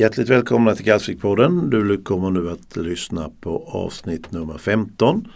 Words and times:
Hjärtligt 0.00 0.28
välkomna 0.28 0.74
till 0.74 0.84
Kalvsvikpodden. 0.84 1.70
Du 1.70 2.02
kommer 2.02 2.30
nu 2.30 2.50
att 2.50 2.76
lyssna 2.76 3.30
på 3.40 3.64
avsnitt 3.66 4.32
nummer 4.32 4.58
15 4.58 5.28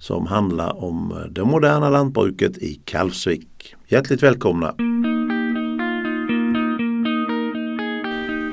som 0.00 0.26
handlar 0.26 0.84
om 0.84 1.26
det 1.30 1.44
moderna 1.44 1.90
lantbruket 1.90 2.58
i 2.58 2.80
Kalvsvik. 2.84 3.74
Hjärtligt 3.86 4.22
välkomna! 4.22 4.74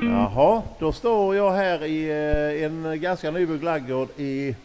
Jaha, 0.02 0.62
då 0.78 0.92
står 0.92 1.36
jag 1.36 1.52
här 1.52 1.84
i 1.84 2.10
eh, 2.10 2.64
en 2.64 3.00
ganska 3.00 3.30
nybyggd 3.30 3.64
laggård 3.64 4.08
i 4.16 4.56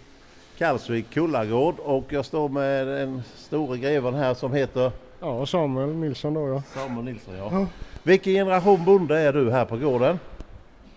Kalvsvik, 0.58 1.06
Kullagård 1.14 1.76
och 1.80 2.06
jag 2.10 2.26
står 2.26 2.50
med 2.50 2.88
den 2.88 3.24
store 3.36 3.78
greven 3.78 4.14
här 4.14 4.34
som 4.34 4.54
heter 4.54 4.92
Ja, 5.20 5.46
Samuel 5.46 5.96
Nilsson 5.96 6.34
då 6.34 6.48
ja. 6.48 6.64
Samuel 6.74 7.06
Nilsson 7.06 7.34
ja. 7.38 7.50
ja. 7.52 7.68
Vilken 8.04 8.34
generation 8.34 8.86
bonde 8.86 9.20
är 9.20 9.34
du 9.34 9.52
här 9.52 9.66
på 9.66 9.78
gården? 9.78 10.20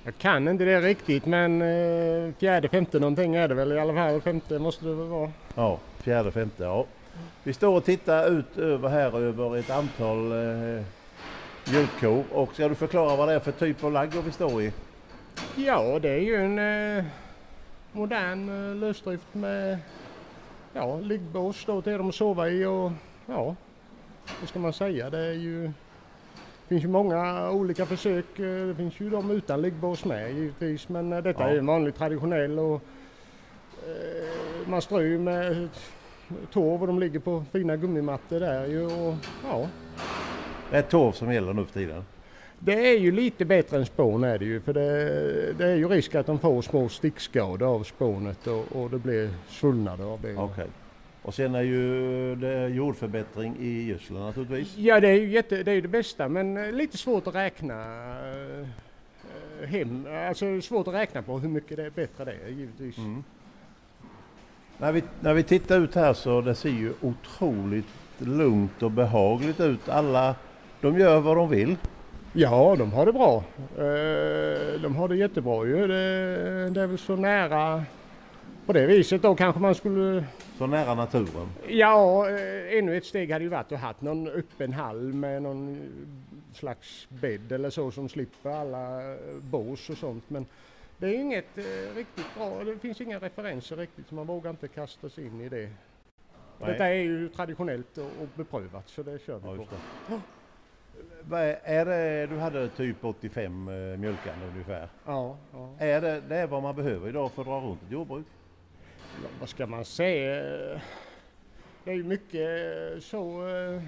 Jag 0.05 0.19
kan 0.19 0.49
inte 0.49 0.65
det 0.65 0.81
riktigt 0.81 1.27
men 1.27 1.63
eh, 1.63 2.35
fjärde, 2.39 2.69
femte 2.69 2.99
någonting 2.99 3.35
är 3.35 3.49
det 3.49 3.55
väl 3.55 3.73
i 3.73 3.79
alla 3.79 3.95
fall. 3.95 4.21
Femte 4.21 4.59
måste 4.59 4.85
det 4.85 4.95
väl 4.95 5.07
vara. 5.07 5.31
Ja, 5.55 5.79
fjärde, 5.99 6.33
femte 6.33 6.65
ja. 6.65 6.87
Vi 7.43 7.53
står 7.53 7.77
och 7.77 7.85
tittar 7.85 8.31
ut 8.31 8.59
över 8.59 8.89
här 8.89 9.19
över 9.19 9.57
ett 9.57 9.71
antal 9.71 10.33
eh, 10.33 10.85
mjölkkor 11.73 12.25
och 12.33 12.55
ska 12.55 12.69
du 12.69 12.75
förklara 12.75 13.17
vad 13.17 13.29
det 13.29 13.35
är 13.35 13.41
för 13.41 13.53
typ 13.53 13.85
av 13.85 13.93
laggård 13.93 14.25
vi 14.25 14.33
står 14.33 14.63
i? 14.63 14.73
Ja, 15.57 15.99
det 16.03 16.11
är 16.11 16.21
ju 16.21 16.37
en 16.37 16.59
eh, 16.99 17.05
modern 17.93 18.71
eh, 18.71 18.77
lösdrift 18.77 19.35
med 19.35 19.79
ja, 20.73 20.97
liggbås 20.97 21.65
då 21.67 21.83
till 21.83 21.93
dem 21.93 22.09
att 22.09 22.15
sova 22.15 22.49
i 22.49 22.65
och 22.65 22.93
ja, 23.27 23.57
vad 24.41 24.49
ska 24.49 24.59
man 24.59 24.73
säga? 24.73 25.11
Det 25.11 25.19
är 25.19 25.33
ju 25.33 25.73
finns 26.71 26.85
ju 26.85 26.89
många 26.89 27.51
olika 27.51 27.87
försök. 27.87 28.39
Eh, 28.39 28.67
det 28.67 28.75
finns 28.75 29.01
ju 29.01 29.11
de 29.11 29.31
utan 29.31 29.63
liggbås 29.63 30.05
med 30.05 30.33
givetvis 30.35 30.89
men 30.89 31.13
eh, 31.13 31.23
detta 31.23 31.43
ja. 31.43 31.49
är 31.49 31.59
en 31.59 31.67
vanlig 31.67 31.95
traditionell 31.95 32.59
och 32.59 32.83
eh, 33.87 34.69
man 34.69 34.83
strör 34.83 35.19
med 35.19 35.69
torv 36.53 36.81
och 36.81 36.87
de 36.87 36.99
ligger 36.99 37.19
på 37.19 37.45
fina 37.53 37.77
gummimattor 37.77 38.41
där 38.41 38.67
ju 38.67 38.85
och 38.85 39.15
ja. 39.45 39.69
Det 40.71 40.77
är 40.77 40.83
torv 40.83 41.13
som 41.13 41.33
gäller 41.33 41.53
nu 41.53 41.65
för 41.65 41.73
tiden? 41.73 42.05
Det 42.59 42.95
är 42.95 42.99
ju 42.99 43.13
lite 43.13 43.45
bättre 43.45 43.77
än 43.77 43.87
spån 43.87 44.25
är 44.25 44.39
det 44.39 44.45
ju 44.45 44.61
för 44.61 44.73
det, 44.73 45.53
det 45.59 45.67
är 45.67 45.77
ju 45.77 45.89
risk 45.89 46.15
att 46.15 46.27
de 46.27 46.39
får 46.39 46.63
små 46.63 46.89
stickskador 46.89 47.75
av 47.75 47.83
spånet 47.83 48.47
och, 48.47 48.83
och 48.83 48.91
det 48.91 48.99
blir 48.99 49.31
svullnader 49.49 50.05
av 50.05 50.21
det. 50.21 50.37
Okay. 50.37 50.67
Och 51.23 51.35
sen 51.35 51.55
är 51.55 51.63
ju 51.63 52.37
det 52.37 52.69
jordförbättring 52.69 53.57
i 53.61 53.83
gödseln 53.83 54.21
naturligtvis. 54.21 54.77
Ja 54.77 55.01
det 55.01 55.09
är 55.09 55.15
ju 55.15 55.31
jätte, 55.31 55.63
det, 55.63 55.73
är 55.73 55.83
det 55.83 55.89
bästa 55.89 56.29
men 56.29 56.57
eh, 56.57 56.73
lite 56.73 56.99
svårt 56.99 57.27
att 57.27 57.35
räkna 57.35 57.75
äh, 59.63 59.69
hem, 59.69 60.07
alltså 60.29 60.61
svårt 60.61 60.89
att 60.89 60.95
räkna 60.95 61.23
på 61.23 61.39
hur 61.39 61.49
mycket 61.49 61.77
det 61.77 61.85
är 61.85 61.91
bättre 61.91 62.25
det 62.25 62.37
är 62.47 62.49
givetvis. 62.49 62.99
Mm. 62.99 63.25
När, 64.79 64.93
vi, 64.93 65.03
när 65.21 65.35
vi 65.35 65.43
tittar 65.43 65.81
ut 65.81 65.95
här 65.95 66.13
så 66.13 66.41
det 66.41 66.55
ser 66.55 66.71
ju 66.71 66.93
otroligt 67.01 67.87
lugnt 68.19 68.83
och 68.83 68.91
behagligt 68.91 69.61
ut. 69.61 69.89
Alla 69.89 70.35
de 70.81 70.99
gör 70.99 71.21
vad 71.21 71.37
de 71.37 71.49
vill. 71.49 71.77
Ja, 72.33 72.77
de 72.79 72.93
har 72.93 73.07
det 73.07 73.13
bra. 73.13 73.45
De 74.83 74.97
har 74.97 75.09
det 75.09 75.17
jättebra 75.17 75.67
ju. 75.67 75.87
Det, 75.87 76.71
det 76.71 76.83
är 76.83 76.87
väl 76.87 76.99
så 76.99 77.17
nära 77.17 77.85
på 78.71 78.75
det 78.75 78.87
viset 78.87 79.23
då 79.23 79.35
kanske 79.35 79.61
man 79.61 79.75
skulle... 79.75 80.25
Så 80.59 80.67
nära 80.67 80.95
naturen? 80.95 81.49
Ja, 81.69 82.29
eh, 82.29 82.79
ännu 82.79 82.97
ett 82.97 83.05
steg 83.05 83.33
hade 83.33 83.45
ju 83.45 83.51
varit 83.51 83.73
att 83.73 83.81
ha 83.81 83.95
någon 83.99 84.29
öppen 84.29 84.73
hall 84.73 85.13
med 85.13 85.43
någon 85.43 85.79
slags 86.55 87.09
bädd 87.09 87.53
eller 87.53 87.71
så 87.71 87.91
som 87.91 88.09
slipper 88.09 88.51
alla 88.51 89.17
bås 89.41 89.91
och 89.91 89.97
sånt. 89.97 90.31
Men 90.31 90.47
det 90.99 91.07
är 91.07 91.19
inget 91.19 91.59
eh, 91.59 91.97
riktigt 91.97 92.35
bra, 92.37 92.65
det 92.65 92.79
finns 92.79 93.01
inga 93.01 93.19
referenser 93.19 93.77
riktigt 93.77 94.09
så 94.09 94.15
man 94.15 94.27
vågar 94.27 94.51
inte 94.51 94.69
kasta 94.69 95.09
sig 95.09 95.27
in 95.27 95.41
i 95.41 95.49
det. 95.49 95.71
Nej. 96.59 96.73
Detta 96.73 96.87
är 96.87 96.95
ju 96.95 97.29
traditionellt 97.29 97.99
och, 97.99 98.29
beprövat 98.35 98.89
så 98.89 99.03
det 99.03 99.19
kör 99.27 99.39
vi 99.39 99.49
ja, 99.49 99.65
på. 100.09 101.37
Är 101.65 101.85
det, 101.85 102.27
du 102.27 102.39
hade 102.39 102.69
typ 102.69 103.05
85 103.05 103.69
eh, 103.69 103.75
mjölkande 103.75 104.47
ungefär? 104.47 104.89
Ja, 105.07 105.37
ja. 105.53 105.75
Är 105.79 106.01
det, 106.01 106.21
det 106.29 106.37
är 106.37 106.47
vad 106.47 106.63
man 106.63 106.77
behöver 106.77 107.09
idag 107.09 107.33
för 107.33 107.43
att 107.43 107.49
dra 107.49 107.61
runt 107.61 107.83
ett 107.83 107.93
jordbruk? 107.93 108.27
Ja, 109.23 109.29
vad 109.41 109.49
ska 109.49 109.67
man 109.67 109.85
säga? 109.85 110.81
Det 111.85 111.91
är 111.91 111.95
ju 111.95 112.05
mycket 112.05 113.05
så 113.05 113.49
eh, 113.49 113.83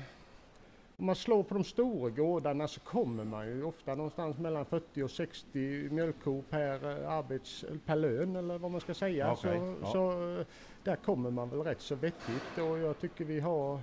om 0.97 1.07
man 1.07 1.17
slår 1.17 1.43
på 1.43 1.55
de 1.55 1.65
stora 1.65 2.11
gårdarna 2.11 2.69
så 2.69 2.81
kommer 2.81 3.25
man 3.25 3.47
ju 3.47 3.65
ofta 3.65 3.95
någonstans 3.95 4.39
mellan 4.39 4.65
40 4.65 5.03
och 5.03 5.11
60 5.11 5.89
mjölkkor 5.91 6.43
per, 6.51 7.03
eh, 7.03 7.11
arbets, 7.11 7.65
per 7.87 7.97
lön 7.97 8.37
eller 8.37 8.59
vad 8.59 8.71
man 8.71 8.81
ska 8.81 8.95
säga. 8.95 9.33
Okay, 9.33 9.59
så, 9.59 9.75
ja. 9.83 9.93
så 9.93 10.11
eh, 10.39 10.47
där 10.85 10.97
kommer 10.97 11.31
man 11.31 11.51
väl 11.51 11.61
rätt 11.61 11.81
så 11.81 11.95
vettigt 11.95 12.59
och 12.59 12.79
jag 12.79 13.01
tycker 13.01 13.25
vi 13.25 13.41
har 13.41 13.81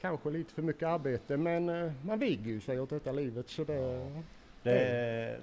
kanske 0.00 0.30
lite 0.30 0.54
för 0.54 0.62
mycket 0.62 0.82
arbete 0.82 1.36
men 1.36 1.92
man 2.02 2.18
viger 2.18 2.50
ju 2.50 2.60
sig 2.60 2.80
åt 2.80 2.90
detta 2.90 3.12
livet 3.12 3.48
så 3.48 3.64
det... 3.64 4.10
Det, 4.62 4.70
det, 4.70 5.40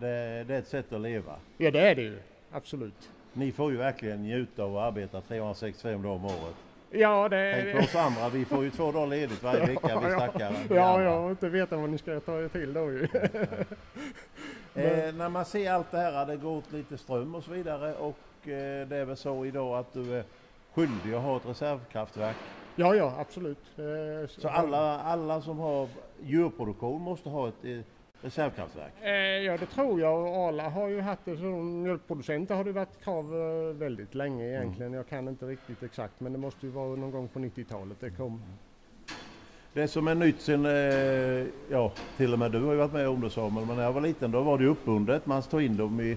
det, 0.00 0.44
det 0.48 0.54
är 0.54 0.58
ett 0.58 0.68
sätt 0.68 0.92
att 0.92 1.00
leva. 1.00 1.36
Ja 1.56 1.70
det 1.70 1.80
är 1.80 1.94
det 1.94 2.02
ju, 2.02 2.18
absolut. 2.50 3.10
Ni 3.32 3.52
får 3.52 3.70
ju 3.70 3.76
verkligen 3.76 4.22
njuta 4.22 4.62
av 4.62 4.76
att 4.76 4.82
arbeta 4.82 5.20
365 5.20 6.02
dagar 6.02 6.14
om 6.14 6.24
året. 6.24 6.56
Ja, 6.90 7.28
det... 7.28 7.62
Tänk 7.62 7.76
på 7.76 7.84
oss 7.84 7.94
andra, 7.94 8.28
vi 8.28 8.44
får 8.44 8.64
ju 8.64 8.70
två 8.70 8.92
dagar 8.92 9.06
ledigt 9.06 9.42
varje 9.42 9.66
vecka, 9.66 10.00
vi 10.00 10.10
stackare. 10.10 10.54
Ja, 10.70 11.02
ja, 11.02 11.30
inte 11.30 11.48
veta 11.48 11.76
vad 11.76 11.90
ni 11.90 11.98
ska 11.98 12.20
ta 12.20 12.40
er 12.40 12.48
till 12.48 12.72
då 12.72 12.90
ju. 12.90 13.02
eh, 14.74 15.14
när 15.14 15.28
man 15.28 15.44
ser 15.44 15.72
allt 15.72 15.90
det 15.90 15.98
här, 15.98 16.26
det 16.26 16.36
går 16.36 16.56
åt 16.56 16.72
lite 16.72 16.98
ström 16.98 17.34
och 17.34 17.44
så 17.44 17.50
vidare 17.50 17.94
och 17.94 18.48
eh, 18.48 18.88
det 18.88 18.96
är 18.96 19.04
väl 19.04 19.16
så 19.16 19.46
idag 19.46 19.78
att 19.78 19.92
du 19.92 20.14
är 20.14 20.24
skyldig 20.74 21.14
att 21.14 21.22
ha 21.22 21.36
ett 21.36 21.46
reservkraftverk? 21.46 22.36
Ja, 22.76 22.94
ja, 22.94 23.14
absolut. 23.18 23.78
Eh, 23.78 24.28
så 24.28 24.48
alla, 24.48 25.00
alla 25.00 25.40
som 25.40 25.58
har 25.58 25.88
djurproduktion 26.22 27.02
måste 27.02 27.28
ha 27.28 27.48
ett 27.48 27.64
eh, 27.64 27.80
reservkraftverk? 28.22 28.92
Eh, 29.02 29.10
ja 29.12 29.56
det 29.56 29.66
tror 29.66 30.00
jag 30.00 30.28
Arla 30.28 30.68
har 30.68 30.88
ju 30.88 31.00
haft 31.00 31.24
det 31.24 31.36
som 31.36 31.82
mjölkproducenter 31.82 32.54
har 32.54 32.64
det 32.64 32.72
varit 32.72 33.04
krav 33.04 33.34
eh, 33.34 33.76
väldigt 33.76 34.14
länge 34.14 34.48
egentligen. 34.48 34.86
Mm. 34.86 34.96
Jag 34.96 35.08
kan 35.08 35.28
inte 35.28 35.46
riktigt 35.46 35.82
exakt 35.82 36.20
men 36.20 36.32
det 36.32 36.38
måste 36.38 36.66
ju 36.66 36.72
vara 36.72 36.96
någon 36.96 37.10
gång 37.10 37.28
på 37.28 37.38
90-talet 37.38 37.96
det 38.00 38.10
kom. 38.10 38.42
Det 39.72 39.88
som 39.88 40.08
är 40.08 40.14
nytt 40.14 40.40
sen, 40.40 40.66
eh, 40.66 41.46
ja 41.70 41.92
till 42.16 42.32
och 42.32 42.38
med 42.38 42.52
du 42.52 42.62
har 42.62 42.72
ju 42.72 42.78
varit 42.78 42.92
med 42.92 43.08
om 43.08 43.20
det 43.20 43.30
Samuel, 43.30 43.66
men 43.66 43.76
när 43.76 43.84
jag 43.84 43.92
var 43.92 44.00
liten 44.00 44.30
då 44.30 44.42
var 44.42 44.58
det 44.58 44.66
uppbundet. 44.66 45.26
Man 45.26 45.42
stod 45.42 45.62
in 45.62 45.76
dem 45.76 46.00
i 46.00 46.16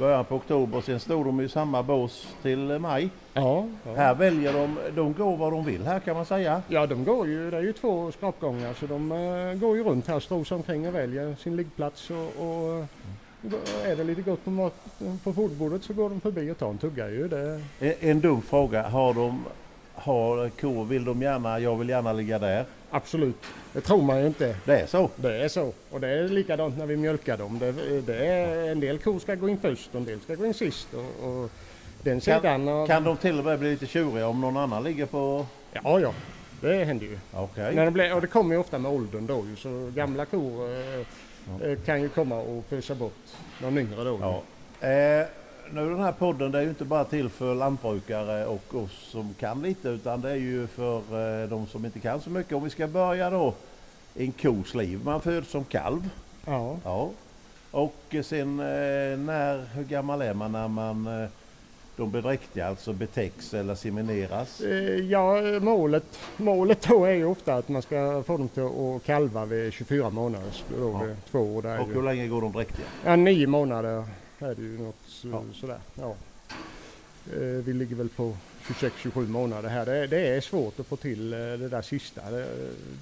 början 0.00 0.24
på 0.24 0.34
oktober. 0.34 0.80
Sen 0.80 1.00
stod 1.00 1.26
de 1.26 1.40
i 1.40 1.48
samma 1.48 1.82
bås 1.82 2.36
till 2.42 2.78
maj. 2.78 3.10
Ja, 3.34 3.66
ja. 3.84 3.94
Här 3.94 4.14
väljer 4.14 4.52
de, 4.52 4.78
de 4.94 5.12
går 5.12 5.36
vad 5.36 5.52
de 5.52 5.64
vill 5.64 5.86
här 5.86 6.00
kan 6.00 6.16
man 6.16 6.26
säga. 6.26 6.62
Ja 6.68 6.86
de 6.86 7.04
går 7.04 7.26
ju, 7.26 7.50
det 7.50 7.56
är 7.56 7.62
ju 7.62 7.72
två 7.72 8.12
skrapgångar 8.12 8.74
så 8.74 8.86
de 8.86 9.12
uh, 9.12 9.54
går 9.54 9.76
ju 9.76 9.84
runt 9.84 10.08
här, 10.08 10.20
strosar 10.20 10.56
omkring 10.56 10.88
och 10.88 10.94
väljer 10.94 11.34
sin 11.34 11.56
liggplats 11.56 12.10
och, 12.10 12.46
och 12.46 12.78
uh, 13.44 13.54
är 13.84 13.96
det 13.96 14.04
lite 14.04 14.22
gott 14.22 14.44
på, 14.44 14.50
mat, 14.50 14.74
på 15.24 15.32
foderbordet 15.32 15.84
så 15.84 15.92
går 15.92 16.10
de 16.10 16.20
förbi 16.20 16.50
och 16.50 16.58
tar 16.58 16.70
en 16.70 16.78
tugga 16.78 17.10
ju. 17.10 17.28
Det... 17.28 17.62
En, 17.80 17.94
en 18.00 18.20
dum 18.20 18.42
fråga, 18.42 18.88
har 18.88 19.14
de 19.14 19.44
har 19.94 20.48
kor, 20.48 20.84
vill 20.84 21.04
de 21.04 21.22
gärna, 21.22 21.60
jag 21.60 21.76
vill 21.76 21.88
gärna 21.88 22.12
ligga 22.12 22.38
där? 22.38 22.64
Absolut, 22.90 23.46
det 23.72 23.80
tror 23.80 24.02
man 24.02 24.20
ju 24.20 24.26
inte. 24.26 24.56
Det 24.64 24.80
är 24.80 24.86
så? 24.86 25.10
Det 25.16 25.44
är 25.44 25.48
så. 25.48 25.72
Och 25.90 26.00
det 26.00 26.08
är 26.08 26.28
likadant 26.28 26.78
när 26.78 26.86
vi 26.86 26.96
mjölkar 26.96 27.36
dem. 27.36 27.58
Det, 27.58 27.72
det 28.00 28.26
är, 28.26 28.70
en 28.70 28.80
del 28.80 28.98
kor 28.98 29.18
ska 29.18 29.34
gå 29.34 29.48
in 29.48 29.58
först 29.58 29.88
och 29.90 30.00
en 30.00 30.04
del 30.04 30.20
ska 30.20 30.34
gå 30.34 30.46
in 30.46 30.54
sist. 30.54 30.88
Och, 30.94 31.28
och 31.28 31.50
den 32.02 32.20
kan, 32.20 32.68
av... 32.68 32.86
kan 32.86 33.04
de 33.04 33.16
till 33.16 33.38
och 33.38 33.44
med 33.44 33.58
bli 33.58 33.70
lite 33.70 33.86
tjuriga 33.86 34.26
om 34.26 34.40
någon 34.40 34.56
annan 34.56 34.82
ligger 34.82 35.06
på... 35.06 35.46
Ja, 35.72 36.00
ja. 36.00 36.12
Det 36.60 36.84
händer 36.84 37.06
ju. 37.06 37.18
Okay. 37.36 37.74
När 37.74 37.84
de 37.84 37.90
blir, 37.90 38.14
och 38.14 38.20
det 38.20 38.26
kommer 38.26 38.54
ju 38.54 38.60
ofta 38.60 38.78
med 38.78 38.92
åldern 38.92 39.26
då 39.26 39.44
ju, 39.46 39.56
så 39.56 39.90
gamla 39.94 40.24
kor 40.24 40.70
eh, 40.70 41.06
ja. 41.60 41.66
Eh, 41.66 41.78
kan 41.78 42.02
ju 42.02 42.08
komma 42.08 42.40
och 42.40 42.64
fösa 42.64 42.94
bort 42.94 43.12
någon 43.62 43.78
yngre 43.78 44.04
då. 44.04 44.18
Ja. 44.20 44.88
Eh, 44.88 45.26
nu 45.72 45.88
den 45.88 46.00
här 46.00 46.12
podden 46.12 46.52
det 46.52 46.58
är 46.58 46.62
ju 46.62 46.68
inte 46.68 46.84
bara 46.84 47.04
till 47.04 47.28
för 47.28 47.54
lantbrukare 47.54 48.46
och 48.46 48.74
oss 48.74 49.08
som 49.10 49.34
kan 49.34 49.62
lite 49.62 49.88
utan 49.88 50.20
det 50.20 50.30
är 50.30 50.36
ju 50.36 50.66
för 50.66 50.98
eh, 51.42 51.48
de 51.48 51.66
som 51.66 51.84
inte 51.84 52.00
kan 52.00 52.20
så 52.20 52.30
mycket. 52.30 52.52
Om 52.52 52.64
vi 52.64 52.70
ska 52.70 52.86
börja 52.86 53.30
då 53.30 53.54
en 54.14 54.32
kos 54.32 54.74
liv. 54.74 55.00
Man 55.04 55.20
föds 55.20 55.50
som 55.50 55.64
kalv. 55.64 56.10
Ja. 56.46 56.76
ja. 56.84 57.10
Och 57.70 58.16
sen 58.24 58.60
eh, 58.60 59.18
när, 59.18 59.74
hur 59.74 59.84
gammal 59.84 60.22
är 60.22 60.34
man 60.34 60.52
när 60.52 60.68
man 60.68 61.22
eh, 61.22 61.28
de 61.96 62.10
blir 62.10 62.22
dräktiga, 62.22 62.66
alltså 62.66 62.92
betäcks 62.92 63.54
eller 63.54 63.74
semineras? 63.74 64.62
Ja, 65.08 65.40
målet, 65.60 66.18
målet 66.36 66.88
då 66.88 67.04
är 67.04 67.14
ju 67.14 67.24
ofta 67.24 67.54
att 67.54 67.68
man 67.68 67.82
ska 67.82 68.22
få 68.26 68.36
dem 68.36 68.48
till 68.48 68.62
att 68.62 69.04
kalva 69.04 69.44
vid 69.44 69.72
24 69.72 70.10
månader. 70.10 70.50
Då 70.78 71.00
ja. 71.08 71.14
två 71.30 71.38
år 71.38 71.80
och 71.80 71.88
hur 71.88 72.02
länge 72.02 72.28
går 72.28 72.40
de 72.40 72.52
dräktiga? 72.52 72.86
Ja, 73.04 73.16
nio 73.16 73.46
månader 73.46 74.04
är 74.46 74.54
det 74.54 74.62
ju 74.62 74.78
något 74.78 75.02
så, 75.06 75.28
ja. 75.28 75.42
sådär. 75.54 75.78
Ja. 75.94 76.14
Eh, 77.32 77.38
vi 77.40 77.72
ligger 77.72 77.96
väl 77.96 78.08
på 78.08 78.36
26-27 78.62 79.28
månader 79.28 79.68
här. 79.68 79.86
Det, 79.86 80.06
det, 80.06 80.28
är 80.28 80.40
svårt 80.40 80.80
att 80.80 80.86
få 80.86 80.96
till 80.96 81.32
eh, 81.32 81.38
det 81.38 81.68
där 81.68 81.82
sista. 81.82 82.22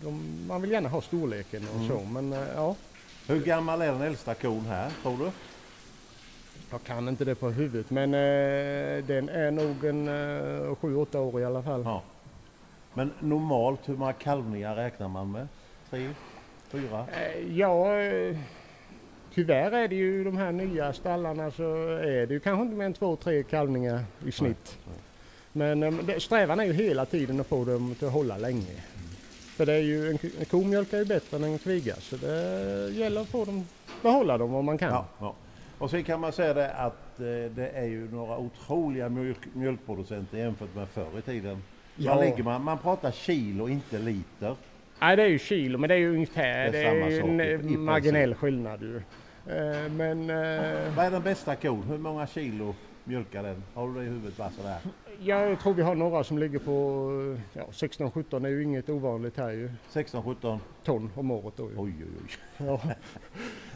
De, 0.03 0.45
man 0.49 0.63
vill 0.63 0.71
gärna 0.71 0.89
ha 0.89 1.01
storleken 1.01 1.69
och 1.69 1.77
mm. 1.77 1.89
så 1.89 2.05
men 2.05 2.33
eh, 2.33 2.49
ja. 2.55 2.77
Hur 3.27 3.41
gammal 3.41 3.83
är 3.83 3.93
den 3.93 4.03
äldsta 4.03 4.35
kon 4.35 4.67
här 4.67 4.91
tror 5.03 5.19
du? 5.19 5.31
Jag 6.71 6.83
kan 6.83 7.09
inte 7.09 7.25
det 7.25 7.35
på 7.35 7.51
huvudet 7.51 7.91
men 7.91 8.15
eh, 8.15 9.05
den 9.05 9.29
är 9.29 9.51
nog 9.51 9.85
en 9.85 10.09
eh, 10.09 10.75
7-8 10.75 11.17
år 11.17 11.41
i 11.41 11.45
alla 11.45 11.63
fall. 11.63 11.83
Ja. 11.85 12.03
Men 12.95 13.13
normalt, 13.21 13.89
hur 13.89 13.97
många 13.97 14.13
kalvningar 14.13 14.77
räknar 14.77 15.09
man 15.09 15.33
med? 15.33 15.49
Tre? 15.91 16.11
Fyra? 16.69 17.07
Eh, 17.13 17.57
ja, 17.57 17.99
eh, 17.99 18.37
tyvärr 19.39 19.73
är 19.73 19.89
det 19.89 19.95
ju 19.95 20.25
de 20.25 20.37
här 20.37 20.53
nya 20.53 20.93
stallarna 20.93 21.51
så 21.51 21.87
är 21.97 22.27
det 22.27 22.35
ju 22.35 22.41
kanske 22.41 22.63
inte 22.63 22.77
mer 22.77 22.85
än 22.85 22.93
två, 22.93 23.17
tre 23.17 23.43
kalvningar 23.43 24.05
i 24.27 24.33
snitt. 24.33 24.79
Men 25.53 25.83
eh, 25.83 25.93
det, 25.93 26.21
strävan 26.21 26.61
är 26.61 26.65
ju 26.65 26.73
hela 26.73 27.07
tiden 27.07 27.41
att 27.41 27.47
få 27.47 27.65
dem 27.65 27.95
att 28.03 28.13
hålla 28.13 28.39
länge. 28.39 28.75
För 29.57 29.67
det 29.67 29.73
är 29.73 29.83
ju, 29.83 30.11
en, 30.11 30.19
en 30.39 30.45
ko 30.45 30.65
mjölkar 30.65 30.99
ju 30.99 31.05
bättre 31.05 31.37
än 31.37 31.45
en 31.45 31.59
kviga 31.59 31.95
så 31.95 32.17
det 32.17 32.91
gäller 32.91 33.21
att 33.21 33.29
få 33.29 33.45
dem, 33.45 33.67
behålla 34.03 34.39
dem 34.39 34.55
om 34.55 34.65
man 34.65 34.79
kan. 34.79 34.91
Ja, 34.91 35.07
ja. 35.21 35.35
Och 35.79 35.91
sen 35.91 36.05
kan 36.05 36.21
man 36.21 36.33
säga 36.33 36.55
det 36.55 36.71
att 36.71 37.21
eh, 37.21 37.27
det 37.57 37.71
är 37.75 37.85
ju 37.87 38.11
några 38.11 38.39
otroliga 38.39 39.09
mjölk, 39.09 39.39
mjölkproducenter 39.53 40.39
jämfört 40.39 40.75
med 40.75 40.89
förr 40.89 41.19
i 41.19 41.23
tiden. 41.23 41.63
Ja. 41.97 42.15
Man, 42.15 42.25
ligger, 42.25 42.43
man, 42.43 42.65
man 42.65 42.79
pratar 42.79 43.11
kilo, 43.11 43.69
inte 43.69 43.99
liter. 43.99 44.55
Nej 45.01 45.17
det 45.17 45.23
är 45.23 45.29
ju 45.29 45.39
kilo 45.39 45.79
men 45.79 45.89
det 45.89 45.95
är 45.95 45.99
ju 45.99 46.15
ungefär, 46.15 46.65
Det 46.65 46.71
det 46.71 46.79
är 46.79 46.95
är, 46.95 47.21
samma 47.21 47.45
ju 47.45 47.75
en 47.75 47.81
marginell 47.81 48.35
skillnad 48.35 48.83
ju. 48.83 49.03
Eh, 49.49 49.91
Men 49.91 50.31
eh, 50.31 50.97
Vad 50.97 51.07
är 51.07 51.11
den 51.11 51.23
bästa 51.23 51.57
kon? 51.57 51.83
Hur 51.83 51.99
många 51.99 52.27
kilo 52.27 52.75
mjölkar 53.05 53.43
den? 53.43 53.63
Har 53.75 53.89
du 53.89 53.95
det 53.95 54.01
i 54.01 54.09
huvudet 54.09 54.37
bara 54.37 54.51
sådär? 54.51 54.79
jag 55.21 55.61
tror 55.61 55.75
vi 55.75 55.83
har 55.83 55.95
några 55.95 56.25
som 56.25 56.39
ligger 56.39 56.59
på 56.59 57.37
ja, 57.53 57.63
16-17, 57.73 58.41
det 58.41 58.49
är 58.49 58.53
ju 58.53 58.63
inget 58.63 58.89
ovanligt 58.89 59.37
här 59.37 59.51
ju. 59.51 59.71
16-17? 59.93 60.59
Ton 60.85 61.11
om 61.15 61.31
året 61.31 61.55
då 61.57 61.71
ju. 61.71 61.75
Oj 61.79 61.93
oj 62.01 62.07
oj. 62.25 62.67
Ja. 62.67 62.81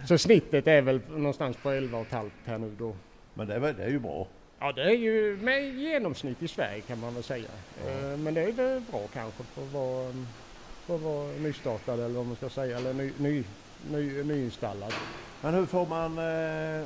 Så 0.09 0.19
snittet 0.19 0.67
är 0.67 0.83
väl 0.83 1.01
någonstans 1.11 1.57
på 1.63 1.69
11,5 1.71 2.31
här 2.45 2.59
nu 2.59 2.73
då. 2.79 2.95
Men 3.35 3.47
det 3.49 3.55
är, 3.55 3.59
väl- 3.59 3.77
det 3.77 3.85
är 3.85 3.89
ju 3.91 3.99
bra. 3.99 4.27
Ja 4.59 4.73
det 4.73 4.83
är 4.83 4.97
ju 4.97 5.37
med 5.43 5.75
genomsnitt 5.75 6.43
i 6.43 6.49
Sverige 6.49 6.81
kan 6.81 7.01
man 7.01 7.15
väl 7.15 7.23
säga. 7.23 7.49
Eh, 7.87 8.19
Men 8.19 8.35
det 8.35 8.43
är 8.43 8.53
väl 8.53 8.83
bra 8.91 9.01
kanske 9.13 9.43
för 9.43 9.63
att 9.63 9.73
vara, 9.73 10.13
för 10.87 10.95
att 10.95 11.01
vara 11.01 11.27
nystartad 11.33 12.01
eller 12.01 12.15
vad 12.17 12.27
man 12.27 12.37
ska 12.37 12.49
säga, 12.49 12.77
eller 12.77 12.93
ny, 12.95 13.13
ny, 13.19 13.45
ny, 13.91 14.23
nyinstallad. 14.23 14.93
Men 15.43 15.55
hur 15.55 15.67
får 15.67 15.87
man 15.87 16.19
eh, 16.19 16.85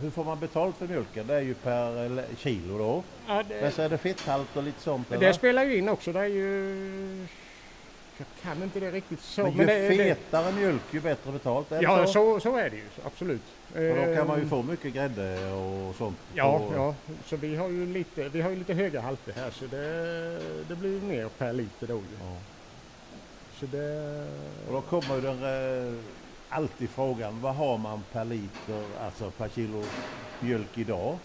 hur 0.00 0.10
får 0.10 0.24
man 0.24 0.40
betalt 0.40 0.76
för 0.76 0.86
mjölken? 0.86 1.26
Det 1.26 1.34
är 1.34 1.40
ju 1.40 1.54
per 1.54 2.24
kilo 2.38 2.78
då. 2.78 3.02
Ja, 3.28 3.34
Men 3.34 3.48
det, 3.48 3.70
så 3.70 3.82
är 3.82 3.88
det 3.88 3.98
fetthalt 3.98 4.56
och 4.56 4.62
lite 4.62 4.80
sånt 4.80 5.08
det 5.08 5.14
eller? 5.16 5.32
spelar 5.32 5.64
ju 5.64 5.76
in 5.76 5.88
också. 5.88 6.12
Det 6.12 6.20
är 6.20 6.26
ju... 6.26 7.26
Jag 8.18 8.26
kan 8.42 8.62
inte 8.62 8.80
det 8.80 8.90
riktigt 8.90 9.20
så. 9.20 9.42
Men 9.42 9.52
ju 9.52 9.66
det, 9.66 9.88
det, 9.88 9.96
fetare 9.96 10.52
mjölk 10.52 10.82
ju 10.90 11.00
bättre 11.00 11.32
betalt. 11.32 11.72
Är 11.72 11.76
det 11.76 11.82
ja 11.82 12.06
så? 12.06 12.12
så, 12.12 12.40
så 12.40 12.56
är 12.56 12.70
det 12.70 12.76
ju 12.76 12.84
absolut. 13.04 13.42
Och 13.74 14.06
då 14.06 14.14
kan 14.14 14.26
man 14.26 14.36
ju 14.38 14.42
Eh, 14.42 14.48
få 14.48 14.62
mycket 14.62 14.94
grädde 14.94 15.50
och 15.52 15.94
sånt. 15.96 16.16
Ja, 16.34 16.58
på- 16.58 16.72
ja, 16.74 16.94
så 17.26 17.36
vi 17.36 17.56
har 17.56 17.68
ju 17.68 17.86
lite, 17.86 18.28
vi 18.28 18.40
har 18.40 18.50
ju 18.50 18.56
lite 18.56 18.74
höga 18.74 19.00
halter 19.00 19.32
här 19.36 19.50
så 19.50 19.64
det, 19.66 20.38
det 20.68 20.74
blir 20.76 21.00
mer 21.00 21.28
per 21.38 21.52
liter 21.52 21.86
då 21.86 21.94
ju. 21.94 22.00
Ja. 22.20 22.36
Så 23.60 23.66
det... 23.66 24.26
Och 24.66 24.72
då 24.72 24.80
kommer 24.80 25.14
ju 25.14 25.20
den 25.20 25.42
eh, 25.44 25.94
alltid 26.48 26.90
frågan, 26.90 27.40
vad 27.40 27.54
har 27.54 27.78
man 27.78 28.02
per 28.12 28.24
liter, 28.24 28.82
alltså 29.04 29.30
per 29.30 29.48
kilo 29.48 29.84
mjölk 30.40 30.78
idag? 30.78 31.18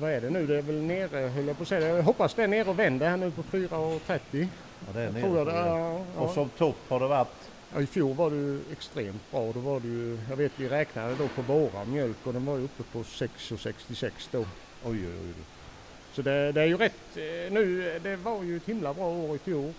Vad 0.00 0.10
är 0.10 0.20
det 0.20 0.30
nu? 0.30 0.46
Det 0.46 0.56
är 0.58 0.62
väl 0.62 0.82
nere, 0.82 1.18
höll 1.28 1.46
jag 1.46 1.56
på 1.56 1.62
att 1.62 1.68
säga. 1.68 1.96
Jag 1.96 2.02
hoppas 2.02 2.34
det 2.34 2.42
är 2.42 2.48
nere 2.48 2.68
och 2.70 2.78
vänder 2.78 3.08
här 3.10 3.16
nu 3.16 3.30
på 3.30 3.42
4,30. 3.42 4.18
Ja, 4.86 4.92
det 4.94 5.00
är 5.00 5.10
nere 5.12 5.22
Tror 5.22 5.36
jag 5.38 5.46
på 5.46 5.52
det. 5.52 5.58
det. 5.62 5.66
Ja, 5.68 6.00
Och 6.16 6.30
som 6.30 6.48
topp 6.48 6.76
har 6.88 7.00
det 7.00 7.06
varit, 7.06 7.28
Ja, 7.74 7.80
I 7.80 7.86
fjol 7.86 8.14
var 8.16 8.30
det 8.30 8.36
ju 8.36 8.60
extremt 8.72 9.30
bra. 9.30 9.52
Då 9.52 9.60
var 9.60 9.80
det 9.80 9.88
ju, 9.88 10.18
jag 10.30 10.36
vet 10.36 10.52
vi 10.56 10.68
räknade 10.68 11.14
då 11.14 11.28
på 11.28 11.42
våra 11.42 11.84
mjölk 11.84 12.16
och 12.24 12.32
den 12.32 12.46
var 12.46 12.56
ju 12.56 12.64
uppe 12.64 12.82
på 12.82 12.98
6,66 13.02 14.10
då. 14.30 14.38
oj 14.38 14.46
oj 14.84 15.06
oj. 15.06 15.32
Så 16.12 16.22
det, 16.22 16.52
det 16.52 16.60
är 16.62 16.66
ju 16.66 16.76
rätt 16.76 17.16
eh, 17.16 17.52
nu. 17.52 17.98
Det 18.02 18.16
var 18.16 18.42
ju 18.42 18.56
ett 18.56 18.66
himla 18.66 18.94
bra 18.94 19.06
år 19.08 19.36
i 19.36 19.38
fjol. 19.38 19.72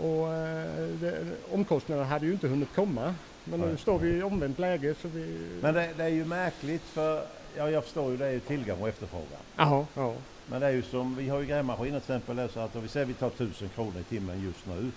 Och 0.00 0.34
eh, 0.34 0.86
det, 1.00 1.24
omkostnaderna 1.52 2.06
hade 2.06 2.26
ju 2.26 2.32
inte 2.32 2.48
hunnit 2.48 2.74
komma. 2.74 3.14
Men 3.44 3.60
nu 3.60 3.76
står 3.76 3.98
vi 3.98 4.08
i 4.08 4.22
omvänt 4.22 4.58
läge 4.58 4.94
så 5.02 5.08
vi... 5.08 5.48
Men 5.62 5.74
det, 5.74 5.88
det 5.96 6.04
är 6.04 6.08
ju 6.08 6.24
märkligt 6.24 6.82
för, 6.82 7.22
ja 7.56 7.70
jag 7.70 7.84
förstår 7.84 8.10
ju 8.10 8.16
det 8.16 8.26
är 8.26 8.30
ju 8.30 8.40
tillgång 8.40 8.82
och 8.82 8.88
efterfrågan. 8.88 9.40
Jaha, 9.56 9.86
ja. 9.94 10.14
Men 10.46 10.60
det 10.60 10.66
är 10.66 10.70
ju 10.70 10.82
som, 10.82 11.16
vi 11.16 11.28
har 11.28 11.40
ju 11.40 11.46
grävmaskiner 11.46 12.00
till 12.00 12.14
exempel, 12.14 12.48
så 12.50 12.60
att 12.60 12.76
om 12.76 12.82
vi 12.82 12.88
säger 12.88 13.06
vi 13.06 13.14
tar 13.14 13.26
1000 13.26 13.68
kronor 13.68 14.00
i 14.00 14.04
timmen 14.04 14.42
just 14.42 14.66
nu. 14.66 14.90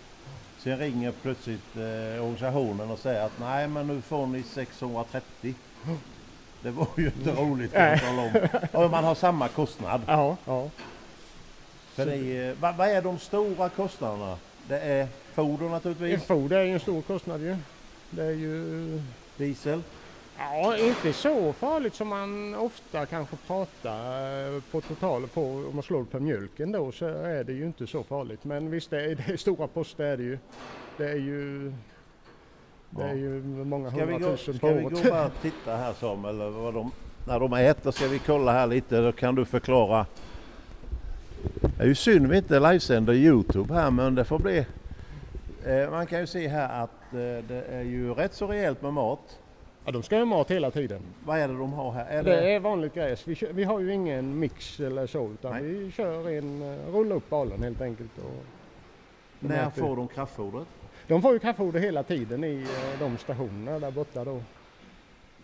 Sen 0.58 0.78
ringer 0.78 1.12
plötsligt 1.22 1.76
eh, 1.76 2.24
organisationen 2.24 2.92
och 2.92 3.00
säger 3.00 3.26
att 3.26 3.40
nej 3.40 3.68
men 3.68 3.88
nu 3.88 4.02
får 4.02 4.28
ni 4.28 4.44
630. 4.44 5.56
Det 6.64 6.72
var 6.72 6.88
ju 6.98 7.06
inte 7.06 7.32
roligt 7.32 7.74
kan 7.74 7.84
jag 7.84 8.00
tala 8.02 8.22
om. 8.22 8.84
Och 8.84 8.92
man 8.92 9.04
har 9.04 9.16
samma 9.16 9.48
kostnad. 9.48 10.02
Ja, 10.08 10.38
ja. 10.46 10.70
För 11.94 12.06
det 12.06 12.16
är, 12.16 12.56
vad, 12.60 12.76
vad 12.76 12.90
är 12.90 13.02
de 13.02 13.20
stora 13.20 13.70
kostnaderna? 13.70 14.38
Det 14.72 14.80
är 14.80 15.08
foder 15.34 15.66
En 15.66 15.72
naturligtvis, 15.72 16.24
foder 16.24 16.58
är 16.58 16.64
ju 16.64 16.74
en 16.74 16.80
stor 16.80 17.02
kostnad 17.02 17.42
ju. 17.42 17.56
Det 18.10 18.24
är 18.24 18.32
ju... 18.32 19.02
diesel. 19.38 19.82
Ja, 20.38 20.78
inte 20.78 21.14
så 21.14 21.54
farligt 21.54 21.96
som 21.96 22.08
man 22.08 22.56
ofta 22.56 23.06
kanske 23.06 23.36
pratar 23.48 24.56
eh, 24.56 24.62
på 24.72 24.82
total 24.82 25.28
på 25.28 25.42
om 25.42 25.72
man 25.74 25.84
slår 25.84 26.04
på 26.04 26.20
mjölken 26.20 26.72
då 26.72 26.92
så 26.92 27.06
är 27.06 27.44
det 27.44 27.54
ju 27.54 27.66
inte 27.66 27.88
så 27.88 28.04
farligt. 28.04 28.44
Men 28.44 28.72
visst 28.72 28.90
det 28.90 29.02
är, 29.02 29.16
det 29.28 29.34
är 29.34 29.38
stora 29.38 29.68
poster 29.68 30.04
är 30.04 30.18
det 30.18 30.24
ju. 30.24 30.38
Det 30.98 31.10
är 31.10 31.16
ju 31.16 31.74
det 32.90 33.04
är 33.04 33.16
ju 33.16 33.42
många 33.44 33.92
Ska 33.92 34.06
hundratusen 34.06 34.54
på 34.54 34.58
ska 34.58 34.68
vi 34.68 34.86
året. 34.86 35.04
gå 35.04 35.16
och 35.16 35.32
titta 35.42 35.76
här 35.76 36.30
eller 36.30 36.50
vad 36.50 36.74
de, 36.74 36.92
när 37.28 37.40
de 37.40 37.54
äter 37.54 37.92
ska 37.92 38.08
vi 38.08 38.20
kolla 38.20 38.52
här 38.52 38.68
lite, 38.68 39.02
då 39.02 39.12
kan 39.12 39.36
du 39.36 39.46
förklara. 39.46 40.06
Det 41.78 41.84
är 41.84 41.88
ju 41.88 41.96
synd 41.96 42.28
vi 42.28 42.38
inte 42.38 42.60
livesänder 42.60 43.14
Youtube 43.14 43.74
här 43.74 43.92
men 43.92 44.16
det 44.16 44.24
får 44.26 44.40
bli. 44.40 44.66
Eh, 45.66 45.90
man 45.92 46.06
kan 46.08 46.20
ju 46.20 46.28
se 46.28 46.48
här 46.48 46.84
att 46.84 47.14
eh, 47.14 47.20
det 47.48 47.64
är 47.72 47.82
ju 47.82 48.14
rätt 48.14 48.34
så 48.34 48.48
rejält 48.48 48.82
med 48.82 48.94
mat. 48.94 49.40
Ja, 49.86 49.92
de 49.92 50.04
ska 50.04 50.18
ha 50.18 50.26
mat 50.26 50.52
hela 50.52 50.72
tiden. 50.72 51.02
Vad 51.26 51.40
är 51.40 51.48
det 51.48 51.54
de 51.58 51.74
har 51.74 51.92
här? 51.92 52.06
Är 52.06 52.24
Det 52.24 52.30
det, 52.36 52.54
är 52.54 52.60
vanligt 52.60 52.94
gräs. 52.94 53.28
Vi, 53.28 53.36
kör, 53.36 53.54
vi 53.54 53.64
har 53.64 53.80
ju 53.80 53.94
ingen 53.94 54.40
mix 54.40 54.80
eller 54.80 55.08
så 55.08 55.30
utan 55.32 55.52
Nej. 55.52 55.64
vi 55.64 55.92
kör 55.92 56.30
en, 56.30 56.62
eh, 56.62 56.94
rulla 56.94 57.16
upp 57.16 57.30
balen 57.30 57.64
helt 57.64 57.82
enkelt. 57.82 58.18
Och 58.18 58.44
när 59.40 59.66
äter- 59.66 59.70
får 59.70 59.96
de 59.96 60.08
kraftfodret? 60.08 60.68
de 61.08 61.22
får 61.22 61.34
ju 61.34 61.40
kraftfoder 61.40 61.80
hela 61.80 62.04
tiden 62.04 62.44
i 62.44 62.66
de 63.00 63.18
stationerna 63.18 63.80
där 63.80 63.92
borta 63.92 64.24
då. 64.26 64.42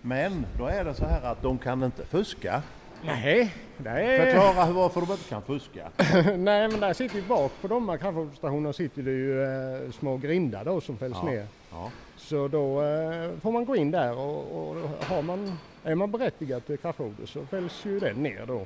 Men 0.01 0.45
då 0.57 0.65
är 0.65 0.83
det 0.86 0.93
så 0.93 1.05
här 1.05 1.31
att 1.31 1.41
de 1.41 1.57
kan 1.57 1.83
inte 1.83 2.05
fuska. 2.05 2.62
Nej, 3.05 3.53
det 3.77 3.89
är... 3.89 4.25
Förklara 4.25 4.65
hur- 4.65 4.73
varför 4.73 5.01
de 5.01 5.11
inte 5.11 5.29
kan 5.29 5.41
fuska. 5.41 5.89
Nej 6.37 6.67
men 6.69 6.79
där 6.79 6.93
sitter 6.93 7.15
ju 7.15 7.21
bak 7.21 7.51
på 7.61 7.67
de 7.67 7.89
här 7.89 7.97
kraftfoderstationerna 7.97 8.73
sitter 8.73 9.01
det 9.01 9.11
ju 9.11 9.43
eh, 9.43 9.91
små 9.91 10.17
grindar 10.17 10.65
då 10.65 10.81
som 10.81 10.97
fälls 10.97 11.17
Ja. 11.23 11.29
ner. 11.29 11.47
Ja. 11.71 11.91
Så 12.17 12.47
då 12.47 12.81
eh, 12.83 13.29
får 13.41 13.51
man 13.51 13.65
gå 13.65 13.75
in 13.75 13.91
där 13.91 14.17
och, 14.17 14.69
och 14.69 14.75
har 15.05 15.21
man, 15.21 15.57
är 15.83 15.95
man 15.95 16.11
berättigad 16.11 16.65
till 16.65 16.77
kraftfoder 16.77 17.25
så 17.25 17.45
fälls 17.45 17.85
ju 17.85 17.99
den 17.99 18.15
ner 18.23 18.45
då. 18.47 18.65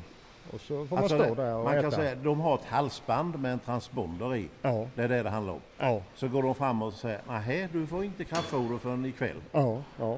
Och 0.54 0.62
så 0.62 0.86
får 0.86 0.98
Alltså, 0.98 1.16
man 1.18 1.26
stå 1.26 1.36
där 1.36 1.56
och 1.56 1.64
man 1.64 1.74
äta. 1.74 1.82
kan 1.82 1.92
säga 1.92 2.16
de 2.16 2.40
har 2.40 2.56
ett 2.56 2.66
halsband 2.66 3.40
med 3.40 3.52
en 3.54 3.60
transponder 3.60 4.36
i. 4.36 4.48
Ja, 4.62 4.88
Det 4.96 5.04
är 5.04 5.08
det 5.08 5.24
det 5.24 5.30
handlar 5.30 5.54
om. 5.54 5.60
ja, 5.78 6.02
Så 6.16 6.28
går 6.28 6.44
de 6.44 6.56
fram 6.56 6.82
och 6.82 6.94
säger 6.94 7.20
nej 7.28 7.68
du 7.74 7.88
får 7.88 8.04
inte 8.04 8.24
kraftfoder 8.24 8.78
förrän 8.78 9.06
ikväll. 9.06 9.36
ja, 9.52 9.78
ja. 10.00 10.18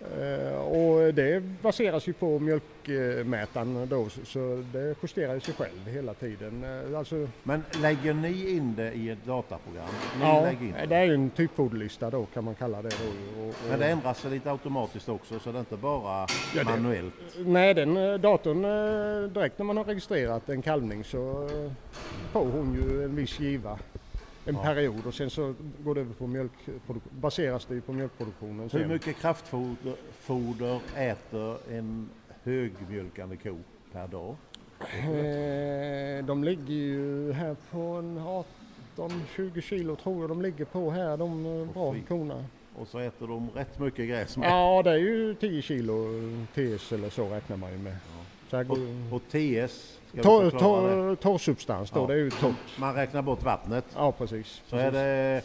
Eh, 0.00 0.58
och 0.60 1.14
det 1.14 1.42
baseras 1.62 2.08
ju 2.08 2.12
på 2.12 2.38
mjölkmätaren 2.38 3.86
då 3.88 4.08
så- 4.24 4.64
det 4.72 4.94
justerar 5.02 5.34
ju 5.34 5.40
sig 5.40 5.54
själv 5.54 5.86
hela 5.86 6.14
tiden. 6.14 6.64
Eh, 6.64 6.98
Alltså, 6.98 7.28
Men 7.42 7.64
lägger 7.82 8.14
ni 8.14 8.50
in 8.56 8.74
det 8.76 8.92
i 8.92 9.10
ett 9.10 9.24
dataprogram? 9.24 9.86
Ni 10.18 10.24
ja, 10.24 10.50
det 10.80 10.86
det. 10.86 10.96
är 10.96 11.14
en 11.14 11.30
typfoderlista 11.30 12.10
då 12.10 12.26
kan 12.26 12.44
man 12.44 12.54
kalla 12.54 12.82
det 12.82 12.88
då. 12.88 13.40
Och, 13.42 13.48
och, 13.48 13.54
Men 13.70 13.78
det 13.80 13.86
ändras 13.86 14.20
sig 14.20 14.30
lite 14.30 14.50
automatiskt 14.50 15.08
också 15.08 15.38
så 15.38 15.52
det 15.52 15.58
är 15.58 15.60
inte 15.60 15.76
bara 15.76 16.26
Ja, 16.56 16.64
det- 16.64 16.64
manuellt. 16.64 17.14
Nej, 17.38 17.74
den 17.74 17.96
eh, 17.96 18.14
datorn 18.14 18.62
direkt 19.32 19.58
när 19.58 19.64
man 19.64 19.76
har 19.76 19.84
registrerat 19.84 20.48
en 20.48 20.62
kalvning 20.62 21.04
så 21.04 21.48
får 22.32 22.44
hon 22.44 22.74
ju 22.74 23.04
en 23.04 23.16
viss 23.16 23.40
giva 23.40 23.78
en 24.48 24.54
Ja. 24.54 24.62
period 24.62 25.06
och 25.06 25.14
sen 25.14 25.30
så 25.30 25.54
går 25.84 25.94
det 25.94 26.00
över 26.00 26.14
på 26.14 26.26
mjölkproduktion, 26.26 27.20
baseras 27.20 27.64
det 27.66 27.80
på 27.80 27.92
mjölkproduktionen 27.92 28.60
Hur 28.60 28.68
sen. 28.68 28.88
mycket 28.88 29.16
kraftfoder 29.16 29.94
foder 30.20 30.80
äter 30.96 31.56
en 31.70 32.10
högmjölkande 32.42 33.36
ko 33.36 33.56
per 33.92 34.06
dag? 34.08 34.36
Eh, 34.80 36.24
de 36.24 36.44
ligger 36.44 36.74
ju 36.74 37.32
här 37.32 37.56
på 37.70 37.78
en 37.80 38.18
18-20 38.96 39.60
kilo 39.60 39.96
tror 39.96 40.20
jag 40.20 40.28
de 40.30 40.42
ligger 40.42 40.64
på 40.64 40.90
här 40.90 41.16
de 41.16 41.46
eh, 41.46 41.72
bra 41.74 41.92
fy. 41.94 42.00
korna. 42.02 42.44
Och 42.76 42.88
så 42.88 42.98
äter 42.98 43.26
de 43.26 43.50
rätt 43.54 43.78
mycket 43.78 44.08
gräs 44.08 44.36
med. 44.36 44.50
Ja 44.50 44.82
det 44.84 44.90
är 44.90 44.96
ju 44.98 45.34
10 45.34 45.62
kilo 45.62 46.06
TS 46.54 46.92
eller 46.92 47.10
så 47.10 47.28
räknar 47.28 47.56
man 47.56 47.72
ju 47.72 47.78
med. 47.78 47.92
Här 47.92 48.17
Och, 48.52 48.78
och 49.16 49.22
TS, 49.30 49.98
Torr- 50.12 51.16
Torrsubstans 51.16 51.90
då, 51.90 52.00
Ja. 52.00 52.06
det 52.06 52.12
är 52.14 52.18
ju 52.18 52.30
torrt. 52.30 52.78
Man 52.78 52.94
räknar 52.94 53.22
bort 53.22 53.42
vattnet. 53.42 53.84
Ja 53.96 54.12
precis. 54.12 54.62
Så 54.66 54.76
är 54.76 54.92
det 54.92 55.42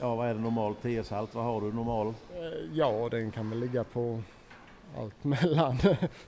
ja 0.00 0.14
vad 0.14 0.28
är 0.28 0.34
det 0.34 0.40
normalt 0.40 0.82
TS-halt? 0.82 1.34
Vad 1.34 1.44
har 1.44 1.60
du 1.60 1.72
normal? 1.72 2.06
Eh, 2.06 2.14
Ja, 2.72 3.08
den 3.10 3.30
kan 3.30 3.50
väl 3.50 3.58
ligga 3.60 3.84
på 3.84 4.20
allt 4.98 5.24
mellan 5.24 5.78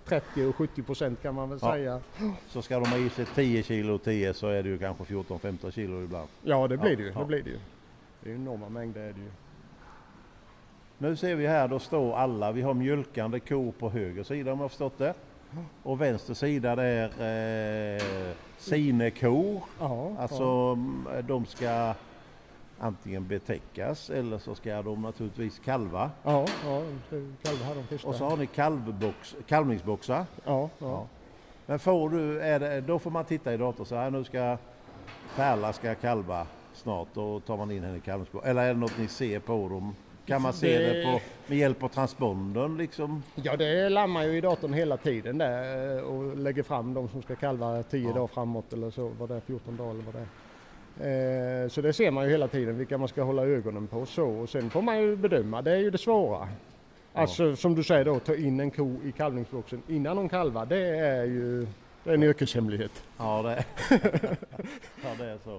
30 0.05 0.45
och 0.45 0.57
70 0.57 0.83
procent 0.83 1.23
kan 1.23 1.35
man 1.35 1.51
väl 1.51 1.59
Ja. 1.63 1.73
säga. 1.73 2.01
Så 2.49 2.63
ska 2.63 2.81
de 2.81 2.91
ha 2.91 2.99
i 2.99 3.09
sig 3.11 3.27
10 3.35 3.63
kilo 3.63 3.99
TS 3.99 4.37
så 4.37 4.49
är 4.49 4.63
det 4.63 4.69
ju 4.69 4.79
kanske 4.79 5.05
14-15 5.05 5.71
kilo 5.71 6.03
ibland. 6.05 6.29
Ja, 6.43 6.69
det 6.69 6.77
blir 6.77 6.91
Ja, 6.91 6.97
det 6.97 7.03
ju. 7.03 7.13
Det 7.13 7.25
blir 7.25 7.43
det 7.43 7.51
ju. 7.51 7.59
Det 8.21 8.31
är 8.31 8.35
ju 8.35 8.41
enorma 8.41 8.69
mängder 8.69 9.01
är 9.01 9.13
det 9.13 9.21
ju. 9.21 9.31
Nu 10.99 11.17
ser 11.17 11.35
vi 11.35 11.47
här, 11.47 11.69
då 11.69 11.79
står 11.79 12.17
alla, 12.17 12.53
vi 12.53 12.63
har 12.63 12.75
mjölkande 12.75 13.41
kor 13.41 13.73
på 13.79 13.91
höger 13.91 14.23
sida 14.23 14.53
om 14.53 14.59
jag 14.59 14.65
har 14.65 14.69
förstått 14.69 14.99
det. 14.99 15.15
Och 15.83 16.01
vänster 16.01 16.35
sida 16.35 16.77
det 16.77 16.83
är 16.83 17.97
eh, 17.97 18.35
sinekor. 18.59 19.63
Ja, 19.81 20.13
Alltså 20.19 20.45
mm, 20.45 21.07
de 21.27 21.47
ska 21.47 21.95
antingen 22.79 23.27
betäckas 23.27 24.11
eller 24.11 24.39
så 24.39 24.55
ska 24.55 24.83
de 24.83 25.03
naturligtvis 25.03 25.59
kalva. 25.59 26.11
ja, 26.25 26.47
ja, 26.65 26.83
här 27.65 27.75
de 27.75 27.83
första. 27.89 28.09
Och 28.09 28.15
så 28.15 28.25
har 28.25 28.37
ni 28.37 28.47
kalvbox, 28.47 29.37
kalvningsboxar. 29.47 30.25
ja, 30.45 30.69
ja. 30.79 31.07
Men 31.67 31.79
får 31.79 32.11
du, 32.11 32.39
det, 32.39 32.81
då 32.81 32.99
får 32.99 33.11
man 33.11 33.25
titta 33.25 33.55
i 33.55 33.57
datorn 33.57 33.87
så 33.87 33.95
här 33.95 34.11
nu 34.11 34.25
ska 34.25 34.59
Pärla 35.37 35.73
ska 35.73 35.95
kalva 35.95 36.47
snart. 36.73 37.09
Då 37.15 37.41
tar 37.41 37.57
man 37.57 37.71
in 37.71 37.85
henne 37.85 37.97
i 37.97 38.01
kalvningsbox. 38.01 38.47
Eller 38.47 38.63
är 38.63 38.75
det 38.75 38.81
något 38.81 38.99
ni 38.99 39.09
ser 39.09 39.41
på 39.41 39.69
dem? 39.69 39.95
Kan 40.27 40.43
man 40.43 40.53
se 40.53 40.79
det, 40.79 40.93
Det- 40.93 41.05
på, 41.05 41.21
med 41.47 41.59
hjälp 41.59 41.83
av 41.83 41.89
transpondern 41.89 42.77
liksom? 42.77 43.23
Ja, 43.35 43.57
det 43.57 43.89
lammar 43.89 44.25
ju 44.25 44.37
i 44.37 44.41
datorn 44.41 44.73
hela 44.73 44.97
tiden 44.97 45.39
där 45.39 45.97
eh, 45.97 46.03
och 46.03 46.37
lägger 46.37 46.63
fram 46.63 46.95
de 46.95 47.09
som 47.09 47.23
ska 47.23 47.35
kalva 47.37 47.83
10 47.83 48.09
Ja. 48.09 48.15
dagar 48.15 48.27
framåt 48.27 48.73
eller 48.73 48.91
så, 48.91 49.09
vad 49.09 49.29
det 49.29 49.35
är, 49.35 49.41
14 49.41 49.77
dagar 49.77 49.91
eller 49.91 50.03
vad 50.03 50.15
det 50.15 50.21
är. 50.21 51.63
Eh, 51.65 51.69
Så 51.69 51.81
det 51.81 51.93
ser 51.93 52.11
man 52.11 52.25
ju 52.25 52.31
hela 52.31 52.49
tiden 52.49 52.79
vilka 52.79 52.99
man 52.99 53.09
ska 53.09 53.23
hålla 53.23 53.43
ögonen 53.43 53.87
på 53.87 54.07
så 54.07 54.25
och 54.27 54.49
sen 54.49 54.71
får 54.71 54.83
man 54.83 54.99
ju 55.03 55.17
bedöma, 55.17 55.63
det 55.63 55.73
är 55.73 55.77
ju 55.79 55.91
det 55.91 55.99
svåra. 55.99 56.49
Alltså 57.13 57.57
som 57.57 57.75
du 57.75 57.83
säger 57.85 58.05
då, 58.05 58.19
ta 58.19 58.35
in 58.35 58.61
en 58.61 58.71
ko 58.71 58.97
i 59.05 59.13
kalvningsboxen 59.13 59.83
innan 59.89 60.17
hon 60.17 60.29
kalvar, 60.29 60.67
det 60.67 60.87
är 60.99 61.25
ju 61.25 61.67
det 62.05 62.11
är 62.11 62.15
en 62.15 62.23
yrkeshemlighet. 62.23 63.03
Ja 63.19 63.43
det, 63.43 63.65
ja, 65.05 65.09
det 65.19 65.25
är 65.25 65.39
så. 65.45 65.55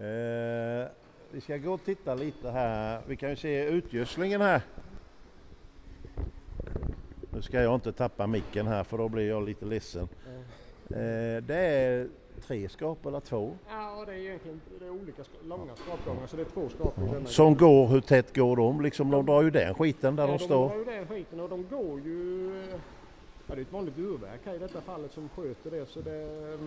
Eh, 0.00 0.88
vi 1.32 1.40
ska 1.40 1.56
gå 1.56 1.72
och 1.72 1.84
titta 1.84 2.14
lite 2.14 2.50
här. 2.50 3.00
Vi 3.06 3.16
kan 3.16 3.30
ju 3.30 3.36
se 3.36 3.64
utgödslingen 3.64 4.40
här. 4.40 4.62
Nu 7.32 7.42
ska 7.42 7.62
jag 7.62 7.74
inte 7.74 7.92
tappa 7.92 8.26
micken 8.26 8.66
här 8.66 8.84
för 8.84 8.98
då 8.98 9.08
blir 9.08 9.28
jag 9.28 9.42
lite 9.44 9.64
ledsen. 9.66 10.08
Eh, 10.90 11.42
det 11.42 11.56
är 11.56 12.08
tre 12.46 12.68
skap 12.68 13.06
eller 13.06 13.20
två? 13.20 13.56
Ja, 13.70 14.04
det 14.06 14.12
är 14.12 14.16
egentligen 14.16 14.60
det 14.80 14.86
är 14.86 14.90
olika 14.90 15.22
sk- 15.22 15.48
långa 15.48 15.76
skrapgångar 15.76 16.26
så 16.26 16.36
det 16.36 16.42
är 16.42 16.46
två 16.46 16.68
skrap 16.68 16.92
denna. 16.96 17.26
Som 17.26 17.54
går, 17.56 17.86
hur 17.86 18.00
tätt 18.00 18.36
går 18.36 18.56
de? 18.56 18.80
Liksom, 18.80 19.10
de 19.10 19.26
drar 19.26 19.42
ju 19.42 19.50
den 19.50 19.74
skiten 19.74 20.16
där 20.16 20.22
ja, 20.22 20.26
de 20.26 20.38
de 20.38 20.44
står. 20.44 20.68
drar 20.68 20.76
ju 20.76 20.84
den 20.84 21.06
skiten 21.06 21.40
och 21.40 21.48
de 21.48 21.66
går 21.70 22.00
ju... 22.00 22.52
Ja, 23.46 23.54
det 23.54 23.60
är 23.60 23.62
ett 23.62 23.72
vanligt 23.72 23.98
urverk 23.98 24.40
här 24.44 24.54
i 24.54 24.58
detta 24.58 24.80
fallet 24.80 25.12
som 25.12 25.28
sköter 25.28 25.70
det. 25.70 25.86
Så 25.86 26.00
det 26.00 26.22
eh, 26.22 26.60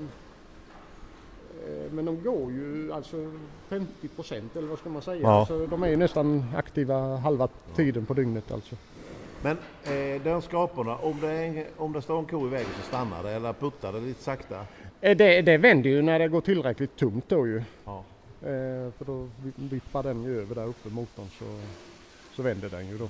men 1.91 2.05
de 2.05 2.23
går 2.23 2.51
ju 2.51 2.93
alltså 2.93 3.31
50 3.69 4.07
procent 4.07 4.55
eller 4.55 4.67
vad 4.67 4.79
ska 4.79 4.89
man 4.89 5.01
säga. 5.01 5.21
Ja. 5.21 5.45
Så 5.45 5.65
de 5.65 5.83
är 5.83 5.87
ju 5.87 5.95
nästan 5.95 6.45
aktiva 6.57 7.15
halva 7.17 7.47
tiden 7.75 8.05
på 8.05 8.13
dygnet 8.13 8.51
alltså. 8.51 8.75
Men 9.41 9.57
eh, 9.83 10.21
den 10.23 10.41
skraporna, 10.41 10.97
om 10.97 11.19
det, 11.21 11.31
en- 11.31 11.65
om 11.77 11.93
det 11.93 12.01
står 12.01 12.19
en 12.19 12.25
ko 12.25 12.47
i 12.47 12.49
vägen 12.49 12.67
så 12.81 12.87
stannar 12.87 13.23
det 13.23 13.31
eller 13.31 13.53
puttar 13.53 13.93
det 13.93 13.99
lite 13.99 14.23
sakta? 14.23 14.65
Eh, 15.01 15.17
Det, 15.17 15.41
det 15.41 15.57
vänder 15.57 15.89
ju 15.89 16.01
när 16.01 16.19
det 16.19 16.27
går 16.27 16.41
tillräckligt 16.41 16.95
tungt 16.95 17.25
då 17.29 17.47
ju. 17.47 17.63
Ja. 17.85 18.03
Eh, 18.41 18.91
för 18.97 19.05
då 19.05 19.27
vi- 19.43 19.51
vippar 19.67 20.03
den 20.03 20.23
ju 20.23 20.39
över 20.41 20.55
där 20.55 20.65
uppe 20.67 20.89
motorn 20.89 21.27
så, 21.39 21.45
så 22.35 22.41
vänder 22.41 22.69
den 22.69 22.87
ju 22.87 22.97
då. 22.97 23.09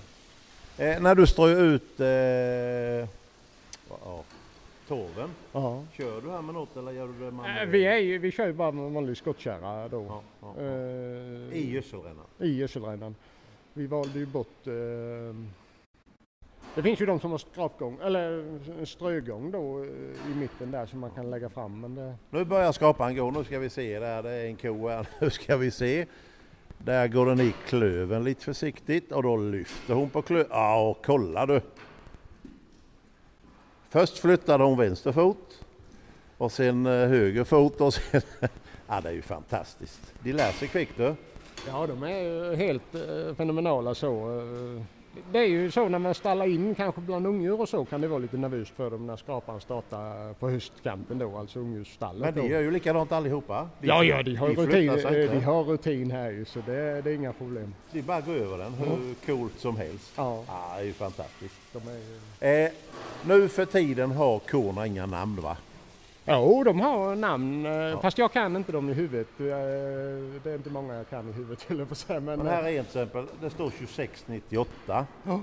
Eh, 0.83 1.01
när 1.01 1.15
du 1.15 1.27
strör 1.27 1.61
ut 1.63 1.99
eh, 1.99 2.07
ja, 3.89 4.23
torven, 4.87 5.29
Ja. 5.51 5.83
kör 5.93 6.21
du 6.21 6.31
här 6.31 6.41
med 6.41 6.53
något 6.53 6.77
eller 6.77 6.91
gör 6.91 7.07
du 7.07 7.25
det 7.25 7.31
manuellt? 7.31 7.59
Eh, 7.61 7.65
Vi, 7.69 7.85
är 7.85 7.97
ju, 7.97 8.17
vi 8.17 8.31
kör 8.31 8.47
ju 8.47 8.53
bara 8.53 8.71
med 8.71 8.91
vanlig 8.91 9.17
skottkärra 9.17 9.87
då. 9.87 10.05
Ja, 10.09 10.21
ja, 10.41 10.53
ja. 10.57 10.61
Eh, 10.63 11.57
I 11.57 11.71
gödselrännan? 11.73 12.25
I 12.39 12.57
gödselrännan. 12.57 13.15
Vi 13.73 13.87
valde 13.87 14.19
ju 14.19 14.25
bort... 14.25 14.67
Eh, 14.67 14.73
det 16.75 16.83
finns 16.83 17.01
ju 17.01 17.05
de 17.05 17.19
som 17.19 17.31
har 17.31 17.37
skrapgång, 17.37 17.97
eller 18.03 18.31
en 18.79 18.85
strögång 18.85 19.51
då 19.51 19.83
eh, 19.83 20.31
i 20.31 20.35
mitten 20.35 20.71
där 20.71 20.85
som 20.85 20.99
man 20.99 21.11
kan 21.11 21.29
lägga 21.29 21.49
fram. 21.49 21.79
Men 21.81 21.95
det, 21.95 22.15
Nu 22.29 22.45
börjar 22.45 22.71
skrapan 22.71 23.15
gå, 23.15 23.31
nu 23.31 23.43
ska 23.43 23.59
vi 23.59 23.69
se 23.69 23.99
där, 23.99 24.23
det 24.23 24.29
är 24.31 24.45
en 24.45 24.55
ko 24.55 24.87
här, 24.87 25.07
nu 25.21 25.29
ska 25.29 25.57
vi 25.57 25.71
se. 25.71 26.05
Där 26.77 27.07
går 27.07 27.25
den 27.25 27.39
i 27.41 27.53
klöven 27.67 28.23
lite 28.23 28.43
försiktigt 28.43 29.11
och 29.11 29.23
då 29.23 29.37
lyfter 29.37 29.93
hon 29.93 30.09
på 30.09 30.21
klöven. 30.21 30.47
Ja, 30.51 30.89
och 30.89 31.05
kolla 31.05 31.45
du! 31.45 31.61
Först 33.93 34.17
flyttade 34.17 34.63
hon 34.63 34.77
vänster 34.77 35.11
fot 35.11 35.59
och 36.37 36.51
sen 36.51 36.85
eh, 36.85 36.91
höger 36.91 37.43
fot 37.43 37.81
och 37.81 37.93
sen... 37.93 38.21
Ja, 38.87 39.01
det 39.01 39.09
är 39.09 39.13
ju 39.13 39.21
fantastiskt. 39.21 40.13
De 40.19 40.33
lär 40.33 40.51
sig 40.51 40.67
kvickt 40.67 40.93
du. 40.97 41.15
ja, 41.67 41.87
de 41.87 42.03
är 42.03 42.19
ju 42.19 42.55
helt 42.55 42.95
eh, 42.95 43.35
fenomenala 43.35 43.95
så. 43.95 44.39
Eh, 44.39 45.02
det 45.31 45.39
är 45.39 45.45
ju 45.47 45.71
så 45.71 45.89
när 45.89 45.99
man 45.99 46.13
stallar 46.13 46.45
in 46.45 46.75
kanske 46.75 47.01
bland 47.01 47.27
ungdjur 47.27 47.61
och 47.61 47.69
så 47.69 47.85
kan 47.85 48.01
det 48.01 48.07
vara 48.07 48.19
lite 48.19 48.37
nervöst 48.37 48.71
för 48.75 48.89
dem 48.91 49.07
när 49.07 49.15
skrapan 49.15 49.61
startar 49.61 50.33
på 50.33 50.49
höstkanten 50.49 51.17
då, 51.19 51.37
alltså 51.37 51.59
ungdjursstallet. 51.59 52.21
Men 52.35 52.43
de 52.43 52.49
gör 52.53 52.61
ju 52.61 52.71
likadant 52.71 53.11
allihopa. 53.11 53.67
De- 53.81 53.87
Ja, 53.87 54.03
ja, 54.03 54.23
de 54.23 54.35
har, 54.35 54.47
de 54.49 54.55
rutin, 54.55 54.89
eh, 54.89 55.31
de 55.31 55.39
har 55.43 55.63
rutin 55.63 56.11
här 56.11 56.29
ju 56.31 56.45
så 56.45 56.59
det, 56.65 57.01
det 57.01 57.11
är 57.11 57.15
inga 57.15 57.33
problem. 57.33 57.73
De 57.91 58.01
bara 58.01 58.21
går 58.21 58.33
över 58.35 58.57
den 58.57 58.73
hur 58.73 59.15
coolt 59.25 59.59
som 59.59 59.77
helst. 59.77 60.13
Ja, 60.15 60.43
Ja, 60.47 60.71
det 60.75 60.81
är 60.81 60.85
ju 60.85 60.93
fantastiskt. 60.93 61.55
är. 62.39 62.65
Eh, 62.65 62.71
nu 63.25 63.47
för 63.49 63.65
tiden 63.65 64.11
har 64.11 64.39
korna 64.39 64.87
inga 64.87 65.05
namn 65.05 65.41
va? 65.41 65.57
Jo, 66.25 66.63
de 66.63 66.79
har 66.81 67.15
namn, 67.15 67.65
eh, 67.65 67.71
Ja. 67.71 68.01
fast 68.01 68.17
jag 68.17 68.31
kan 68.31 68.55
inte 68.55 68.71
dem 68.71 68.89
i 68.89 68.93
huvudet. 68.93 69.27
Eh, 69.39 69.45
Det 70.43 70.49
är 70.51 70.55
inte 70.55 70.69
många 70.69 70.95
jag 70.95 71.09
kan 71.09 71.29
i 71.29 71.31
huvudet, 71.31 71.63
höll 71.69 71.79
jag 71.79 71.87
på 71.87 71.91
att 71.91 71.97
säga. 71.97 72.19
Men, 72.19 72.37
Men 72.39 72.47
här 72.47 72.63
är 72.63 72.67
en 72.67 72.73
till 72.73 72.79
exempel, 73.01 73.25
det 73.41 73.49
står 73.49 73.69
2698. 73.69 75.05
Ja. 75.23 75.39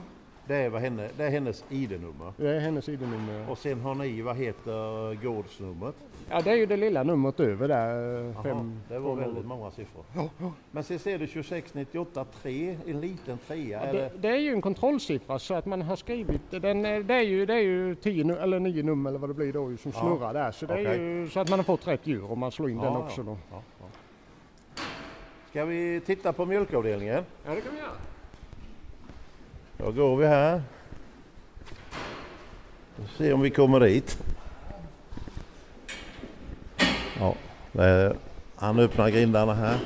Det 0.50 0.56
är, 0.56 0.68
vad 0.68 0.80
henne, 0.80 1.08
det 1.16 1.24
är 1.24 1.30
hennes 1.30 1.64
ID-nummer. 1.68 2.32
det 2.36 2.50
är 2.50 2.60
hennes 2.60 2.88
ID-nummer. 2.88 3.50
Och 3.50 3.58
sen 3.58 3.80
har 3.80 3.94
ni, 3.94 4.22
vad 4.22 4.36
heter 4.36 5.14
gårdsnumret? 5.22 5.94
Ja, 6.30 6.40
det 6.40 6.50
är 6.50 6.54
ju 6.54 6.66
det 6.66 6.76
lilla 6.76 7.02
numret 7.02 7.40
över 7.40 7.68
där. 7.68 8.18
eh, 8.20 8.32
Jaha, 8.34 8.42
Fem, 8.42 8.80
det 8.88 8.98
var 8.98 9.16
väldigt 9.16 9.44
många 9.44 9.70
siffror. 9.70 10.04
Ja, 10.14 10.28
ja. 10.38 10.52
Men 10.70 10.84
sen 10.84 10.98
ser 10.98 11.18
du 11.18 11.26
2698 11.26 12.26
3, 12.42 12.76
en 12.86 13.00
liten 13.00 13.38
trea. 13.46 13.68
Ja, 13.68 13.78
är 13.78 13.92
det, 13.92 14.10
det, 14.20 14.28
är 14.28 14.36
ju 14.36 14.52
en 14.52 14.62
kontrollsiffra 14.62 15.38
så 15.38 15.54
att 15.54 15.66
man 15.66 15.82
har 15.82 15.96
skrivit 15.96 16.50
den, 16.50 16.82
det 16.82 17.14
är 17.14 17.22
ju, 17.22 17.46
det 17.46 17.54
är 17.54 17.62
ju 17.62 17.94
tio 17.94 18.36
eller 18.42 18.60
nio 18.60 18.82
nummer 18.82 19.10
eller 19.10 19.18
vad 19.18 19.30
det 19.30 19.34
blir 19.34 19.52
då 19.52 19.76
som 19.76 19.92
snurrar 19.92 20.34
där. 20.34 20.52
Så 20.52 20.66
det 20.66 20.74
är 20.74 20.80
Okej. 20.80 21.00
ju 21.00 21.28
så 21.28 21.40
att 21.40 21.50
man 21.50 21.58
har 21.58 21.64
fått 21.64 21.86
rätt 21.86 22.06
djur 22.06 22.32
om 22.32 22.38
man 22.38 22.52
slår 22.52 22.70
in 22.70 22.78
den 22.78 22.96
också 22.96 23.22
då. 23.22 23.38
Ska 25.50 25.64
vi 25.64 26.00
titta 26.06 26.32
på 26.32 26.46
mjölkavdelningen? 26.46 27.24
Ja, 27.44 27.54
det 27.54 27.60
kan 27.60 27.74
vi 27.74 27.78
göra. 27.78 28.09
Då 29.84 29.92
går 29.92 30.16
vi 30.16 30.26
här. 30.26 30.62
Och 32.96 33.08
se 33.18 33.32
om 33.32 33.40
vi 33.40 33.50
kommer 33.50 33.80
dit. 33.80 34.18
Ja, 37.18 37.34
är, 37.72 38.16
han 38.56 38.78
öppnar 38.78 39.10
grindarna 39.10 39.54
här. 39.54 39.78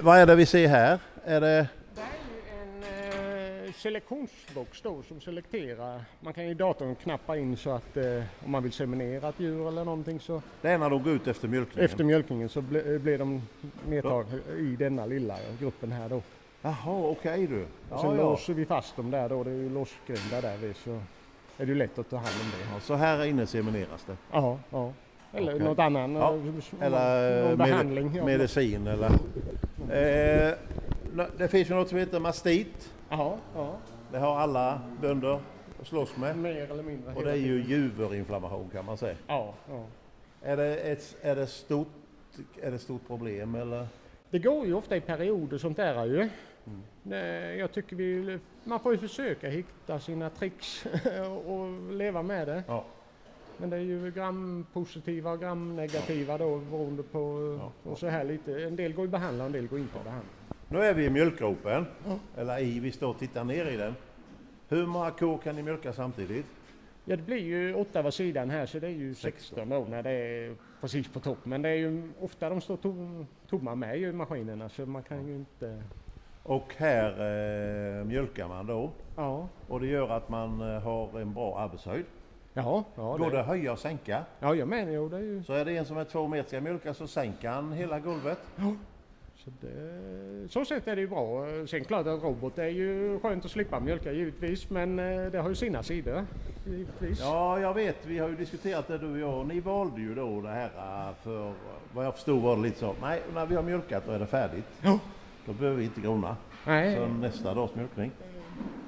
Vad 0.00 0.18
är 0.18 0.26
det 0.26 0.34
vi 0.34 0.46
ser 0.46 0.68
här? 0.68 0.98
Är 1.24 1.40
det... 1.40 1.68
Det 1.94 2.00
är 2.00 2.62
en 2.62 3.66
eh, 3.66 3.72
selektionsbox 3.72 4.82
då 4.82 5.02
som 5.02 5.20
selekterar. 5.20 6.04
Man 6.20 6.32
kan 6.32 6.44
i 6.44 6.54
datorn 6.54 6.94
knappa 6.94 7.36
in 7.36 7.56
så 7.56 7.70
att 7.70 7.96
eh, 7.96 8.22
om 8.44 8.50
man 8.50 8.62
vill 8.62 8.72
seminera 8.72 9.28
ett 9.28 9.40
djur 9.40 9.68
eller 9.68 9.84
någonting 9.84 10.20
så 10.20 10.42
Det 10.62 10.68
är 10.68 10.78
när 10.78 10.90
de 10.90 11.02
går 11.02 11.12
ut 11.12 11.26
efter 11.26 11.48
mjölkningen? 11.48 11.84
efter 11.90 12.04
mjölkningen 12.04 12.48
så 12.48 12.60
bli, 12.60 12.98
blir 12.98 13.18
de 13.18 13.42
nedtagna 13.88 14.38
i 14.58 14.76
denna 14.78 15.06
lilla 15.06 15.36
gruppen 15.60 15.92
här 15.92 16.08
då. 16.08 16.22
Jaha, 16.62 17.08
okej 17.10 17.46
du. 17.46 17.62
Och 17.90 18.00
sen 18.00 18.10
Ja, 18.10 18.16
ja. 18.16 18.22
låser 18.22 18.54
vi 18.54 18.66
fast 18.66 18.96
dem 18.96 19.10
där 19.10 19.28
då. 19.28 19.44
Det 19.44 19.50
är 19.50 19.54
ju 19.54 19.68
låsgrindar 19.70 20.42
där 20.42 20.56
vid 20.56 20.76
så 20.76 20.90
är 20.90 21.66
det 21.66 21.66
ju 21.66 21.74
lätt 21.74 21.98
att 21.98 22.10
ta 22.10 22.16
hand 22.16 22.28
om 22.44 22.50
det. 22.58 22.74
Ja, 22.74 22.80
så 22.80 22.94
här 22.94 23.24
inne 23.24 23.46
semineras 23.46 24.04
det? 24.06 24.16
Ja, 24.32 24.58
ja. 24.70 24.92
Eller 25.34 25.54
Okej. 25.54 25.64
något 25.66 25.78
annan 25.78 26.12
Ja, 26.14 26.34
eh, 26.34 26.86
Eller 26.86 27.40
någon 27.40 27.48
med, 27.48 27.58
behandling. 27.58 28.14
ja. 28.14 28.24
medicin 28.24 28.86
eller... 28.86 29.10
Eh, 29.90 30.54
det 31.38 31.48
finns 31.48 31.70
ju 31.70 31.74
något 31.74 31.88
som 31.88 31.98
heter 31.98 32.20
mastit. 32.20 32.92
Ja, 33.08 33.36
ja. 33.54 33.74
Det 34.12 34.18
har 34.18 34.36
alla 34.38 34.80
bönder 35.00 35.40
att 35.80 35.86
slåss 35.86 36.16
med. 36.16 36.38
Mer 36.38 36.70
eller 36.70 36.82
mindre. 36.82 37.14
Och 37.14 37.24
det 37.24 37.30
är 37.30 37.36
ju 37.36 37.62
juverinflammation 37.64 38.70
kan 38.72 38.84
man 38.84 38.96
säga. 38.96 39.16
Ja, 39.26 39.54
ja. 39.70 39.84
Är 40.42 40.56
det 40.56 40.76
ett 40.76 41.16
är 41.22 41.36
det 41.36 41.46
stort, 41.46 41.88
är 42.62 42.70
det 42.70 42.76
ett 42.76 42.82
stort 42.82 43.06
problem 43.06 43.54
eller? 43.54 43.86
Det 44.30 44.38
går 44.38 44.66
ju 44.66 44.74
ofta 44.74 44.96
i 44.96 45.00
perioder 45.00 45.58
sånt 45.58 45.76
där 45.76 46.04
ju. 46.04 46.28
Mm. 46.66 46.80
Nej, 47.02 47.58
Jag 47.58 47.72
tycker 47.72 47.96
vi, 47.96 48.38
man 48.64 48.80
får 48.80 48.92
ju 48.92 48.98
försöka 48.98 49.48
hitta 49.48 50.00
sina 50.00 50.30
tricks 50.30 50.86
och 51.46 51.92
leva 51.92 52.22
med 52.22 52.48
det. 52.48 52.62
Ja. 52.66 52.84
Men 53.56 53.70
det 53.70 53.76
är 53.76 53.80
ju 53.80 54.10
grampositiva 54.10 55.32
och 55.32 55.40
gramnegativa 55.40 56.38
då 56.38 56.58
beroende 56.58 57.02
på 57.02 57.58
Ja. 57.60 57.90
och 57.90 57.98
så 57.98 58.06
här 58.06 58.24
lite. 58.24 58.64
En 58.64 58.76
del 58.76 58.92
går 58.94 59.04
ju 59.04 59.10
behandla 59.10 59.44
och 59.44 59.46
en 59.46 59.52
del 59.52 59.66
går 59.66 59.78
inte 59.78 59.98
att 59.98 60.04
behandla. 60.04 60.30
Nu 60.68 60.78
är 60.78 60.94
vi 60.94 61.04
i 61.04 61.10
mjölkgropen. 61.10 61.86
Eller 62.36 62.58
i, 62.62 62.80
vi 62.80 62.92
står 62.92 63.08
och 63.08 63.18
tittar 63.18 63.44
ner 63.44 63.66
i 63.66 63.76
den. 63.76 63.94
Hur 64.68 64.86
många 64.86 65.10
kor 65.10 65.38
kan 65.38 65.56
ni 65.56 65.62
mjölka 65.62 65.92
samtidigt? 65.92 66.46
Ja 67.04 67.16
det 67.16 67.22
blir 67.22 67.36
ju 67.38 67.74
åtta 67.74 68.02
var 68.02 68.10
sidan 68.10 68.50
här 68.50 68.66
så 68.66 68.78
det 68.78 68.86
är 68.86 68.90
ju 68.90 69.14
16 69.14 69.68
då 69.68 69.86
när 69.90 70.02
det 70.02 70.10
är 70.10 70.54
precis 70.80 71.08
på 71.08 71.20
topp. 71.20 71.38
Men 71.44 71.62
det 71.62 71.68
är 71.68 71.74
ju 71.74 72.10
ofta 72.20 72.48
de 72.48 72.60
står 72.60 72.76
tom, 72.76 73.26
tomma 73.48 73.74
med 73.74 73.98
ju 73.98 74.12
maskinerna 74.12 74.68
så 74.68 74.86
man 74.86 75.02
kan 75.02 75.26
ju 75.26 75.34
inte... 75.34 75.82
Och 76.42 76.74
här 76.76 77.10
eh, 77.10 78.04
mjölkar 78.04 78.48
man 78.48 78.66
då. 78.66 78.90
Ja, 79.16 79.48
Och 79.68 79.80
det 79.80 79.86
gör 79.86 80.08
att 80.08 80.28
man 80.28 80.60
eh, 80.60 80.82
har 80.82 81.20
en 81.20 81.32
bra 81.34 81.58
arbetshöjd. 81.58 82.04
ja, 82.54 82.84
ja 82.94 83.16
Går 83.16 83.30
det 83.30 83.40
att 83.40 83.46
höja 83.46 83.72
och 83.72 83.78
sänka? 83.78 84.24
Ja 84.40 84.54
jag 84.54 84.68
menar 84.68 84.92
jo 84.92 85.08
det 85.08 85.16
är 85.16 85.20
ju... 85.20 85.42
Så 85.42 85.52
är 85.52 85.64
det 85.64 85.76
en 85.76 85.84
som 85.84 85.96
är 85.96 86.04
två 86.04 86.28
meter 86.28 86.48
ska 86.48 86.60
mjölka 86.60 86.94
så 86.94 87.06
sänker 87.06 87.48
han 87.48 87.72
hela 87.72 87.98
golvet. 88.00 88.38
Så, 89.36 89.50
det, 89.60 90.48
så 90.48 90.64
sett 90.64 90.88
är 90.88 90.94
det 90.96 91.00
ju 91.00 91.08
bra. 91.08 91.46
Sen 91.66 91.84
klart 91.84 92.06
att 92.06 92.22
robot 92.22 92.58
är 92.58 92.66
ju 92.68 93.20
skönt 93.20 93.44
att 93.44 93.50
slippa 93.50 93.80
mjölka 93.80 94.12
givetvis 94.12 94.70
men 94.70 94.98
eh, 94.98 95.26
det 95.32 95.38
har 95.38 95.48
ju 95.48 95.54
sina 95.54 95.82
sidor. 95.82 96.24
Givetvis. 96.66 97.20
Ja, 97.20 97.60
jag 97.60 97.74
vet. 97.74 98.06
Vi 98.06 98.18
har 98.18 98.28
ju 98.28 98.36
diskuterat 98.36 98.88
det 98.88 98.98
du 98.98 99.12
och 99.12 99.18
jag. 99.18 99.46
Ni 99.46 99.60
valde 99.60 100.00
ju 100.00 100.14
då 100.14 100.40
det 100.40 100.48
här 100.48 100.70
eh, 101.08 101.14
för 101.22 101.52
vad 101.94 102.06
jag 102.06 102.14
förstod 102.14 102.42
var 102.42 102.56
det 102.56 102.62
lite 102.62 102.78
så. 102.78 102.94
Nej, 103.02 103.22
när 103.34 103.46
vi 103.46 103.54
har 103.56 103.62
mjölkat 103.62 104.06
då 104.06 104.12
är 104.12 104.18
det 104.18 104.26
färdigt. 104.26 104.64
Ja. 104.82 104.98
Då 105.46 105.52
behöver 105.52 105.78
vi 105.78 105.84
inte 105.84 106.00
grona. 106.00 106.36
Nej, 106.66 106.96
Så 106.96 107.06
nästa 107.06 107.54
dags 107.54 107.74
mjölkning. 107.74 108.10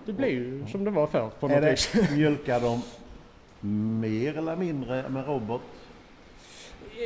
det 0.06 0.12
blir 0.12 0.28
ju 0.28 0.64
som 0.66 0.84
det 0.84 0.90
var 0.90 1.06
förr 1.06 1.30
på 1.40 1.46
Är 1.46 1.50
något 1.50 1.60
det, 1.62 1.70
vis. 1.70 2.10
mjölkar 2.16 2.60
de 2.60 2.82
mer 4.00 4.38
eller 4.38 4.56
mindre 4.56 5.08
med 5.08 5.26
robot? 5.26 5.60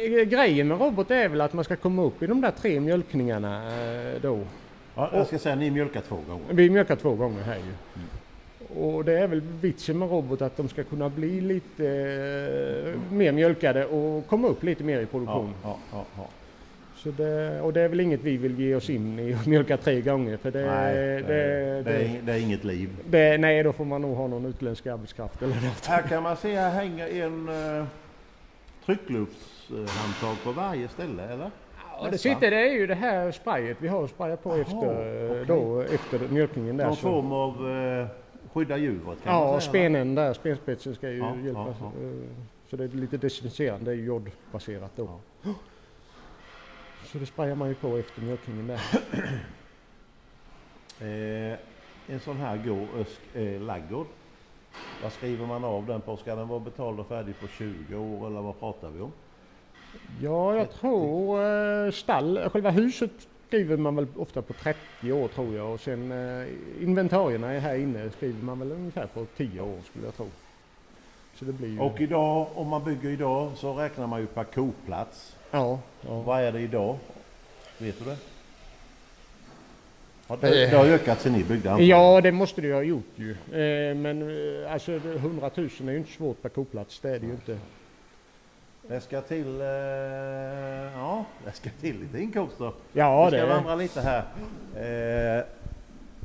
Eh, 0.06 0.22
Grejen 0.28 0.68
med 0.68 0.80
robot 0.80 1.10
är 1.10 1.28
väl 1.28 1.40
att 1.40 1.52
man 1.52 1.64
ska 1.64 1.76
komma 1.76 2.02
upp 2.02 2.22
i 2.22 2.26
de 2.26 2.40
där 2.40 2.50
tre 2.50 2.80
mjölkningarna 2.80 3.66
eh, 3.82 4.20
då. 4.22 4.40
Ja, 4.94 5.10
jag 5.12 5.26
ska 5.26 5.38
säga 5.38 5.54
ni 5.54 5.70
mjölkar 5.70 6.00
två 6.00 6.16
gånger. 6.28 6.44
Vi 6.48 6.70
mjölkar 6.70 6.96
två 6.96 7.14
gånger 7.14 7.42
här 7.42 7.56
ju. 7.56 7.72
Och 8.80 9.04
det 9.04 9.18
är 9.18 9.26
väl 9.26 9.40
vitsen 9.40 9.98
med 9.98 10.10
robot 10.10 10.42
att 10.42 10.56
de 10.56 10.68
ska 10.68 10.84
kunna 10.84 11.08
bli 11.08 11.40
lite 11.40 11.86
eh, 12.94 13.12
mer 13.12 13.32
mjölkade 13.32 13.86
och 13.86 14.26
komma 14.26 14.48
upp 14.48 14.62
lite 14.62 14.84
mer 14.84 15.00
i 15.00 15.06
produktion. 15.06 15.54
ja, 15.62 15.76
ja, 15.92 16.04
ja. 16.16 16.26
Så 16.98 17.10
det, 17.10 17.60
och 17.60 17.72
det 17.72 17.80
är 17.80 17.88
väl 17.88 18.00
inget 18.00 18.20
vi 18.20 18.36
vill 18.36 18.60
ge 18.60 18.74
oss 18.74 18.90
in 18.90 19.18
i 19.18 19.34
och 19.34 19.46
mjölka 19.48 19.76
tre 19.76 20.00
gånger 20.00 20.36
för 20.36 20.50
det, 20.50 20.66
Nej, 20.66 20.94
det, 20.94 21.20
det, 21.22 21.82
det, 21.82 21.90
är, 21.96 22.22
det 22.22 22.32
är 22.32 22.38
inget 22.40 22.64
liv. 22.64 22.90
det, 23.10 23.38
nej 23.38 23.62
då 23.62 23.72
får 23.72 23.84
man 23.84 24.02
nog 24.02 24.16
ha 24.16 24.26
någon 24.26 24.44
utländsk 24.46 24.86
arbetskraft 24.86 25.42
eller 25.42 25.54
något. 25.54 25.86
Här 25.86 26.02
kan 26.02 26.22
man 26.22 26.36
se 26.36 26.54
här 26.56 26.70
hänger 26.70 27.08
en 27.24 27.48
uh, 27.48 27.84
tryckluftshandtag 28.86 30.36
på 30.44 30.52
varje 30.52 30.88
ställe, 30.88 31.22
eller? 31.24 31.50
Ja, 32.00 32.08
det 32.10 32.18
sitter 32.18 32.50
det 32.50 32.56
är 32.70 32.72
ju 32.72 32.86
det 32.86 32.94
här 32.94 33.32
sprayet 33.32 33.76
vi 33.80 33.88
har 33.88 34.06
sprayat 34.06 34.42
på 34.42 34.50
Jaha, 34.50 34.60
efter, 34.60 35.30
okej. 35.30 35.44
då, 35.46 35.80
efter 35.80 36.28
mjölkningen 36.28 36.76
där. 36.76 36.84
Någon 36.86 36.96
så- 36.96 37.02
form 37.02 37.32
av 37.32 37.66
uh, 37.66 38.06
skydda 38.52 38.76
djuret 38.76 39.18
kan 39.24 39.34
Ja, 39.34 39.60
spenen 39.60 40.14
där, 40.14 40.32
spenspetsen 40.32 40.94
ska 40.94 41.10
ju 41.10 41.18
Ja, 41.18 41.36
hjälpa. 41.44 41.60
ja, 41.60 41.74
ja. 41.80 41.86
eh, 42.06 42.12
Så 42.70 42.76
det 42.76 42.84
är 42.84 42.88
lite 42.88 43.16
desinficerande, 43.16 43.84
det 43.90 43.96
är 44.00 44.04
jodbaserat 44.04 44.90
då. 44.96 45.08
Så 47.04 47.18
det 47.18 47.26
sprayar 47.26 47.54
man 47.54 47.68
ju 47.68 47.74
på 47.74 47.96
efter 47.96 48.22
mjölkningen 48.22 48.66
där. 48.66 48.80
Eh, 51.00 51.58
en 52.06 52.20
sån 52.20 52.36
här 52.36 52.56
går, 52.56 52.86
ösk- 53.02 53.36
eh, 53.36 53.60
laggård. 53.60 54.06
Vad 55.02 55.12
skriver 55.12 55.46
man 55.46 55.64
av 55.64 55.86
den 55.86 56.00
på? 56.00 56.16
Ska 56.16 56.34
den 56.34 56.48
vara 56.48 56.60
betald 56.60 57.00
och 57.00 57.06
färdig 57.06 57.40
på 57.40 57.46
20 57.48 57.96
år 57.96 58.26
eller 58.26 58.40
vad 58.40 58.60
pratar 58.60 58.90
vi 58.90 59.00
om? 59.00 59.12
Ja, 60.22 60.54
jag 60.56 60.70
tror 60.72 61.44
eh, 61.86 61.90
stall, 61.92 62.48
själva 62.52 62.70
huset 62.70 63.10
skriver 63.48 63.76
man 63.76 63.96
väl 63.96 64.06
ofta 64.16 64.42
på 64.42 64.52
30 64.52 65.12
år 65.12 65.28
tror 65.28 65.54
jag 65.54 65.72
och 65.72 65.80
sen 65.80 66.12
eh, 66.12 66.46
inventarierna 66.80 67.52
är 67.52 67.60
här 67.60 67.76
inne 67.76 68.10
skriver 68.10 68.42
man 68.44 68.58
väl 68.58 68.72
ungefär 68.72 69.06
på 69.06 69.26
10 69.36 69.60
år 69.60 69.78
skulle 69.90 70.04
jag 70.04 70.16
tro. 70.16 70.28
Så 71.34 71.44
det 71.44 71.52
blir 71.52 71.68
ju... 71.68 71.80
Och 71.80 72.00
idag, 72.00 72.46
om 72.54 72.68
man 72.68 72.84
bygger 72.84 73.10
idag 73.10 73.52
så 73.56 73.74
räknar 73.74 74.06
man 74.06 74.20
ju 74.20 74.26
per 74.26 74.44
koplats. 74.44 75.36
Ja, 75.50 75.78
ja. 76.08 76.20
Vad 76.20 76.40
är 76.42 76.52
det 76.52 76.60
idag? 76.60 76.96
Vet 77.78 77.98
du 77.98 78.04
det? 78.04 78.16
Har 80.26 80.36
Eh. 80.36 80.40
det, 80.40 80.66
det 80.70 80.76
har 80.76 80.86
ökat 80.86 81.20
sen 81.20 81.32
ni 81.32 81.44
byggde 81.44 81.70
antagligen. 81.70 81.98
Ja, 82.00 82.20
det 82.20 82.32
måste 82.32 82.60
det 82.60 82.66
ju 82.66 82.74
ha 82.74 82.82
gjort 82.82 83.12
ju. 83.16 83.30
Eh, 83.30 83.94
men 83.94 84.22
eh, 84.62 84.72
alltså 84.72 84.98
det- 84.98 85.14
100 85.14 85.50
000 85.54 85.68
är 85.86 85.90
ju 85.92 85.96
inte 85.98 86.12
svårt 86.12 86.42
per 86.42 86.48
koplats, 86.48 87.00
det 87.00 87.08
är 87.10 87.18
det 87.18 87.26
ju 87.26 87.32
inte. 87.32 87.58
Det 88.88 89.00
ska 89.00 89.20
till, 89.20 89.58
ja, 90.94 91.24
det 91.44 91.52
ska 91.52 91.70
till 91.80 92.00
lite 92.00 92.18
inkomster. 92.22 92.72
Ja, 92.92 93.24
vi 93.24 93.30
ska 93.30 93.40
det 93.40 93.46
vandra 93.52 93.74
lite 93.74 94.00
här. 94.00 95.44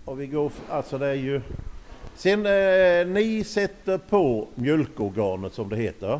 Och 0.05 0.21
vi 0.21 0.27
går, 0.27 0.51
alltså 0.69 0.97
det 0.97 1.07
är 1.07 1.13
ju... 1.13 1.41
Sen 2.15 2.43
ni 3.13 3.43
sätter 3.43 3.97
på 3.97 4.47
mjölkorganet 4.55 5.53
som 5.53 5.69
det 5.69 5.75
heter. 5.75 6.19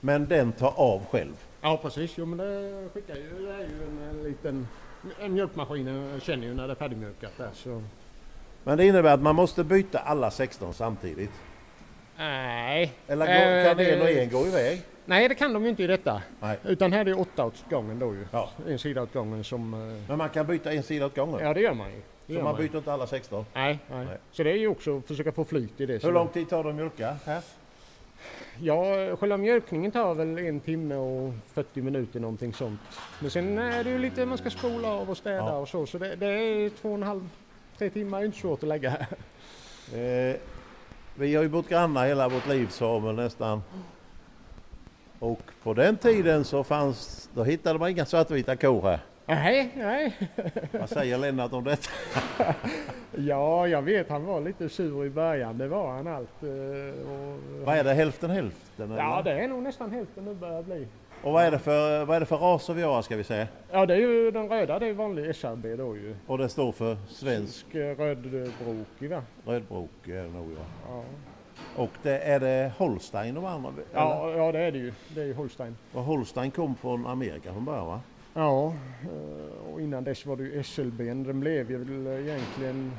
Men 0.00 0.26
den 0.26 0.52
tar 0.52 0.72
av 0.76 1.04
själv. 1.10 1.43
Ja 1.64 1.78
precis, 1.82 2.12
jo 2.18 2.26
men 2.26 2.38
det 2.38 2.88
skickar 2.94 3.14
ju, 3.14 3.46
det 3.46 3.52
är 3.52 3.58
ju 3.58 3.64
en, 3.64 4.08
en 4.10 4.22
liten 4.22 4.68
en 5.20 5.32
mjölkmaskin 5.34 5.88
eh, 6.14 6.20
känner 6.20 6.46
ju 6.46 6.54
när 6.54 6.66
det 6.66 6.72
är 6.72 6.74
färdigmjölkat 6.74 7.32
där 7.36 7.50
så. 7.54 7.82
Men 8.64 8.78
det 8.78 8.86
innebär 8.86 9.14
att 9.14 9.22
man 9.22 9.34
måste 9.34 9.64
byta 9.64 9.98
alla 9.98 10.30
16 10.30 10.74
samtidigt. 10.74 11.30
Nej. 12.18 12.92
Eller 13.06 13.26
Eh, 13.26 13.64
går, 13.64 13.68
kan 13.68 13.76
det- 13.76 13.90
en 13.94 14.02
och 14.02 14.08
en 14.10 14.30
gå 14.30 14.46
iväg? 14.46 14.82
Nej 15.06 15.28
det 15.28 15.34
kan 15.34 15.52
de 15.52 15.62
ju 15.64 15.68
inte 15.70 15.82
i 15.82 15.86
detta. 15.86 16.22
Nej. 16.40 16.58
Utan 16.64 16.92
här 16.92 17.00
är 17.00 17.04
det 17.04 17.14
åtta 17.14 17.44
åt 17.44 17.64
gången 17.70 17.98
då 17.98 18.14
ju. 18.14 18.26
Ja. 18.30 18.50
En 18.68 18.78
sida 18.78 19.02
åt 19.02 19.12
gången 19.12 19.44
som... 19.44 19.74
eh, 19.74 20.08
Men 20.08 20.18
man 20.18 20.28
kan 20.28 20.46
byta 20.46 20.72
en 20.72 20.82
sida 20.82 21.06
åt 21.06 21.16
gången. 21.16 21.40
Ja 21.42 21.54
det 21.54 21.60
gör 21.60 21.74
man 21.74 21.90
ju. 21.90 22.00
Det 22.26 22.32
så 22.34 22.40
man 22.40 22.44
man 22.44 22.56
byter 22.56 22.76
inte 22.76 22.92
alla 22.92 23.06
16. 23.06 23.44
Nej, 23.54 23.78
nej, 23.90 24.04
Nej. 24.06 24.18
Så 24.32 24.42
det 24.42 24.50
är 24.50 24.56
ju 24.56 24.68
också 24.68 24.98
att 24.98 25.06
försöka 25.06 25.32
få 25.32 25.44
flyt 25.44 25.80
i 25.80 25.86
det. 25.86 26.04
Hur 26.04 26.12
lång 26.12 26.28
tid 26.28 26.48
tar 26.48 26.62
det 26.64 26.68
att 26.70 26.74
mjölka 26.76 27.16
här? 27.26 27.40
Ja, 28.60 29.16
själva 29.16 29.36
mjölkningen 29.36 29.92
tar 29.92 30.14
väl 30.14 30.38
en 30.38 30.60
timme 30.60 30.94
och 30.94 31.32
40 31.52 31.82
minuter 31.82 32.20
någonting 32.20 32.54
sånt. 32.54 32.80
Men 33.20 33.30
sen 33.30 33.58
är 33.58 33.84
det 33.84 33.90
ju 33.90 33.98
lite 33.98 34.26
man 34.26 34.38
ska 34.38 34.50
spola 34.50 34.88
av 34.88 35.10
och 35.10 35.16
städa 35.16 35.36
Ja. 35.36 35.56
och 35.56 35.68
så. 35.68 35.86
Så 35.86 35.98
det, 35.98 36.16
det 36.16 36.26
är 36.26 36.70
två 36.70 36.88
och 36.88 36.94
en 36.94 37.02
halv, 37.02 37.28
tre 37.78 37.90
timmar 37.90 38.20
är 38.20 38.24
inte 38.24 38.38
svårt 38.38 38.62
att 38.62 38.68
lägga 38.68 38.90
här. 38.90 39.06
Eh, 39.94 40.36
vi 41.14 41.34
har 41.34 41.42
ju 41.42 41.48
bott 41.48 41.68
grannar 41.68 42.06
hela 42.06 42.28
vårt 42.28 42.48
liv 42.48 42.66
Samuel 42.70 43.14
nästan. 43.16 43.62
Och 45.18 45.40
på 45.62 45.74
den 45.74 45.96
tiden 45.96 46.44
så 46.44 46.64
fanns, 46.64 47.28
då 47.34 47.44
hittade 47.44 47.78
man 47.78 47.90
inga 47.90 48.06
svartvita 48.06 48.56
kor 48.56 48.82
här. 48.82 49.00
Nej, 49.26 49.70
nej. 49.76 50.16
Vad 50.72 50.88
säger 50.88 51.18
Lennart 51.18 51.52
om 51.52 51.64
detta? 51.64 51.90
Ja, 53.16 53.68
jag 53.68 53.82
vet 53.82 54.08
han 54.10 54.24
var 54.24 54.40
lite 54.40 54.68
sur 54.68 55.06
i 55.06 55.10
början. 55.10 55.58
Det 55.58 55.68
var 55.68 55.92
han 55.92 56.06
allt. 56.06 56.42
eh, 56.42 57.10
Och, 57.10 57.38
Vad 57.66 57.76
är 57.78 57.84
det, 57.84 57.94
hälften 57.94 58.30
hälften? 58.30 58.90
Ja, 58.90 59.20
eller? 59.20 59.22
det 59.34 59.40
är 59.44 59.48
nog 59.48 59.62
nästan 59.62 59.90
hälften 59.90 60.24
nu 60.24 60.34
börjar 60.34 60.62
bli. 60.62 60.86
Och 61.22 61.32
vad 61.32 61.44
är, 61.44 61.50
det 61.50 61.58
för, 61.58 62.04
vad 62.04 62.16
är 62.16 62.20
det 62.20 62.26
för 62.26 62.36
raser 62.36 62.74
vi 62.74 62.82
har 62.82 63.02
ska 63.02 63.16
vi 63.16 63.24
säga? 63.24 63.46
Ja, 63.72 63.86
det 63.86 63.94
är 63.94 63.98
ju 63.98 64.30
den 64.30 64.48
röda. 64.48 64.78
Det 64.78 64.86
är 64.86 64.92
vanlig 64.92 65.36
SRB 65.36 65.76
då 65.76 65.96
ju. 65.96 66.14
Och 66.26 66.38
det 66.38 66.48
står 66.48 66.72
för 66.72 66.96
svensk 67.08 67.66
Svensk 67.72 67.74
eh, 67.74 67.96
rödbrokig 67.96 69.10
va? 69.10 69.22
rödbrok 69.46 69.90
är 70.08 70.22
det 70.22 70.28
nog 70.28 70.50
ja. 70.52 70.64
Ja. 70.88 71.02
Och 71.82 71.90
det, 72.02 72.18
är 72.18 72.40
det 72.40 72.72
Holstein 72.78 73.34
de 73.34 73.44
andra? 73.44 73.68
eller? 73.68 73.84
Ja, 73.94 74.30
ja, 74.36 74.52
det 74.52 74.58
är 74.60 74.72
det 74.72 74.78
ju. 74.78 74.92
Det 75.08 75.20
är 75.20 75.24
ju 75.26 75.34
Holstein. 75.34 75.76
Och 75.92 76.02
Holstein 76.02 76.50
kom 76.50 76.74
från 76.76 77.06
Amerika 77.06 77.52
från 77.52 77.64
början 77.64 77.86
va? 77.86 78.00
Ja, 78.34 78.74
eh, 79.02 79.72
och 79.72 79.80
innan 79.80 80.04
dess 80.04 80.26
var 80.26 80.36
det 80.36 80.42
ju 80.42 80.62
SLB. 80.62 80.98
Den 81.02 81.40
blev 81.40 81.70
ju 81.70 81.76
väl 81.78 82.06
egentligen... 82.28 82.92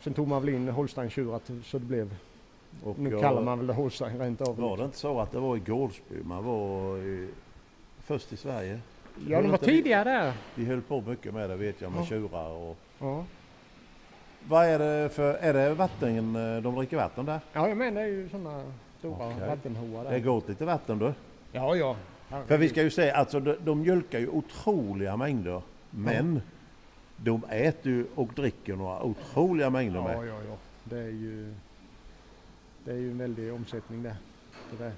Sen 0.00 0.14
tog 0.14 0.28
man 0.28 0.42
väl 0.44 0.54
in 0.54 0.68
Holstein-tjurar 0.68 1.38
till- 1.38 1.62
så 1.64 1.78
det 1.78 1.84
blev... 1.84 2.16
Och 2.84 2.98
Nu 2.98 3.10
jag- 3.10 3.20
kallar 3.20 3.42
man 3.42 3.58
väl 3.58 3.66
det 3.66 3.72
Holstein 3.74 4.18
rent 4.18 4.40
av. 4.40 4.56
Var 4.56 4.76
det 4.76 4.84
inte 4.84 4.96
så 4.96 5.20
att 5.20 5.32
det 5.32 5.38
var 5.40 5.56
i 5.56 5.60
Gårdsby 5.60 6.14
man 6.24 6.44
var 6.44 6.96
i, 6.98 7.28
först 7.98 8.32
i 8.32 8.36
Sverige? 8.36 8.80
Ja, 9.28 9.42
de 9.42 9.50
var 9.50 9.58
det- 9.58 9.64
tidigare 9.64 10.04
där. 10.10 10.32
Vi 10.54 10.64
höll 10.64 10.82
på 10.82 11.00
mycket 11.00 11.34
med 11.34 11.50
det 11.50 11.56
vet 11.56 11.80
jag 11.80 11.92
med 11.92 12.00
Ja. 12.00 12.06
tjurar 12.06 12.50
och... 12.50 12.76
Ja, 12.98 13.24
Vad 14.48 14.66
är 14.66 14.78
det 14.78 15.08
för... 15.08 15.34
Är 15.34 15.52
det 15.52 15.74
vatten? 15.74 16.36
eh, 16.56 16.62
De 16.62 16.74
dricker 16.74 16.96
vatten 16.96 17.24
där? 17.26 17.40
ja 17.52 17.68
jag 17.68 17.76
menar 17.76 18.00
det 18.00 18.06
är 18.06 18.10
ju 18.10 18.28
sådana 18.28 18.64
stora 18.98 19.26
Okej. 19.28 19.48
vattenhoar 19.48 20.04
Det 20.04 20.10
där. 20.10 20.18
går 20.18 20.36
åt 20.36 20.48
lite 20.48 20.64
vatten 20.64 20.98
du. 20.98 21.12
Ja, 21.52 21.76
ja. 21.76 21.96
För 22.46 22.58
vi 22.58 22.68
ska 22.68 22.82
ju 22.82 22.90
säga, 22.90 23.16
alltså 23.16 23.40
de, 23.40 23.56
de 23.64 23.80
mjölkar 23.80 24.18
ju 24.18 24.28
otroliga 24.28 25.16
mängder. 25.16 25.62
Men 25.90 26.42
de 27.16 27.44
äter 27.44 27.92
ju 27.92 28.06
och 28.14 28.28
dricker 28.36 28.76
några 28.76 29.02
otroliga 29.02 29.70
mängder 29.70 29.98
Ja, 29.98 30.04
med. 30.04 30.28
ja, 30.28 30.40
ja. 30.48 30.56
Det 30.84 30.98
är 30.98 31.08
ju... 31.10 31.54
Det 32.84 32.90
är 32.90 32.96
ju 32.96 33.10
en 33.10 33.18
väldig 33.18 33.52
omsättning 33.52 34.02
där. 34.02 34.16
Det 34.70 34.84
där. 34.84 34.92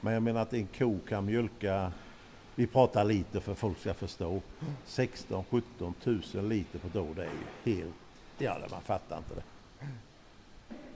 Men 0.00 0.14
jag 0.14 0.22
menar 0.22 0.42
att 0.42 0.52
en 0.52 0.66
ko 0.66 0.98
kan 1.08 1.24
mjölka, 1.26 1.92
vi 2.54 2.66
pratar 2.66 3.04
liter 3.04 3.40
för 3.40 3.54
folk 3.54 3.78
ska 3.78 3.94
förstå, 3.94 4.40
16-17 4.86 5.62
tusen 6.00 6.48
liter 6.48 6.78
på 6.78 6.86
ett 6.88 6.96
år. 6.96 7.14
Det 7.16 7.22
är 7.22 7.74
ju 7.74 7.74
helt, 7.76 7.94
ja 8.38 8.56
man 8.70 8.82
fattar 8.82 9.18
inte 9.18 9.34
det. 9.34 9.42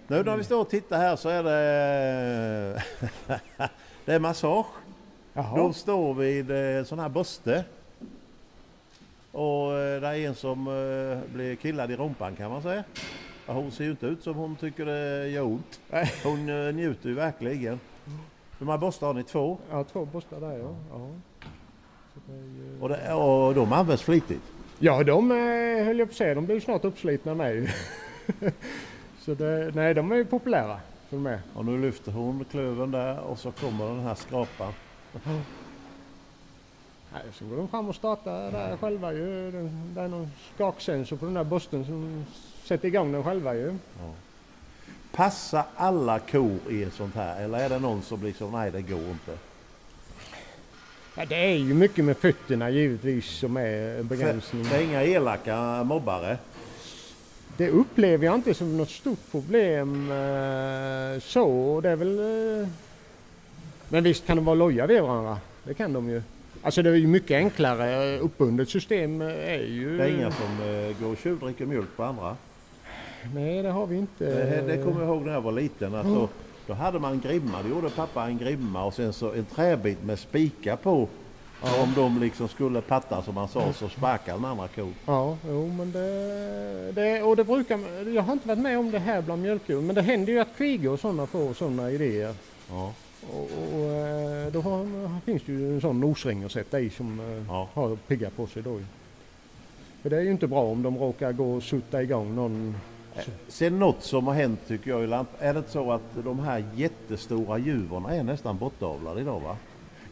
Nu 0.07 0.22
när 0.24 0.37
vi 0.37 0.44
står 0.44 0.61
och 0.61 0.70
tittar 0.70 0.98
här 0.98 1.16
så 1.16 1.29
är 1.29 1.42
det, 1.42 2.83
det 4.05 4.14
är 4.14 4.18
massage. 4.18 4.66
Jaha. 5.40 5.57
De 5.57 5.74
står 5.74 6.14
vid 6.14 6.50
eh, 6.50 6.85
sån 6.85 6.98
här 6.98 7.09
borste. 7.09 7.64
Och 9.33 9.72
eh, 9.72 10.00
det 10.00 10.07
är 10.09 10.29
en 10.29 10.35
som 10.35 10.66
eh, 10.66 11.35
blir 11.35 11.57
killad 11.57 11.90
i 11.90 11.96
rumpan 11.96 12.37
kan 12.37 12.50
man 12.50 12.62
säga. 12.62 12.85
Ja, 13.46 13.53
Hon 13.53 13.70
ser 13.70 13.85
ju 13.85 13.90
inte 13.90 14.07
ut 14.07 14.22
som 14.22 14.35
hon 14.35 14.57
tycker 14.57 14.87
det 14.87 15.29
gör 15.29 15.42
ont. 15.42 15.81
Hon 16.24 16.48
eh, 16.48 16.74
njuter 16.74 17.09
ju 17.09 17.14
verkligen. 17.14 17.81
Hur 18.59 18.66
många 18.66 18.79
borstar 18.79 19.07
har 19.07 19.14
ni? 19.14 19.22
Två? 19.22 19.59
Ja, 19.70 19.85
två 19.85 20.05
borstar 20.05 20.40
där 20.40 20.59
ja. 20.59 20.74
ja. 20.90 21.09
Så 22.14 22.20
det 22.26 22.33
är 22.33 22.42
ju... 22.42 22.81
Och, 22.81 22.88
det, 22.88 23.12
och 23.12 23.55
de 23.55 23.72
används 23.72 24.03
flitigt. 24.03 24.42
Ja, 24.79 25.05
de 25.05 25.31
eh, 25.31 25.37
höll 25.85 25.98
jag 25.98 26.09
på 26.09 26.12
att 26.12 26.16
säga, 26.16 26.35
de 26.35 26.46
blir 26.46 26.55
ju 26.55 26.61
snart 26.61 26.85
uppslitna 26.85 27.35
med. 27.35 27.72
Så 29.18 29.35
det, 29.35 29.70
nej, 29.74 29.94
de 29.94 30.12
är 30.12 30.16
ju 30.16 30.24
populära. 30.24 30.81
De 31.11 31.26
är. 31.26 31.40
Och 31.55 31.64
nu 31.64 31.79
lyfter 31.79 32.12
hon 32.12 32.44
klöven 32.50 32.90
där 32.90 33.20
och 33.20 33.38
så 33.38 33.53
kommer 33.53 33.87
den 33.87 34.00
här 34.00 34.14
skrapan. 34.14 34.72
Nej, 37.12 37.23
så 37.38 37.44
går 37.44 37.57
de 37.57 37.68
fram 37.68 37.88
och 37.88 37.94
startar 37.94 38.53
där 38.53 38.77
själva 38.77 39.12
ju. 39.12 39.51
Det 39.94 40.01
är 40.01 40.09
någon 40.09 40.31
skaksensor 40.55 41.16
på 41.16 41.25
den 41.25 41.35
där 41.35 41.44
borsten 41.44 41.85
som 41.85 42.25
sätter 42.64 42.88
igång 42.88 43.12
den 43.12 43.25
själva 43.25 43.55
ju. 43.55 43.77
Passar 45.12 45.64
alla 45.77 46.18
kor 46.18 46.59
i 46.70 46.83
ett 46.83 46.94
sånt 46.94 47.14
här 47.14 47.42
eller 47.44 47.59
är 47.59 47.68
det 47.68 47.79
någon 47.79 48.03
som 48.03 48.25
liksom, 48.25 48.53
nej 48.53 48.70
det 48.70 48.83
går 48.83 49.01
inte? 49.01 49.38
Ja, 51.16 51.25
det 51.27 51.35
är 51.37 51.57
ju 51.57 51.75
mycket 51.75 52.05
med 52.05 52.16
fötterna 52.16 52.70
givetvis 52.70 53.27
som 53.27 53.57
är 53.57 53.99
en 53.99 54.09
För 54.09 54.16
begränsning. 54.16 54.62
det 54.62 54.77
är 54.77 54.83
inga 54.83 55.05
elaka 55.05 55.85
mobbare. 55.85 56.38
Det 57.57 57.70
upplever 57.70 58.27
jag 58.27 58.35
inte 58.35 58.55
som 58.55 58.77
något 58.77 58.90
stort 58.90 59.31
problem 59.31 60.11
eh, 60.11 61.20
så. 61.20 61.81
Det 61.83 61.90
är 61.90 61.96
väl... 61.96 62.20
Men 63.92 64.05
visst 64.05 64.26
kan 64.26 64.37
de 64.37 64.44
vara 64.44 64.55
loja 64.55 64.87
vid 64.87 65.03
varandra. 65.03 65.38
Det 65.64 65.74
kan 65.74 65.92
de 65.92 66.11
ju. 66.11 66.22
Alltså 66.62 66.83
det 66.83 66.90
är 66.90 66.94
ju 66.94 67.07
mycket 67.07 67.37
enklare. 67.37 68.18
Uppbundet 68.18 68.68
system 68.68 69.22
eh, 69.22 69.29
är 69.29 69.66
ju... 69.66 69.98
Det 69.98 70.05
är 70.05 70.09
inga 70.09 70.31
som 70.31 70.61
eh, 70.62 71.03
går 71.03 71.12
och 71.12 71.18
tjuvdricker 71.18 71.66
mjölk 71.66 71.96
på 71.96 72.05
andra. 72.05 72.37
Nej, 73.35 73.62
det 73.62 73.70
har 73.70 73.87
vi 73.87 73.96
inte. 73.96 74.24
Det, 74.24 74.76
det 74.76 74.85
kommer 74.85 75.00
jag 75.00 75.09
ihåg 75.09 75.26
när 75.26 75.33
jag 75.33 75.40
var 75.40 75.53
liten. 75.53 75.94
Att 75.94 76.07
då, 76.07 76.29
då 76.66 76.74
hade 76.74 76.98
man 76.98 77.12
en 77.12 77.20
grimma. 77.20 77.62
Då 77.62 77.68
gjorde 77.68 77.90
pappa 77.90 78.26
en 78.26 78.38
grimma 78.38 78.85
och 78.85 78.94
sen 78.94 79.12
så 79.12 79.33
en 79.33 79.44
träbit 79.44 80.05
med 80.05 80.18
spikar 80.18 80.76
på. 80.76 81.09
Och 81.62 81.83
om 81.83 81.92
de 81.96 82.20
liksom 82.20 82.48
skulle 82.48 82.81
patta 82.81 83.22
som 83.22 83.35
man 83.35 83.48
sa 83.48 83.72
så 83.72 83.88
sparkade 83.88 84.38
den 84.38 84.44
andra 84.44 84.68
kon. 84.68 84.94
Ja, 85.07 85.37
jo 85.48 85.68
men 85.68 85.92
det, 85.92 86.92
det... 86.92 87.22
Och 87.22 87.37
det 87.37 87.44
brukar... 87.44 88.09
Jag 88.14 88.22
har 88.22 88.33
inte 88.33 88.48
varit 88.48 88.59
med 88.59 88.79
om 88.79 88.90
det 88.90 88.98
här 88.98 89.22
bland 89.22 89.42
mjölkdjur. 89.42 89.81
Men 89.81 89.94
det 89.94 90.03
händer 90.03 90.33
ju 90.33 90.40
att 90.40 90.57
kvigor 90.57 90.92
och 90.92 91.00
sådana 91.00 91.26
får 91.26 91.55
sådana 91.55 91.90
idéer. 91.90 92.35
Ja. 92.70 92.92
Och, 93.33 93.41
och 93.75 93.81
eh, 93.91 94.53
då 94.53 94.61
har, 94.61 95.21
finns 95.21 95.43
det 95.47 95.53
ju 95.53 95.75
en 95.75 95.81
sån 95.81 96.01
nosring 96.01 96.45
att 96.45 96.53
sätta 96.53 96.81
i 96.81 96.91
som 96.91 97.21
eh, 97.21 97.45
Ja. 97.49 97.69
har 97.75 97.97
pigga 97.97 98.31
på 98.31 98.47
sig 98.47 98.63
då. 98.63 98.81
För 100.03 100.11
det 100.11 100.17
är 100.17 100.21
ju 100.23 100.31
inte 100.31 100.47
bra 100.47 100.63
om 100.63 100.83
de 100.83 100.99
råkar 100.99 101.33
gå 101.33 101.53
och 101.55 101.63
sutta 101.63 102.03
igång 102.03 102.35
någon. 102.35 102.77
Sen 103.49 103.79
något 103.79 104.03
som 104.03 104.27
har 104.27 104.35
hänt 104.35 104.61
tycker 104.69 104.91
jag 104.91 105.05
i 105.05 105.07
lamp 105.07 105.29
Är 105.39 105.53
det 105.53 105.59
inte 105.59 105.71
så 105.71 105.93
att 105.93 106.03
de 106.25 106.39
här 106.39 106.65
jättestora 106.75 107.59
djuren 107.59 108.05
är 108.05 108.23
nästan 108.23 108.59
bortavlade 108.59 109.21
idag 109.21 109.41
va? 109.41 109.57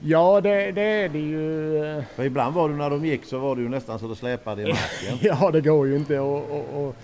Ja 0.00 0.40
det, 0.40 0.72
det 0.72 0.82
är 0.82 1.08
det 1.08 1.18
ju. 1.18 1.76
eh, 1.84 2.04
För 2.14 2.24
ibland 2.24 2.54
var 2.54 2.68
det 2.68 2.74
när 2.74 2.90
de 2.90 3.04
gick 3.06 3.24
så 3.24 3.38
var 3.38 3.56
det 3.56 3.62
ju 3.62 3.68
nästan 3.68 3.98
så 3.98 4.08
det 4.08 4.16
släpade 4.16 4.62
i 4.62 4.64
marken. 4.64 5.18
Ja 5.40 5.50
det 5.50 5.60
går 5.60 5.86
ju 5.86 5.96
inte 5.96 6.18
och, 6.18 6.50
och, 6.50 6.84
och 6.86 6.96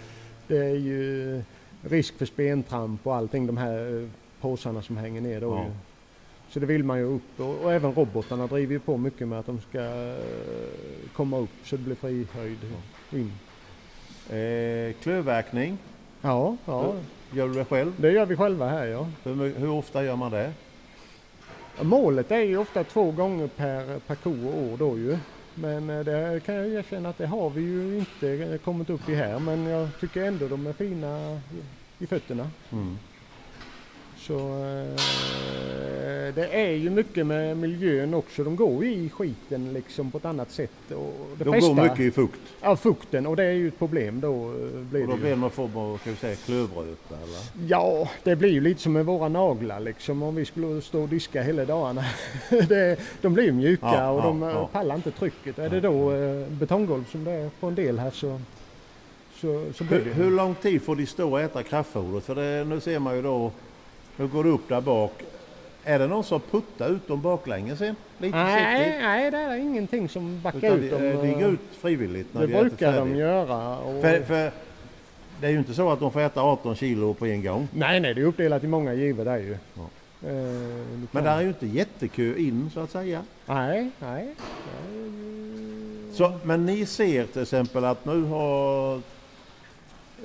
det 0.46 0.56
är 0.58 0.74
ju 0.76 1.42
risk 1.82 2.18
för 2.18 2.26
spentramp 2.26 3.06
och 3.06 3.14
allting 3.14 3.46
de 3.46 3.56
här 3.56 4.02
eh, 4.02 4.08
påsarna 4.40 4.82
som 4.82 4.96
hänger 4.96 5.20
ner 5.20 5.40
då 5.40 5.46
Ja. 5.54 5.64
Så 6.54 6.60
det 6.60 6.66
vill 6.66 6.84
man 6.84 6.98
ju 6.98 7.04
upp 7.04 7.40
och, 7.40 7.64
och 7.64 7.72
även 7.72 7.94
robotarna 7.94 8.46
driver 8.46 8.72
ju 8.72 8.78
på 8.78 8.96
mycket 8.96 9.28
med 9.28 9.38
att 9.38 9.46
de 9.46 9.60
ska 9.60 9.78
eh, 9.78 10.14
komma 11.12 11.38
upp 11.38 11.50
så 11.64 11.76
det 11.76 11.82
blir 11.82 11.94
fri 11.94 12.26
höjd 12.32 12.58
in. 13.12 13.32
Eh, 14.38 14.94
klövverkning, 15.02 15.78
Ja, 16.20 16.56
ja, 16.64 16.94
gör 17.32 17.48
du 17.48 17.54
det 17.54 17.64
själv? 17.64 17.92
det 17.96 18.12
gör 18.12 18.26
vi 18.26 18.36
själva 18.36 18.68
här 18.68 18.86
ja. 18.86 19.08
Hur, 19.22 19.58
hur 19.58 19.70
ofta 19.70 20.04
gör 20.04 20.16
man 20.16 20.30
det? 20.30 20.52
Målet 21.82 22.30
är 22.30 22.40
ju 22.40 22.56
ofta 22.56 22.84
två 22.84 23.10
gånger 23.10 23.46
per, 23.46 24.14
ko 24.14 24.48
och 24.48 24.62
år 24.62 24.76
då 24.76 24.98
ju. 24.98 25.18
Men 25.54 25.90
eh, 25.90 26.04
det 26.04 26.40
kan 26.46 26.54
jag 26.54 26.68
erkänna 26.68 27.08
att 27.08 27.18
det 27.18 27.26
har 27.26 27.50
vi 27.50 27.60
ju 27.60 27.98
inte 27.98 28.58
kommit 28.64 28.90
upp 28.90 29.08
i 29.08 29.14
här. 29.14 29.38
Men 29.38 29.64
jag 29.66 29.88
tycker 30.00 30.24
ändå 30.24 30.48
de 30.48 30.66
är 30.66 30.72
fina 30.72 31.40
i, 31.98 32.06
fötterna. 32.06 32.50
Mm. 32.72 32.98
Så 34.18 34.38
eh, 34.38 35.00
det 36.32 36.48
är 36.48 36.70
ju 36.70 36.90
mycket 36.90 37.26
med 37.26 37.56
miljön 37.56 38.14
också. 38.14 38.44
De 38.44 38.56
går 38.56 38.84
i 38.84 39.10
skiten 39.10 39.72
liksom 39.72 40.10
på 40.10 40.18
ett 40.18 40.24
annat 40.24 40.50
sätt. 40.50 40.70
Och 40.90 41.14
det 41.38 41.44
De 41.44 41.50
flesta, 41.52 41.68
går 41.74 41.82
mycket 41.82 42.00
i 42.00 42.10
fukt 42.10 42.40
Ja, 42.62 42.76
fukten 42.76 43.26
och 43.26 43.36
det 43.36 43.44
är 43.44 43.52
ju 43.52 43.68
ett 43.68 43.78
problem 43.78 44.20
då. 44.20 44.34
eh, 44.34 44.80
Blir 44.80 45.02
och 45.02 45.08
då 45.08 45.14
det 45.14 45.20
blir 45.20 45.30
det 45.30 45.36
någon 45.36 45.50
form 45.50 45.76
av 45.76 45.98
ska 45.98 46.10
vi 46.10 46.16
säga, 46.16 46.36
klövröta 46.36 47.14
eller? 47.16 47.68
Ja, 47.68 48.08
det 48.22 48.36
blir 48.36 48.50
ju 48.50 48.60
lite 48.60 48.80
som 48.80 48.92
med 48.92 49.06
våra 49.06 49.28
naglar 49.28 49.80
liksom. 49.80 50.22
Om 50.22 50.34
vi 50.34 50.44
skulle 50.44 50.80
stå 50.82 51.02
och 51.02 51.08
diska 51.08 51.42
hela 51.42 51.64
dagarna. 51.64 52.04
det, 52.68 52.98
de 53.22 53.34
blir 53.34 53.44
ju 53.44 53.52
mjuka 53.52 53.86
Ja, 53.86 54.10
och 54.10 54.22
de 54.22 54.42
eh, 54.42 54.48
ja. 54.48 54.68
pallar 54.72 54.94
inte 54.96 55.10
trycket. 55.10 55.58
Är 55.58 55.68
det 55.70 55.80
då 55.80 56.12
eh, 56.12 56.46
betonggolv 56.48 57.04
som 57.10 57.24
det 57.24 57.30
är 57.30 57.50
på 57.60 57.66
en 57.66 57.74
del 57.74 57.98
här 57.98 58.10
så, 58.10 58.40
så, 59.40 59.64
så 59.74 59.84
Hur, 59.84 60.14
hur 60.14 60.30
lång 60.30 60.54
tid 60.54 60.82
får 60.82 60.96
de 60.96 61.06
stå 61.06 61.30
och 61.30 61.40
äta 61.40 61.62
kraftfodret? 61.62 62.24
För 62.24 62.34
det, 62.34 62.64
nu 62.64 62.80
ser 62.80 62.98
man 62.98 63.16
ju 63.16 63.22
då, 63.22 63.50
nu 64.16 64.26
går 64.26 64.44
det 64.44 64.50
upp 64.50 64.68
där 64.68 64.80
bak. 64.80 65.12
Är 65.84 65.98
det 65.98 66.06
någon 66.06 66.24
som 66.24 66.40
puttar 66.40 66.88
ut 66.90 67.08
dem 67.08 67.20
baklänges? 67.22 67.80
Lite 67.80 67.96
Nej, 68.36 68.98
nej, 69.02 69.30
det 69.30 69.36
är 69.38 69.56
ingenting 69.56 70.08
som 70.08 70.40
backar 70.42 70.58
Utan 70.58 70.78
ut 70.78 70.90
de, 70.90 70.96
dem. 70.96 71.06
eh, 71.06 71.22
de 71.22 71.28
eh, 71.32 71.38
går 71.40 71.50
ut 71.50 71.60
frivilligt 71.80 72.34
när 72.34 72.40
Det 72.40 72.46
de 72.46 72.52
äter 72.54 72.68
brukar 72.68 72.92
de 72.98 73.16
göra. 73.16 73.78
Och... 73.78 74.02
För, 74.02 74.20
för 74.22 74.50
det 75.40 75.46
är 75.46 75.50
ju 75.50 75.58
inte 75.58 75.74
så 75.74 75.90
att 75.90 76.00
de 76.00 76.12
får 76.12 76.20
äta 76.20 76.42
18 76.42 76.74
kilo 76.76 77.14
på 77.14 77.26
en 77.26 77.42
gång. 77.44 77.68
Nej, 77.72 78.00
nej, 78.00 78.14
det 78.14 78.20
är 78.20 78.24
uppdelat 78.24 78.64
i 78.64 78.66
många 78.66 78.94
givor 78.94 79.24
där 79.24 79.36
ju. 79.38 79.56
Ja. 79.74 79.82
Eh, 80.28 80.34
Men 81.10 81.24
där 81.24 81.36
är 81.36 81.40
ju 81.42 81.48
inte 81.48 81.66
jättekö 81.66 82.34
in 82.36 82.70
så 82.74 82.80
att 82.80 82.90
säga. 82.90 83.22
Nej, 83.46 83.90
nej. 83.98 84.34
Ju- 84.94 86.12
Så, 86.12 86.32
men 86.44 86.66
ni 86.66 86.86
ser 86.86 87.26
till 87.26 87.42
exempel 87.42 87.84
att 87.84 88.04
nu 88.04 88.22
har 88.24 88.94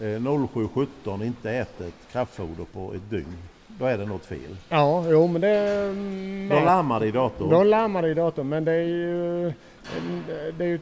eh, 0.01 0.47
0717 0.49 1.23
inte 1.23 1.51
ätit 1.51 1.93
kraftfoder 2.11 2.65
på 2.73 2.93
ett 2.93 3.09
dygn. 3.09 3.37
Då 3.79 3.85
är 3.85 3.97
det 3.97 4.05
något 4.05 4.25
fel. 4.25 4.55
Ja, 4.69 5.05
jo 5.09 5.27
men 5.27 5.41
det... 5.41 5.57
mm, 5.89 6.49
Då 6.49 6.59
larmar 6.59 6.99
det 6.99 7.07
i 7.07 7.11
datorn. 7.11 7.49
Då 7.49 7.63
larmar 7.63 8.01
det 8.01 8.09
i 8.09 8.13
datorn 8.13 8.49
men 8.49 8.65
det 8.65 8.71
är 8.71 8.83
ju, 8.87 9.53
det 10.57 10.63
är 10.63 10.67
ju 10.67 10.75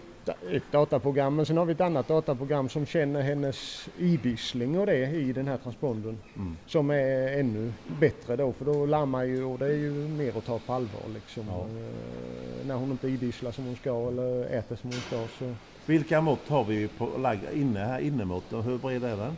ett- 0.51 0.71
dataprogram 0.71 1.35
men 1.35 1.45
sen 1.45 1.57
har 1.57 1.65
vi 1.65 1.73
ett 1.73 1.81
annat 1.81 2.07
dataprogram 2.07 2.69
som 2.69 2.85
känner 2.85 3.21
hennes 3.21 3.89
idissling 3.97 4.79
och 4.79 4.85
det 4.85 4.95
i 5.09 5.33
den 5.33 5.47
här 5.47 5.57
transpondern. 5.57 6.17
Mm. 6.35 6.57
Som 6.67 6.89
är 6.89 7.39
ännu 7.39 7.73
bättre 7.99 8.35
då 8.35 8.51
för 8.53 8.65
då 8.65 8.85
larmar 8.85 9.23
ju 9.23 9.43
och 9.43 9.59
det 9.59 9.65
är 9.65 9.73
ju 9.77 9.91
mer 9.91 10.37
att 10.37 10.45
ta 10.45 10.59
på 10.59 10.73
allvar 10.73 11.01
liksom. 11.13 11.43
Ja. 11.49 11.59
Eh, 11.61 12.67
När 12.67 12.75
hon 12.75 12.91
inte 12.91 13.07
idisslar 13.07 13.51
som 13.51 13.65
hon 13.65 13.75
ska 13.75 14.07
eller 14.07 14.45
äter 14.57 14.75
som 14.75 14.89
hon 14.91 14.99
ska 15.01 15.27
så. 15.45 15.53
Vilka 15.85 16.21
mått 16.21 16.47
har 16.47 16.63
vi 16.63 16.87
på 16.87 17.09
inne 17.53 17.79
här? 17.79 17.99
Innemått 17.99 18.53
och 18.53 18.63
hur 18.63 18.77
bred 18.77 19.03
är 19.03 19.17
den? 19.17 19.37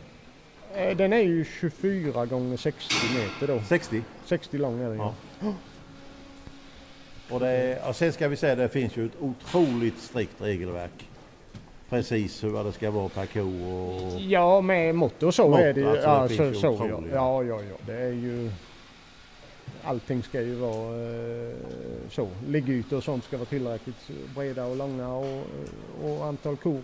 Eh, 0.74 0.96
Den 0.96 1.12
är 1.12 1.20
ju 1.20 1.44
24 1.44 2.26
gånger 2.26 2.56
60 2.56 2.94
meter 3.14 3.54
då. 3.54 3.60
60. 3.68 4.02
60 4.24 4.58
lång 4.58 4.80
är 4.80 4.88
den 4.88 4.98
Ja. 4.98 5.14
ja. 5.40 5.54
Och, 7.30 7.40
det 7.40 7.78
och 7.88 7.96
sen 7.96 8.12
ska 8.12 8.28
vi 8.28 8.36
säga 8.36 8.54
det 8.54 8.68
finns 8.68 8.96
ju 8.96 9.06
ett 9.06 9.12
otroligt 9.20 9.98
strikt 9.98 10.40
regelverk. 10.40 11.08
Precis 11.88 12.44
hur 12.44 12.64
det 12.64 12.72
ska 12.72 12.90
vara 12.90 13.08
per 13.08 13.26
ko 13.26 13.40
och... 13.40 14.20
Ja, 14.20 14.60
med 14.60 14.94
mått 14.94 15.22
och 15.22 15.34
så 15.34 15.48
Mått, 15.48 15.60
är 15.60 15.72
det 15.72 15.80
ju. 15.80 15.88
alltså, 15.88 16.08
ja, 16.08 16.22
det 16.22 16.28
så, 16.28 16.42
finns 16.44 16.56
ju 16.56 16.60
så, 16.60 16.86
ja. 16.90 17.02
ja, 17.12 17.44
ja, 17.44 17.60
ja. 17.70 17.76
Det 17.86 17.94
är 17.94 18.12
ju... 18.12 18.50
Allting 19.84 20.22
ska 20.22 20.40
ju 20.42 20.54
vara 20.54 20.96
eh, 20.96 21.54
så. 22.10 22.28
Liggytor 22.48 22.96
och 22.96 23.04
sånt 23.04 23.24
ska 23.24 23.36
vara 23.36 23.46
tillräckligt 23.46 24.10
breda 24.34 24.64
och 24.64 24.76
långa 24.76 25.14
och, 25.14 25.42
och 26.02 26.26
antal 26.26 26.56
kor 26.56 26.80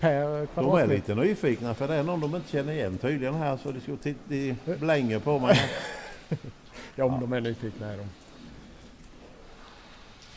per 0.00 0.20
De 0.30 0.36
är 0.42 0.46
kvadratmeter. 0.46 0.94
lite 0.94 1.14
nyfikna 1.14 1.74
för 1.74 1.88
det 1.88 1.94
är 1.94 2.02
någon 2.02 2.20
de 2.20 2.34
inte 2.36 2.50
känner 2.50 2.72
igen 2.72 2.98
tydligen 2.98 3.34
här 3.34 3.56
så 3.56 3.70
de 3.72 3.80
ska 3.80 3.96
titta, 3.96 4.20
de 4.28 4.54
blänger 4.80 5.18
på 5.18 5.38
mig. 5.38 5.60
Ja, 6.96 7.08
men 7.08 7.20
de 7.20 7.32
är 7.32 7.40
nyfikna 7.40 7.92
är 7.92 7.96
de. 7.96 8.04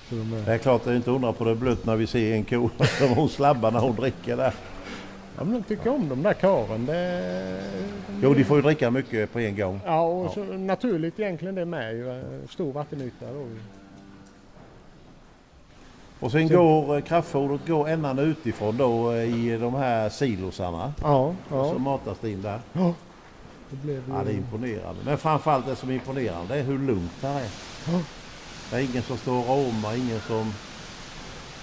De 0.10 0.34
är, 0.34 0.46
Det 0.46 0.54
är 0.54 0.58
klart 0.58 0.84
det 0.84 0.92
är 0.92 0.96
inte 0.96 1.12
undra 1.12 1.34
på 1.34 1.44
det 1.44 1.56
blött 1.56 1.86
när 1.86 1.96
vi 1.96 2.08
ser 2.08 2.34
en 2.36 2.44
ko 2.44 2.70
som 3.00 3.10
hon 3.10 3.30
slabbar 3.30 3.72
när 3.72 3.80
hon 3.80 3.96
dricker 3.96 4.38
där. 4.38 4.54
ja, 5.38 5.44
men 5.44 5.54
de 5.54 5.64
tycker 5.64 5.90
om 5.90 6.10
de 6.10 6.24
där 6.24 6.34
karen. 6.34 6.86
Det, 6.86 7.60
Jo, 8.22 8.34
de 8.34 8.44
får 8.44 8.58
ju 8.58 8.64
dricka 8.64 8.92
mycket 8.92 9.34
på 9.34 9.40
en 9.40 9.56
gång. 9.58 9.80
Ja, 9.86 10.02
och 10.02 10.32
Ja. 10.38 10.44
Naturligt 10.58 11.20
egentligen 11.20 11.56
det 11.56 11.66
med 11.66 11.94
ju. 11.96 12.10
eh, 12.20 12.24
Stor 12.50 12.74
vattenyta 12.74 13.26
då. 13.34 13.48
Och 16.24 16.32
sen 16.32 16.50
Så- 16.50 16.54
går 16.56 16.96
eh, 16.98 17.02
kraftfodret 17.04 17.68
går 17.68 17.90
ändan 17.90 18.20
utifrån 18.20 18.78
då 18.78 19.12
eh, 19.12 19.24
i 19.24 19.58
de 19.58 19.74
här 19.76 20.10
silosarna. 20.10 20.94
Ja, 21.02 21.34
Så 21.50 21.56
ja. 21.76 21.78
matas 21.78 22.18
det 22.22 22.30
in 22.30 22.42
där. 22.42 22.60
Det 23.70 23.76
blev 23.76 23.96
ju... 23.96 24.02
Ja, 24.14 24.24
det 24.26 24.32
är 24.32 24.36
imponerande. 24.36 25.02
Men 25.06 25.18
framförallt 25.18 25.66
det 25.68 25.76
som 25.76 25.90
är 25.90 25.94
imponerande 25.94 26.56
är 26.60 26.64
hur 26.64 26.80
lugnt 26.80 27.12
det 27.22 27.28
här 27.28 27.40
är. 27.40 27.48
Ja. 27.92 28.00
Det 28.70 28.76
är 28.76 28.80
ingen 28.82 29.04
som 29.04 29.18
står 29.18 29.40
och 29.40 29.48
råmar, 29.48 29.96
ingen 29.96 30.20
som... 30.28 30.54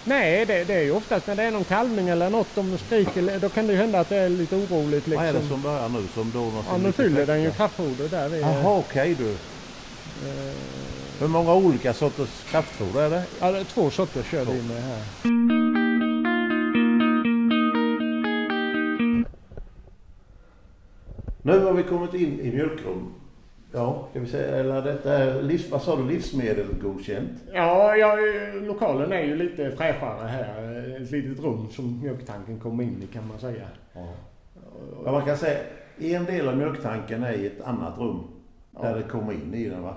Nej, 0.04 0.46
det, 0.46 0.64
det 0.64 0.74
är 0.74 0.82
ju 0.82 0.92
oftast 0.92 1.26
när 1.26 1.34
det 1.36 1.42
är 1.42 1.50
någon 1.50 1.64
kalvning 1.64 2.08
eller 2.08 2.30
något 2.30 2.48
de 2.54 2.78
skriker, 2.78 3.38
då 3.40 3.48
kan 3.48 3.66
det 3.66 3.72
ju 3.72 3.78
hända 3.78 4.00
att 4.00 4.08
det 4.08 4.16
är 4.16 4.28
lite 4.28 4.56
oroligt. 4.56 5.06
Liksom. 5.06 5.16
Vad 5.16 5.26
är 5.26 5.32
det 5.32 5.48
som 5.48 5.62
börjar 5.62 5.88
nu? 5.88 6.06
Som 6.14 6.30
då 6.34 6.52
ja, 6.70 6.76
nu 6.76 6.92
fyller 6.92 7.26
den 7.26 7.42
ju 7.42 7.50
kraftfoder 7.50 8.08
där. 8.08 8.36
Jaha, 8.36 8.78
okej 8.78 9.14
du. 9.18 9.30
eh, 9.30 10.54
Hur 11.20 11.28
många 11.28 11.54
olika 11.54 11.92
sorters 11.92 12.44
kraftfoder 12.50 13.02
är 13.06 13.10
det? 13.10 13.24
ja, 13.40 13.50
det 13.52 13.58
är 13.58 13.64
två 13.64 13.90
sorter 13.90 14.22
kör 14.22 14.44
vi 14.44 14.62
med 14.68 14.82
här. 14.82 15.00
Nu 21.42 21.58
har 21.64 21.72
vi 21.72 21.82
kommit 21.82 22.14
in 22.14 22.40
i 22.40 22.52
mjölkrum. 22.52 23.12
Ja, 23.72 24.06
ska 24.10 24.20
vi 24.20 24.26
säga, 24.26 24.56
eller 24.56 24.82
detta 24.82 25.18
är, 25.18 25.42
livs, 25.42 25.70
vad 25.70 25.82
sa 25.82 25.96
du, 25.96 26.06
livsmedelgodkänt? 26.08 27.30
Ja, 27.52 27.96
ja, 27.96 28.16
lokalen 28.66 29.12
är 29.12 29.22
ju 29.22 29.36
lite 29.36 29.70
fräschare 29.76 30.28
här. 30.28 30.96
Ett 31.02 31.10
litet 31.10 31.44
rum 31.44 31.68
som 31.70 32.00
mjölktanken 32.02 32.58
kommer 32.60 32.84
in 32.84 33.02
i 33.02 33.06
kan 33.14 33.28
man 33.28 33.38
säga. 33.38 33.64
Ja. 33.92 34.06
ja, 35.04 35.12
man 35.12 35.24
kan 35.26 35.36
säga, 35.36 35.58
en 35.98 36.24
del 36.24 36.48
av 36.48 36.56
mjölktanken 36.56 37.22
är 37.24 37.32
i 37.32 37.46
ett 37.46 37.60
annat 37.64 37.98
rum. 37.98 38.18
Där 38.80 38.90
Ja. 38.90 38.96
det 38.96 39.02
kommer 39.02 39.32
in 39.32 39.54
i 39.54 39.68
den 39.68 39.82
va? 39.82 39.94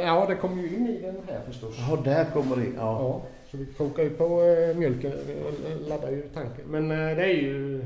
Ja, 0.00 0.26
det 0.28 0.34
kommer 0.34 0.62
ju 0.62 0.68
in 0.76 0.86
i 0.88 1.00
den 1.02 1.16
här 1.28 1.40
förstås. 1.46 1.76
Ja, 1.90 1.96
där 2.04 2.24
kommer 2.24 2.56
det 2.56 2.62
in. 2.64 2.74
Ja. 2.76 3.00
Ja, 3.00 3.22
så 3.50 3.56
vi 3.56 3.66
kokar 3.66 4.02
ju 4.02 4.10
på 4.10 4.42
eh, 4.42 4.76
mjölken, 4.76 5.12
eh, 5.12 5.88
laddar 5.88 6.10
ju 6.10 6.22
tanken. 6.34 6.64
Men 6.70 6.90
eh, 6.90 6.96
det 7.16 7.22
är 7.24 7.34
ju, 7.42 7.84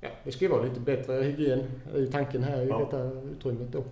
ja, 0.00 0.08
det 0.24 0.32
ska 0.32 0.44
ju 0.44 0.50
vara 0.50 0.62
lite 0.62 0.80
bättre 0.80 1.12
hygien 1.14 1.62
i 1.96 2.06
tanken 2.06 2.42
här 2.42 2.62
i 2.62 2.68
Ja. 2.68 2.78
detta 2.78 3.10
utrymmet 3.32 3.68
då. 3.72 3.82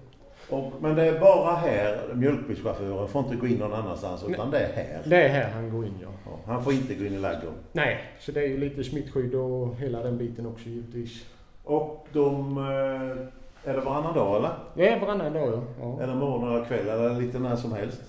Och, 0.50 0.72
men 0.80 0.96
det 0.96 1.04
är 1.08 1.20
bara 1.20 1.54
här 1.54 1.98
mjölkbilschauffören 2.14 3.08
får 3.08 3.22
inte 3.24 3.36
gå 3.36 3.46
in 3.46 3.58
någon 3.58 3.72
annanstans 3.72 4.24
utan 4.28 4.50
det 4.50 4.58
är 4.58 4.72
här. 4.72 5.02
Det 5.04 5.22
är 5.22 5.28
här 5.28 5.50
han 5.50 5.70
går 5.70 5.86
in 5.86 5.94
ja. 6.02 6.08
Ja, 6.26 6.38
han 6.52 6.64
får 6.64 6.72
inte 6.72 6.94
gå 6.94 7.04
in 7.04 7.12
i 7.14 7.18
ladugården. 7.18 7.58
Nej, 7.72 7.98
så 8.20 8.32
det 8.32 8.40
är 8.40 8.46
ju 8.48 8.58
lite 8.58 8.84
smittskydd 8.84 9.34
och 9.34 9.76
hela 9.76 10.02
den 10.02 10.18
biten 10.18 10.46
också 10.46 10.68
givetvis. 10.68 11.26
Och 11.64 12.06
de... 12.12 12.58
eh, 12.58 13.26
Är 13.64 13.74
det 13.74 13.80
varannan 13.80 14.14
dag 14.14 14.36
eller? 14.36 14.50
Det 14.74 14.88
är 14.88 15.00
varannan 15.00 15.32
dag 15.32 15.52
ja. 15.52 15.62
ja. 15.80 16.02
Eller 16.02 16.14
morgon 16.14 16.54
eller 16.54 16.64
kväll 16.64 16.88
eller 16.88 17.20
lite 17.20 17.38
när 17.38 17.56
som 17.56 17.72
helst? 17.72 18.02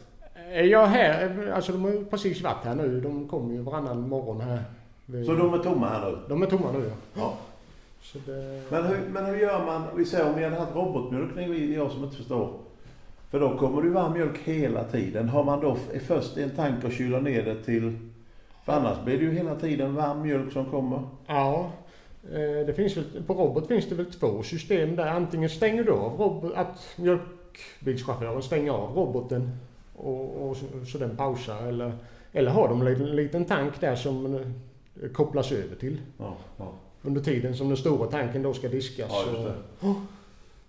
Är 0.51 0.63
jag 0.63 0.87
här, 0.87 1.51
alltså 1.55 1.71
de 1.71 1.83
har 1.83 1.91
ju 1.91 2.05
precis 2.05 2.41
varit 2.41 2.65
här 2.65 2.75
nu. 2.75 3.01
De 3.01 3.27
kommer 3.27 3.53
ju 3.53 3.61
varannan 3.61 4.09
morgon 4.09 4.41
här. 4.41 4.63
Så 5.25 5.33
de 5.33 5.53
är 5.53 5.57
tomma 5.57 5.89
här 5.89 6.11
nu? 6.11 6.17
de 6.29 6.43
är 6.43 6.47
tomma 6.47 6.71
nu 6.71 6.89
ja. 6.89 7.21
Ja. 7.21 7.33
Det... 8.25 8.61
Men 8.69 8.85
hur, 8.85 8.99
men 9.11 9.25
hur 9.25 9.35
gör 9.35 9.65
man? 9.65 9.83
Vi 9.95 10.05
säger 10.05 10.29
om 10.29 10.35
vi 10.35 10.43
hade 10.43 10.55
haft 10.55 10.75
robotmjölkning, 10.75 11.73
jag 11.73 11.91
som 11.91 12.03
inte 12.03 12.15
förstår. 12.15 12.49
För 13.31 13.39
då 13.39 13.57
kommer 13.57 13.81
det 13.81 13.87
ju 13.87 13.93
varm 13.93 14.13
mjölk 14.13 14.37
hela 14.43 14.83
tiden. 14.83 15.29
Har 15.29 15.43
man 15.43 15.59
då 15.59 15.77
först 16.07 16.37
en 16.37 16.49
tank 16.49 16.83
och 16.83 16.91
kyler 16.91 17.21
ner 17.21 17.45
det 17.45 17.63
till... 17.63 17.97
För 18.65 18.73
annars 18.73 19.03
blir 19.03 19.17
det 19.17 19.23
ju 19.23 19.31
hela 19.31 19.55
tiden 19.55 19.95
varm 19.95 20.21
mjölk 20.21 20.53
som 20.53 20.65
kommer. 20.65 20.99
Ja, 21.27 21.59
eh, 21.59 21.82
det 22.65 22.75
finns 22.75 22.97
väl, 22.97 23.23
på 23.27 23.33
robot 23.33 23.67
finns 23.67 23.89
det 23.89 23.95
väl 23.95 24.05
två 24.05 24.43
system 24.43 24.95
där. 24.95 25.07
Antingen 25.07 25.49
stänger 25.49 25.83
du 25.83 25.91
av 25.91 26.19
robot, 26.19 26.53
att 26.55 26.87
mjölkbilschauffören 26.95 28.43
stänger 28.43 28.71
av 28.71 28.95
roboten 28.95 29.51
och, 29.95 30.49
och 30.49 30.57
så, 30.57 30.65
så 30.85 30.97
den 30.97 31.17
pausar. 31.17 31.67
Eller, 31.67 31.91
eller 32.31 32.51
har 32.51 32.67
de 32.67 32.87
en 32.87 33.15
liten, 33.15 33.45
tank 33.45 33.79
där 33.79 33.95
som 33.95 34.35
eh, 34.35 35.09
kopplas 35.13 35.51
över 35.51 35.75
till. 35.75 36.01
Ja, 36.17 36.35
ja. 36.57 36.71
Under 37.01 37.21
tiden 37.21 37.55
som 37.55 37.67
den 37.67 37.77
stora 37.77 38.11
tanken 38.11 38.41
då 38.43 38.53
ska 38.53 38.67
diskas. 38.67 39.11
Ja, 39.11 39.53
så, 39.81 39.95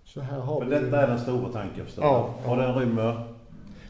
så 0.04 0.20
här 0.20 0.40
har 0.40 0.60
För 0.60 0.66
vi... 0.66 0.74
detta 0.74 1.02
är 1.02 1.08
den 1.08 1.18
stora 1.18 1.48
tanken 1.52 1.84
förstår 1.84 2.04
Ja, 2.04 2.34
jag. 2.44 2.52
Och 2.52 2.56
den 2.58 2.74
rymmer... 2.74 3.33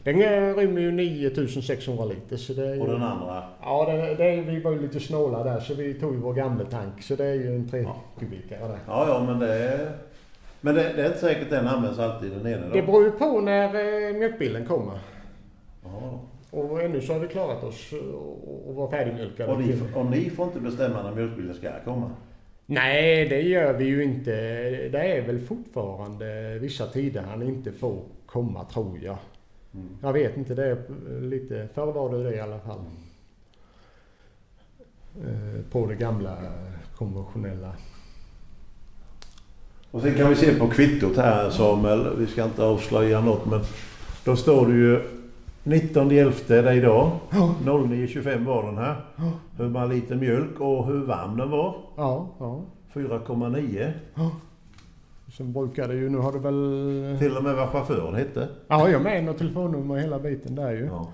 Den 0.05 0.21
eh, 0.21 0.55
rymmer 0.55 0.81
ju 0.81 0.91
9600 0.91 2.05
liter. 2.05 2.37
Så 2.37 2.53
det 2.53 2.67
är 2.67 2.75
ju, 2.75 2.81
Och 2.81 2.87
den 2.87 3.03
andra... 3.03 3.43
Ja, 3.61 3.85
det, 3.91 4.15
det 4.15 4.25
är, 4.29 4.41
vi 4.41 4.59
var 4.59 4.71
ju 4.71 4.81
lite 4.81 4.99
snåla 4.99 5.43
där 5.43 5.59
så 5.59 5.73
vi 5.73 5.93
tog 5.93 6.13
ju 6.13 6.19
vår 6.19 6.33
gamla 6.33 6.65
tank. 6.65 7.01
Så 7.03 7.15
det 7.15 7.25
är 7.25 7.33
ju 7.33 7.55
en 7.55 7.69
3 7.69 7.79
Ja. 7.81 7.95
kubikare 8.19 8.59
där. 8.67 8.79
Ja, 8.87 9.07
ja, 9.07 9.23
men 9.27 9.39
det 9.39 9.53
är... 9.53 9.91
Men 10.61 10.75
det, 10.75 10.81
det 10.95 11.01
är 11.01 11.07
inte 11.07 11.19
säkert 11.19 11.49
den 11.49 11.67
används 11.67 11.99
alltid 11.99 12.31
den 12.31 12.53
ena 12.53 12.67
Det 12.67 12.81
då. 12.81 12.85
beror 12.85 13.03
ju 13.03 13.11
på 13.11 13.41
när 13.41 13.65
eh, 13.65 14.15
mjölkbilen 14.17 14.65
kommer. 14.65 14.99
Ja. 15.83 16.19
Och 16.51 16.81
ännu 16.81 17.01
så 17.01 17.13
har 17.13 17.19
vi 17.19 17.27
klarat 17.27 17.63
oss 17.63 17.93
och, 18.13 18.69
och 18.69 18.75
var 18.75 18.89
färdigmjölkade. 18.91 19.51
Och, 19.51 19.59
ni, 19.61 19.79
och 19.95 20.05
ni 20.05 20.29
får 20.29 20.45
inte 20.45 20.59
bestämma 20.59 21.03
när 21.03 21.11
mjölkbilen 21.15 21.53
ska 21.55 21.69
komma? 21.85 22.11
Nej, 22.65 23.29
det 23.29 23.41
gör 23.41 23.73
vi 23.73 23.85
ju 23.85 24.03
inte. 24.03 24.31
Det 24.91 25.17
är 25.17 25.21
väl 25.21 25.39
fortfarande 25.39 26.59
vissa 26.59 26.87
tider 26.87 27.21
han 27.21 27.43
inte 27.43 27.71
får 27.71 28.01
komma 28.25 28.63
tror 28.65 28.99
jag. 29.03 29.17
Mm. 29.75 29.97
Jag 30.01 30.13
vet 30.13 30.37
inte, 30.37 30.55
det 30.55 30.65
är 30.65 30.77
lite... 31.21 31.67
Förr 31.73 31.91
var 31.91 32.09
det 32.09 32.23
det 32.23 32.35
i 32.35 32.39
alla 32.39 32.59
fall. 32.59 32.79
Eh, 35.23 35.61
På 35.71 35.85
det 35.85 35.95
gamla 35.95 36.37
konventionella. 36.95 37.71
Och 39.91 40.01
sen 40.01 40.15
kan 40.15 40.29
vi 40.29 40.35
se 40.35 40.55
på 40.59 40.67
kvittot 40.67 41.17
här 41.17 41.49
Samuel, 41.49 42.17
vi 42.17 42.27
ska 42.27 42.43
inte 42.43 42.63
avslöja 42.63 43.21
något 43.21 43.45
men 43.45 43.61
då 44.25 44.35
står 44.35 44.67
det 44.67 44.73
ju 44.73 45.01
19 45.63 46.11
11 46.11 46.31
det 46.47 46.57
är 46.57 46.73
idag. 46.73 47.11
09.25 47.29 48.45
var 48.45 48.63
den 48.63 48.77
här. 48.77 48.95
Hur 49.57 49.69
många 49.69 49.85
liter 49.85 50.15
mjölk 50.15 50.59
och 50.59 50.85
hur 50.87 51.05
varm 51.05 51.37
den 51.37 51.49
var. 51.51 51.75
Ja, 51.95 52.29
ja. 52.39 52.61
4,9. 52.93 53.91
Sen 55.37 55.53
brukar 55.53 55.87
det 55.87 55.93
ju, 55.95 56.09
nu 56.09 56.17
har 56.17 56.31
det 56.33 56.39
väl... 56.39 57.19
Till 57.19 57.37
och 57.37 57.43
med 57.43 57.55
vad 57.55 57.69
chauffören 57.69 58.15
hette. 58.15 58.47
Ja, 58.67 58.89
jag 58.89 59.01
med 59.01 59.29
och 59.29 59.37
telefonnummer 59.37 59.95
och 59.95 60.01
hela 60.01 60.19
biten 60.19 60.55
där 60.55 60.71
ju. 60.71 60.85
Ja. 60.85 61.07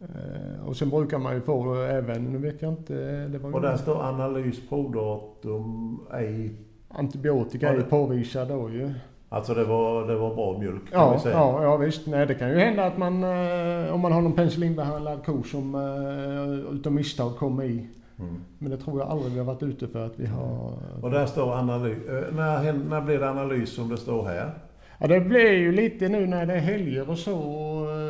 Eh, 0.00 0.68
Och 0.68 0.76
sen 0.76 0.90
brukar 0.90 1.18
man 1.18 1.34
ju 1.34 1.40
få 1.40 1.74
även, 1.74 2.24
nu 2.24 2.38
vet 2.38 2.62
jag 2.62 2.72
inte, 2.72 2.94
det 3.28 3.38
var 3.38 3.54
Och 3.54 3.60
där 3.60 3.76
står 3.76 4.02
analys 4.02 4.68
provdatum 4.68 5.98
ej. 6.12 6.52
antibiotika 6.88 7.72
det- 7.72 7.82
påvisad 7.82 8.48
då 8.48 8.70
ju. 8.70 8.90
Alltså 9.28 9.54
det 9.54 9.64
var, 9.64 10.06
det 10.06 10.14
var 10.16 10.34
bra 10.34 10.58
mjölk 10.58 10.90
kan 10.90 11.08
vi 11.10 11.14
Ja, 11.14 11.20
säga. 11.20 11.34
ja, 11.36 11.62
ja 11.62 11.76
visst. 11.76 12.06
Nej, 12.06 12.26
det 12.26 12.34
kan 12.34 12.48
ju 12.50 12.56
hända 12.58 12.84
att 12.86 12.98
man, 12.98 13.22
eh, 13.24 13.94
om 13.94 14.00
man 14.00 14.12
har 14.12 14.20
någon 14.22 14.32
penicillinbehandlad 14.32 15.24
ko 15.24 15.42
som 15.42 15.74
eh, 15.74 16.74
utav 16.74 16.92
misstag 16.92 17.36
kommer 17.36 17.64
i. 17.64 17.86
Mm. 18.20 18.40
Men 18.58 18.70
det 18.70 18.76
tror 18.76 19.00
jag 19.00 19.08
aldrig 19.10 19.32
vi 19.32 19.38
har 19.38 19.46
varit 19.46 19.62
ute 19.62 19.88
för 19.88 20.06
att 20.06 20.12
vi 20.18 20.26
har... 20.26 20.72
Och 21.02 21.10
där 21.10 21.26
står 21.26 21.54
analys. 21.58 21.98
eh, 22.08 22.34
När, 22.34 22.72
när 22.72 23.00
blir 23.00 23.18
det 23.18 23.30
analys 23.30 23.70
som 23.74 23.88
det 23.88 23.96
står 23.96 24.24
här? 24.26 24.52
Ja, 24.98 25.06
det 25.06 25.20
blir 25.20 25.50
ju 25.52 25.72
lite 25.72 26.08
nu 26.08 26.26
när 26.26 26.46
det 26.46 26.54
är 26.54 26.58
helger 26.60 27.10
och 27.10 27.18
så. 27.18 27.32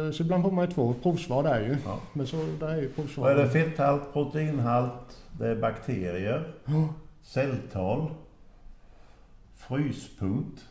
eh, 0.07 0.13
Så 0.13 0.23
ibland 0.23 0.43
får 0.43 0.51
man 0.51 0.65
ju 0.65 0.71
två 0.71 0.95
provsvar 1.03 1.43
där 1.43 1.61
ju. 1.61 1.77
Ja. 1.85 1.99
Men 2.13 2.27
så 2.27 2.37
där 2.61 2.69
är 2.69 2.77
ju 2.83 2.89
provsvar. 2.89 3.25
Vad 3.25 3.33
är 3.33 3.37
det? 3.45 3.49
Fetthalt, 3.51 4.13
proteinhalt, 4.13 5.19
det 5.39 5.49
är 5.49 5.57
bakterier, 5.57 6.49
Ja. 6.65 6.89
celltal, 7.23 8.11
fryspunkt. 9.57 10.65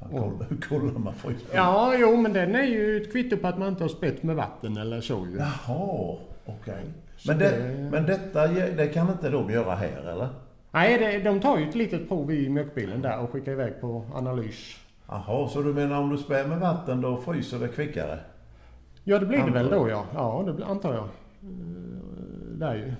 Fan, 0.00 0.08
kolla, 0.10 0.44
hur 0.48 0.56
kollar 0.68 0.98
man 0.98 1.14
fryspunkt? 1.14 1.52
Ja, 1.54 1.94
jo, 1.98 2.16
men 2.16 2.32
den 2.32 2.54
är 2.54 2.62
ju 2.66 2.96
ett 3.02 3.12
kvitto 3.12 3.36
på 3.36 3.48
att 3.48 3.58
man 3.58 3.68
inte 3.68 3.84
har 3.84 3.88
spett 3.88 4.22
med 4.22 4.36
vatten 4.36 4.76
eller 4.76 5.00
så 5.00 5.26
ju. 5.30 5.36
Jaha, 5.38 6.16
okej. 6.46 6.84
Så 6.84 7.05
Men, 7.28 7.38
det, 7.38 7.50
det- 7.50 7.90
men 7.90 8.06
detta 8.06 8.46
det 8.48 8.86
kan 8.86 9.10
inte 9.10 9.30
de 9.30 9.50
göra 9.50 9.74
här 9.74 10.10
eller? 10.12 10.28
Nej, 10.70 10.98
det, 10.98 11.30
de 11.30 11.40
tar 11.40 11.58
ju 11.58 11.68
ett 11.68 11.74
litet 11.74 12.08
prov 12.08 12.32
i 12.32 12.48
mjölkbilen 12.48 13.02
där 13.02 13.18
och 13.20 13.30
skickar 13.30 13.52
iväg 13.52 13.80
på 13.80 14.04
analys. 14.14 14.76
Jaha, 15.08 15.48
så 15.48 15.62
du 15.62 15.72
menar 15.74 15.98
om 16.00 16.10
du 16.10 16.18
spär 16.18 16.46
med 16.46 16.58
vatten 16.60 17.00
då 17.00 17.16
fryser 17.16 17.58
det 17.58 17.68
kvickare? 17.68 18.18
Ja, 19.04 19.18
det 19.18 19.26
blir 19.26 19.38
det 19.38 19.44
Antar 19.44 19.54
väl 19.54 19.70
jag. 19.70 19.80
då 19.80 19.88
ja. 19.90 20.04
Ja, 20.14 20.42
det 20.46 20.52
blir, 20.52 20.66
antar 20.66 20.94
jag. 20.94 21.04
Eh, 21.04 21.08
Där 22.58 22.74
ju. 22.74 22.92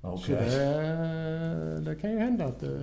Okej. 0.00 0.20
Så 0.24 0.32
det, 0.32 1.80
det 1.90 1.94
kan 1.96 2.10
ju 2.12 2.18
hända 2.18 2.44
att 2.44 2.60
det... 2.60 2.80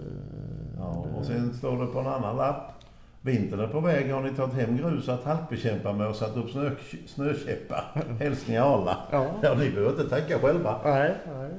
Ja, 0.77 1.05
det- 1.13 1.19
och 1.19 1.25
sen 1.25 1.53
står 1.53 1.79
det 1.79 1.85
på 1.85 1.99
en 1.99 2.07
annan 2.07 2.37
lapp. 2.37 2.80
Vintern 3.23 3.59
är 3.59 3.67
på 3.67 3.79
väg. 3.79 4.11
Har 4.11 4.21
ni 4.21 4.29
tagit 4.29 4.53
hem 4.53 4.77
grus 4.77 5.09
att 5.09 5.23
halkbekämpa 5.23 5.93
med 5.93 6.07
och 6.07 6.15
satt 6.15 6.37
upp 6.37 6.49
snö, 6.49 6.71
snökäppar? 7.07 8.03
Hälsning 8.19 8.57
Arla. 8.57 8.97
Ja. 9.11 9.31
Ja, 9.41 9.53
ni 9.53 9.69
behöver 9.69 10.01
inte 10.01 10.15
tänka 10.15 10.39
själva. 10.39 10.81
Nej, 10.83 11.13
nej. 11.37 11.49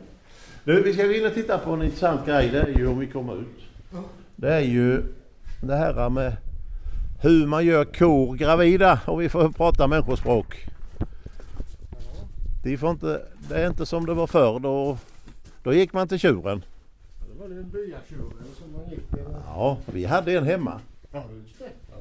Du, 0.64 0.83
vi 0.83 0.94
ska 0.94 1.07
gå 1.07 1.12
in 1.12 1.27
och 1.27 1.35
titta 1.35 1.59
på 1.59 1.70
en 1.70 1.83
intressant 1.83 2.27
grej. 2.27 2.48
Det 2.48 2.61
är 2.61 2.79
ju 2.79 2.87
om 2.87 2.98
vi 2.98 3.07
kommer 3.07 3.40
ut. 3.40 3.62
Det 4.37 4.55
är 4.55 4.61
ju 4.61 5.03
det 5.62 5.77
här 5.77 6.11
med 6.11 6.37
hur 7.22 7.46
man 7.46 7.64
gör 7.66 7.85
kor 7.85 8.35
gravida. 8.37 9.01
Och 9.07 9.20
vi 9.20 9.29
får 9.29 9.48
prata 9.48 9.87
människospråk. 9.87 10.66
De 12.62 12.77
får 12.77 12.90
inte, 12.90 13.22
det 13.48 13.55
är 13.55 13.68
inte 13.68 13.87
som 13.87 14.07
det 14.07 14.14
var 14.14 14.27
förr. 14.27 14.59
Då, 14.59 14.98
då 15.62 15.72
gick 15.72 15.92
man 15.92 16.09
till 16.09 16.18
tjuren. 16.18 16.64
Det 17.33 17.40
var 17.40 17.48
det 17.48 17.55
en 17.55 17.70
byatjuren 17.70 18.46
som 18.59 18.72
man 18.72 18.90
gick 18.90 19.11
till. 19.11 19.25
Ja, 19.46 19.77
vi 19.87 20.05
hade 20.05 20.33
en 20.33 20.44
hemma. 20.44 20.81
Ja, 21.12 21.25
just 21.42 21.59
det. 21.59 21.70
Ja. 21.90 21.96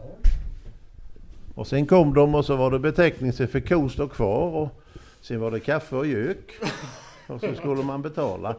Och 1.56 1.67
sen 1.67 1.88
kom 1.88 2.13
de 2.13 2.36
och 2.36 2.45
så 2.45 2.56
var 2.56 2.71
det 2.71 2.80
beteckning 2.80 3.34
sig 3.34 3.47
för 3.47 3.60
ko 3.60 3.89
stå 3.89 4.08
kvar. 4.08 4.56
Och 4.56 4.69
sen 5.21 5.39
var 5.39 5.52
det 5.52 5.60
kaffe 5.60 5.95
och 5.95 6.08
gök. 6.08 6.54
Och 7.28 7.41
så 7.41 7.56
skulle 7.56 7.84
man 7.84 8.02
betala. 8.02 8.56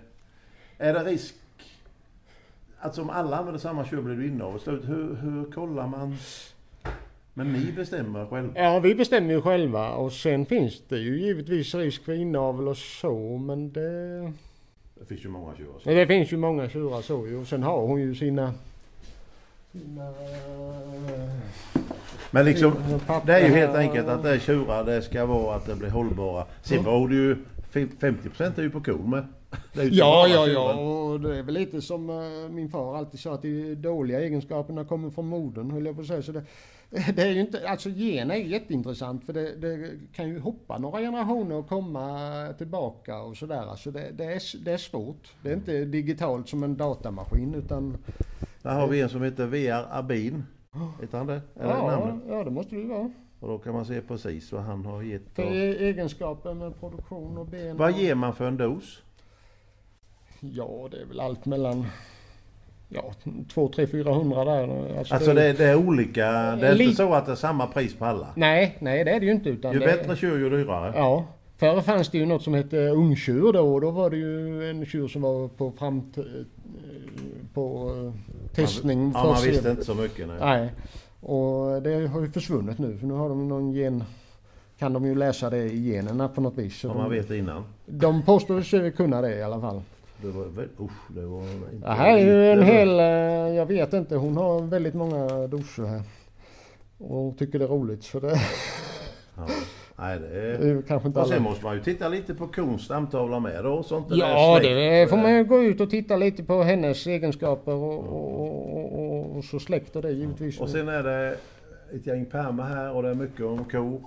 är 0.78 0.92
det 0.92 1.04
risk, 1.04 1.34
alltså 2.80 3.02
om 3.02 3.10
alla 3.10 3.36
använder 3.36 3.60
samma 3.60 3.84
tjur 3.84 4.02
blir 4.02 4.14
det 4.14 4.26
innehav 4.26 4.56
i 4.56 4.58
slut. 4.58 4.88
Hur, 4.88 5.14
hur 5.14 5.52
kollar 5.52 5.86
man? 5.86 6.16
Men 7.34 7.52
ni 7.52 7.72
bestämmer 7.72 8.26
själva. 8.26 8.52
Ja, 8.54 8.78
vi 8.78 8.94
bestämmer 8.94 9.34
ju 9.34 9.40
själva 9.40 9.90
och 9.90 10.12
sen 10.12 10.46
finns 10.46 10.82
det 10.88 10.98
ju 10.98 11.20
givetvis 11.20 11.74
risk 11.74 12.04
för 12.04 12.12
inavel 12.12 12.68
och 12.68 12.76
så, 12.76 13.38
men 13.38 13.72
det... 13.72 14.20
Det 14.94 15.04
finns 15.08 15.24
ju 15.24 15.28
många 15.28 15.56
tjurar. 15.56 15.78
så. 15.82 15.90
Det 15.90 16.06
finns 16.06 16.32
ju 16.32 16.36
många 16.36 16.68
tjurar 16.68 17.02
så 17.02 17.26
ju. 17.26 17.36
Och 17.36 17.46
sen 17.46 17.62
har 17.62 17.80
hon 17.80 18.00
ju 18.00 18.14
sina... 18.14 18.54
sina 19.72 20.08
eh, 20.08 21.30
Men 22.30 22.44
liksom, 22.44 22.72
sina 22.72 23.20
det 23.26 23.32
är 23.32 23.48
ju 23.48 23.54
helt 23.54 23.76
enkelt 23.76 24.08
att 24.08 24.22
det 24.22 24.30
är 24.30 24.38
tjurar, 24.38 24.84
det 24.84 25.02
ska 25.02 25.26
vara 25.26 25.56
att 25.56 25.66
det 25.66 25.74
blir 25.74 25.90
hållbara. 25.90 26.46
Sen 26.62 26.84
var 26.84 27.08
det 27.08 27.14
ju, 27.14 27.36
50% 27.72 28.58
är 28.58 28.62
ju 28.62 28.70
på 28.70 28.80
kon 28.80 29.10
med. 29.10 29.24
Ja, 29.72 30.28
ja, 30.28 30.46
ja. 30.46 30.74
Och 30.74 31.20
det 31.20 31.38
är 31.38 31.42
väl 31.42 31.54
lite 31.54 31.82
som 31.82 32.10
eh, 32.10 32.50
min 32.50 32.68
far 32.68 32.96
alltid 32.96 33.20
sa 33.20 33.34
att 33.34 33.42
de 33.42 33.74
dåliga 33.74 34.20
egenskaperna 34.20 34.84
kommer 34.84 35.10
från 35.10 35.26
modern, 35.26 35.70
höll 35.70 35.86
jag 35.86 35.94
på 35.94 36.00
att 36.00 36.06
säga. 36.06 36.22
Så 36.22 36.32
det, 36.32 36.44
det 37.14 37.22
är 37.22 37.30
ju 37.30 37.40
inte, 37.40 37.68
alltså 37.68 37.88
gen 37.88 38.30
är 38.30 38.34
jätteintressant 38.36 39.24
för 39.24 39.32
det, 39.32 39.56
det 39.56 39.90
kan 40.12 40.28
ju 40.28 40.38
hoppa 40.38 40.78
några 40.78 41.00
generationer 41.00 41.54
och 41.54 41.68
komma 41.68 42.18
tillbaka 42.58 43.18
och 43.18 43.36
sådär. 43.36 43.66
Alltså 43.70 43.90
det, 43.90 44.10
det, 44.12 44.24
är, 44.24 44.64
det 44.64 44.72
är 44.72 44.76
svårt. 44.76 45.32
Det 45.42 45.50
är 45.50 45.54
inte 45.54 45.84
digitalt 45.84 46.48
som 46.48 46.62
en 46.62 46.76
datamaskin 46.76 47.54
utan... 47.54 47.96
Där 48.62 48.74
har 48.74 48.88
vi 48.88 49.00
en 49.00 49.08
som 49.08 49.22
heter 49.22 49.46
VR 49.46 49.98
Abin. 49.98 50.44
Heter 51.00 51.18
han 51.18 51.26
det? 51.26 51.40
Det 51.54 51.62
Ja, 51.62 51.86
namnet? 51.86 52.24
ja, 52.28 52.44
det 52.44 52.50
måste 52.50 52.74
det 52.74 52.80
ju 52.80 52.88
vara. 52.88 53.10
Och 53.40 53.48
då 53.48 53.58
kan 53.58 53.72
man 53.72 53.84
se 53.84 54.00
precis 54.00 54.52
vad 54.52 54.62
han 54.62 54.84
har 54.84 55.02
gett. 55.02 55.38
Och... 55.38 55.44
egenskaper 55.44 56.54
med 56.54 56.80
produktion 56.80 57.38
och 57.38 57.46
ben. 57.46 57.76
Vad 57.76 57.92
ger 57.98 58.14
man 58.14 58.34
för 58.34 58.48
en 58.48 58.56
dos? 58.56 59.02
Ja, 60.40 60.88
det 60.90 61.00
är 61.00 61.04
väl 61.04 61.20
allt 61.20 61.46
mellan... 61.46 61.86
Ja, 62.88 63.12
2, 63.54 63.68
3, 63.68 63.86
400 63.86 64.44
där. 64.44 64.96
Alltså 65.10 65.34
det, 65.34 65.52
det 65.52 65.64
är 65.64 65.76
olika, 65.76 66.30
det 66.56 66.66
är 66.68 66.80
inte 66.80 66.96
så 66.96 67.14
att 67.14 67.26
det 67.26 67.32
är 67.32 67.36
samma 67.36 67.66
pris 67.66 67.94
på 67.94 68.04
alla. 68.04 68.26
Nej, 68.36 68.76
nej 68.80 69.04
det 69.04 69.10
är 69.10 69.20
det 69.20 69.26
ju 69.26 69.32
inte. 69.32 69.48
Utan 69.48 69.72
Ju 69.72 69.78
bättre 69.78 70.16
tjur 70.16 70.38
ju 70.38 70.50
dyrare. 70.50 70.92
Ja. 70.96 71.24
Förr 71.56 71.80
fanns 71.80 72.08
det 72.08 72.18
ju 72.18 72.26
något 72.26 72.42
som 72.42 72.54
hette 72.54 72.76
ungtjur 72.88 73.52
då 73.52 73.74
och 73.74 73.80
då 73.80 73.90
var 73.90 74.10
det 74.10 74.16
ju 74.16 74.70
en 74.70 74.86
tjur 74.86 75.08
som 75.08 75.22
var 75.22 75.48
på 75.48 75.72
fram 75.72 76.12
på 77.54 77.94
eh, 77.96 78.12
testning. 78.54 79.12
Ja, 79.14 79.24
man 79.24 79.32
att 79.32 79.40
se- 79.40 79.50
visste 79.50 79.70
inte 79.70 79.84
så 79.84 79.94
mycket. 79.94 80.28
Nej. 80.28 80.36
Nej. 80.40 80.70
Och 81.20 81.82
det 81.82 82.06
har 82.06 82.20
ju 82.20 82.30
försvunnit 82.30 82.78
nu 82.78 82.98
för 82.98 83.06
nu 83.06 83.14
har 83.14 83.28
de 83.28 83.48
någon 83.48 83.72
gen 83.72 84.04
kan 84.78 84.92
de 84.92 85.06
ju 85.06 85.14
läsa 85.14 85.50
det 85.50 85.58
i 85.58 85.90
generna 85.92 86.28
på 86.28 86.40
något 86.40 86.58
vis. 86.58 86.84
Om 86.84 86.96
man 86.96 87.10
de, 87.10 87.16
vet 87.16 87.30
innan. 87.30 87.64
de 87.86 88.22
påstår 88.22 88.62
sig 88.62 88.92
kunna 88.92 89.20
det 89.20 89.34
i 89.34 89.42
alla 89.42 89.60
fall. 89.60 89.82
Det 90.22 90.28
var 90.30 90.44
väl, 90.44 90.68
usch, 90.80 91.10
det 91.14 91.26
var 91.26 91.40
inte 91.42 91.86
Det 91.86 91.92
här 91.92 92.18
är 92.18 92.24
ju 92.24 92.50
en 92.52 92.62
hel, 92.62 92.98
eh, 93.00 93.56
jag 93.56 93.66
vet 93.66 93.92
inte, 93.92 94.16
hon 94.16 94.36
har 94.36 94.60
väldigt 94.60 94.94
många 94.94 95.46
doser 95.46 95.84
här. 95.86 96.02
Och 96.98 97.38
tycker 97.38 97.58
det 97.58 97.64
är 97.64 97.68
roligt 97.68 98.02
så 98.04 98.20
det 98.20 98.40
Ja. 99.36 99.46
Nej, 99.96 100.18
det 100.18 100.26
är 100.28 100.60
är... 100.78 100.82
kanske 100.82 101.08
inte 101.08 101.20
Och 101.20 101.26
sen 101.26 101.36
alla. 101.36 101.44
måste 101.44 101.64
man 101.64 101.74
ju 101.74 101.82
titta 101.82 102.08
lite 102.08 102.34
på 102.34 102.46
kons 102.46 102.82
stamtavla 102.82 103.40
med 103.40 103.64
då. 103.64 103.82
Så 103.82 103.98
inte 103.98 104.14
Ja, 104.14 104.58
det 104.62 104.64
släkt. 104.64 105.10
får 105.10 105.16
man 105.16 105.34
ju 105.34 105.44
gå 105.44 105.62
ut 105.62 105.80
och 105.80 105.90
titta 105.90 106.16
lite 106.16 106.44
på 106.44 106.62
hennes 106.62 107.06
egenskaper 107.06 107.72
och, 107.72 107.98
och, 107.98 108.40
och, 108.40 108.98
och, 109.02 109.36
och 109.36 109.44
så 109.44 109.58
släkt 109.60 109.96
och 109.96 110.02
det 110.02 110.10
givetvis. 110.10 110.60
Och 110.60 110.68
sen 110.68 110.88
är 110.88 111.02
det 111.02 111.36
ett 111.94 112.06
gäng 112.06 112.24
pärmar 112.24 112.64
här 112.64 112.92
och 112.92 113.02
det 113.02 113.08
är 113.08 113.14
mycket 113.14 113.44
om 113.46 113.64
kor. 113.64 114.00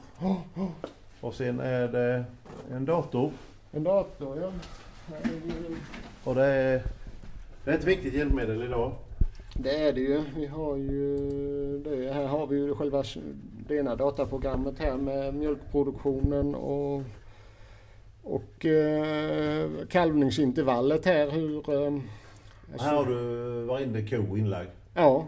Och 1.22 1.34
sen 1.34 1.60
är 1.60 1.88
det 1.88 2.24
en 2.72 2.86
dator. 2.86 3.32
En 3.72 3.84
dator, 3.84 4.38
ja. 4.42 4.52
Och 6.24 6.36
det 6.36 6.46
är, 6.46 6.84
det 7.66 7.72
är 7.72 7.76
ett 7.76 7.84
viktigt 7.84 8.14
hjälpmedel 8.14 8.64
idag. 8.64 8.92
Det 9.56 9.88
är 9.88 9.94
det 9.94 10.00
ju. 10.02 10.24
Vi 10.36 10.46
har 10.46 10.76
ju 10.78 11.18
det. 11.84 12.14
Här 12.14 12.26
har 12.28 12.48
vi 12.48 12.56
ju 12.56 12.76
själva 12.76 13.04
det 13.68 13.76
ena 13.76 13.96
dataprogrammet 13.96 14.80
här 14.80 14.98
med 14.98 15.34
mjölkproduktionen 15.36 16.56
och, 16.56 17.02
och 18.24 18.66
eh, 18.66 19.70
kalvningsintervallet 19.90 21.06
här. 21.06 21.30
Hur, 21.30 21.70
eh, 21.74 21.94
alltså- 22.72 22.86
Här 22.88 22.96
har 22.96 23.06
du 23.06 23.16
varenda 23.66 24.02
ko 24.08 24.38
inlagd. 24.38 24.70
Ja. 24.94 25.28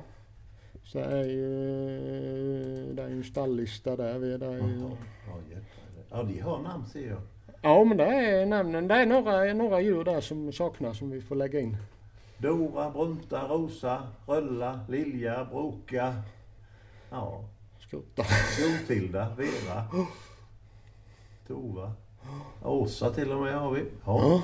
Så 0.84 1.00
är 1.00 1.24
ju, 1.24 1.48
det 2.94 3.04
är 3.04 3.08
ju 3.10 3.16
en 3.18 3.24
stalllista 3.24 3.96
där. 3.96 4.20
Vi 4.20 4.34
är 4.34 4.38
där 4.38 4.54
ju. 4.54 4.90
Ja, 6.12 6.24
de 6.24 6.40
har 6.40 6.60
namn 6.60 6.86
ser 6.86 7.08
jag. 7.08 7.22
Ja 7.64 7.84
men 7.84 7.98
det 7.98 8.06
är 8.06 8.46
namnen. 8.46 8.88
Det 8.88 8.96
är 8.96 9.06
några, 9.06 9.54
några 9.54 9.82
djur 9.82 10.04
där 10.04 10.22
som 10.22 10.52
saknas 10.52 10.98
som 10.98 11.10
vi 11.12 11.22
får 11.22 11.36
lägga 11.36 11.60
in. 11.60 11.78
Dora, 12.38 12.90
Brunta, 12.90 13.48
Rosa, 13.48 14.08
Rölla, 14.28 14.80
Lilja, 14.90 15.46
Broka. 15.52 16.16
Ja, 17.10 17.44
Skutta. 17.80 18.24
Jotilda, 18.62 19.36
Vera. 19.38 19.84
Tova. 21.48 21.92
Åsa 22.64 23.10
till 23.10 23.32
och 23.32 23.42
med 23.42 23.54
har 23.60 23.72
vi. 23.72 23.84
Ja. 24.06 24.42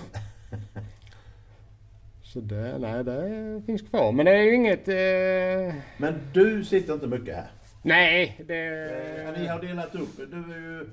Så 2.23 2.39
det, 2.39 2.77
nej 2.79 3.03
det 3.03 3.61
finns 3.65 3.81
kvar. 3.81 4.11
Men 4.11 4.25
det 4.25 4.31
är 4.31 4.41
ju 4.43 4.55
inget... 4.55 4.87
Eh, 4.87 5.75
Men 5.97 6.19
du 6.33 6.65
sitter 6.65 6.93
inte 6.93 7.07
mycket 7.07 7.35
här. 7.35 7.47
nej, 7.81 8.43
det... 8.47 9.35
Ni 9.39 9.47
har 9.47 9.61
delat 9.61 9.95
upp. 9.95 10.17
Du 10.17 10.53
är 10.53 10.57
ju... 10.57 10.89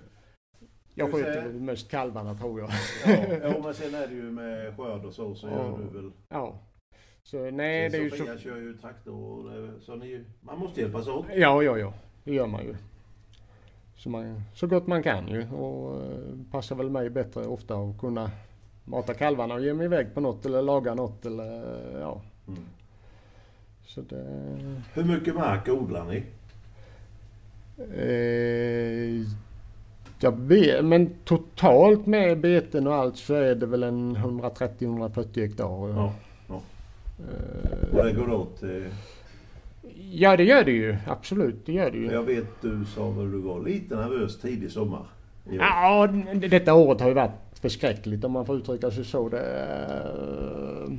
Jag 0.99 1.09
väl 1.09 1.53
mest 1.53 1.91
kalvarna 1.91 2.35
tror 2.35 2.61
jag. 2.61 2.71
Ja, 3.07 3.37
ja, 3.43 3.55
men 3.65 3.75
sen 3.75 3.95
är 3.95 4.07
det 4.07 4.15
ju 4.15 4.23
med 4.23 4.77
skörd 4.77 5.05
och 5.05 5.13
så, 5.13 5.35
så 5.35 5.47
Ja. 5.47 5.53
gör 5.53 5.79
du 5.79 6.01
väl... 6.01 6.11
Ja. 6.29 6.59
Så 7.23 7.51
nej, 7.51 7.89
det 7.89 7.97
är 7.97 8.03
ju 8.03 8.11
så... 8.11 8.17
Sofia 8.17 8.39
kör 8.39 8.57
ju 8.57 8.77
traktor 8.77 9.15
och 9.15 9.83
så 9.83 9.97
ni, 9.97 10.25
man 10.41 10.59
måste 10.59 10.81
hjälpas 10.81 11.09
åt. 11.09 11.27
Ja, 11.35 11.63
ja, 11.63 11.79
ja. 11.79 11.93
Det 12.25 12.35
gör 12.35 12.47
man 12.47 12.65
ju. 12.65 12.77
Så, 13.97 14.11
man, 14.11 14.43
så 14.55 14.67
gott 14.67 14.87
man 14.87 15.03
kan 15.03 15.29
ju. 15.29 15.51
Och 15.51 16.03
eh, 16.05 16.11
passar 16.51 16.77
väl 16.77 16.91
mig 16.91 17.11
bättre 17.11 17.45
ofta 17.47 17.75
att 17.77 17.99
kunna 17.99 18.31
mata 18.85 19.15
kalvarna 19.15 19.55
och 19.55 19.61
ge 19.61 19.75
mig 19.75 19.85
iväg 19.85 20.15
på 20.15 20.21
något 20.21 20.47
eller 20.47 20.63
laga 20.63 20.95
något 20.95 21.27
eller 21.27 21.55
eh, 21.95 22.01
ja. 22.01 22.21
Mm. 22.49 22.61
Så 23.87 24.01
det... 24.01 24.25
Hur 24.95 25.05
mycket 25.05 25.35
mark 25.35 25.69
odlar 25.69 26.05
ni? 26.05 26.25
Eh, 27.79 29.27
jag 30.21 30.39
vet, 30.41 30.85
men 30.85 31.11
totalt 31.25 32.07
med 32.07 32.41
beten 32.41 32.87
och 32.87 32.95
allt 32.95 33.17
så 33.17 33.35
är 33.35 33.55
det 33.55 33.67
väl 33.67 33.83
en 33.83 34.17
130-140 34.17 35.41
hektar. 35.41 35.65
Ja, 35.65 36.13
ja. 36.49 36.61
Eh, 37.19 37.99
Och 37.99 38.05
det 38.05 38.13
går 38.13 38.33
åt 38.33 38.61
till... 38.61 38.85
ja, 40.13 40.37
det 40.37 40.45
gör 40.45 40.65
det 40.65 40.71
ju. 40.73 40.97
Absolut, 41.07 41.67
det 41.67 41.73
gör 41.73 41.91
det 41.91 41.99
ju. 41.99 42.07
Jag 42.13 42.23
vet 42.23 42.47
du 42.61 42.85
sa 42.85 43.11
väl 43.11 43.33
du 43.33 43.39
var 43.39 43.61
lite 43.65 43.97
nervös 43.97 44.39
tidig 44.41 44.71
sommar. 44.71 45.07
Ja, 45.51 46.09
detta 46.35 46.75
året 46.75 47.01
har 47.01 47.09
ju 47.09 47.15
varit 47.15 47.31
förskräckligt 47.61 48.25
om 48.25 48.33
man 48.33 48.47
får 48.47 48.57
uttrycka 48.57 48.91
sig 48.91 49.05
så. 49.05 49.29
Det, 49.29 49.39
eh, 49.41 50.93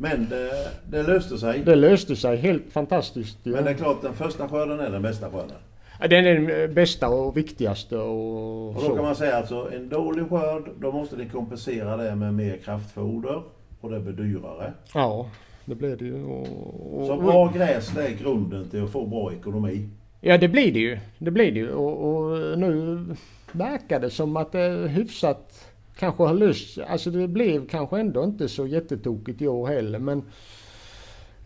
Men 0.00 0.28
det, 0.28 0.50
det 0.90 1.02
löste 1.02 1.38
sig. 1.38 1.62
det 1.64 1.74
löste 1.74 2.16
sig 2.16 2.36
helt 2.36 2.72
fantastiskt. 2.72 3.38
ju. 3.42 3.52
Men 3.52 3.64
det 3.64 3.70
är 3.70 3.74
klart 3.74 4.02
den 4.02 4.14
första 4.14 4.48
skörden 4.48 4.80
är 4.80 4.90
den 4.90 5.02
bästa 5.02 5.30
skörden. 5.30 5.56
Den 6.00 6.26
är 6.26 6.34
den 6.34 6.74
bästa 6.74 7.08
och 7.08 7.36
viktigaste 7.36 7.96
och, 7.96 8.68
Och 8.68 8.74
då 8.74 8.80
så. 8.80 8.94
kan 8.94 9.04
man 9.04 9.16
säga 9.16 9.36
alltså 9.36 9.70
en 9.74 9.88
dålig 9.88 10.28
skörd, 10.28 10.62
då 10.80 10.92
måste 10.92 11.16
ni 11.16 11.28
kompensera 11.28 11.96
det 11.96 12.16
med 12.16 12.34
mer 12.34 12.56
kraftfoder. 12.56 13.42
Och 13.80 13.90
det 13.90 14.00
blir 14.00 14.12
dyrare. 14.12 14.72
Ja, 14.94 15.30
det 15.64 15.74
blev 15.74 15.98
det 15.98 16.04
ju. 16.04 16.24
Och, 16.24 17.00
och, 17.00 17.06
Så 17.06 17.16
bra 17.16 17.52
gräs 17.56 17.88
det 17.94 18.06
är 18.06 18.12
grunden 18.12 18.68
till 18.68 18.84
att 18.84 18.90
få 18.90 19.06
bra 19.06 19.32
ekonomi. 19.32 19.88
Ja, 20.20 20.38
det 20.38 20.48
blir 20.48 20.72
det 20.72 20.78
ju. 20.78 20.98
Det 21.18 21.30
blir 21.30 21.52
det 21.52 21.58
ju. 21.58 21.70
Och, 21.72 22.08
och 22.08 22.58
nu 22.58 23.04
verkar 23.52 24.00
det 24.00 24.10
som 24.10 24.36
att 24.36 24.52
det 24.52 24.88
hyfsat 24.88 25.72
kanske 25.98 26.22
har 26.22 26.34
löst 26.34 26.78
Alltså 26.78 27.10
det 27.10 27.28
blev 27.28 27.68
kanske 27.68 28.00
ändå 28.00 28.24
inte 28.24 28.48
så 28.48 28.66
jättetokigt 28.66 29.42
i 29.42 29.48
år 29.48 29.66
heller 29.66 29.98
men 29.98 30.22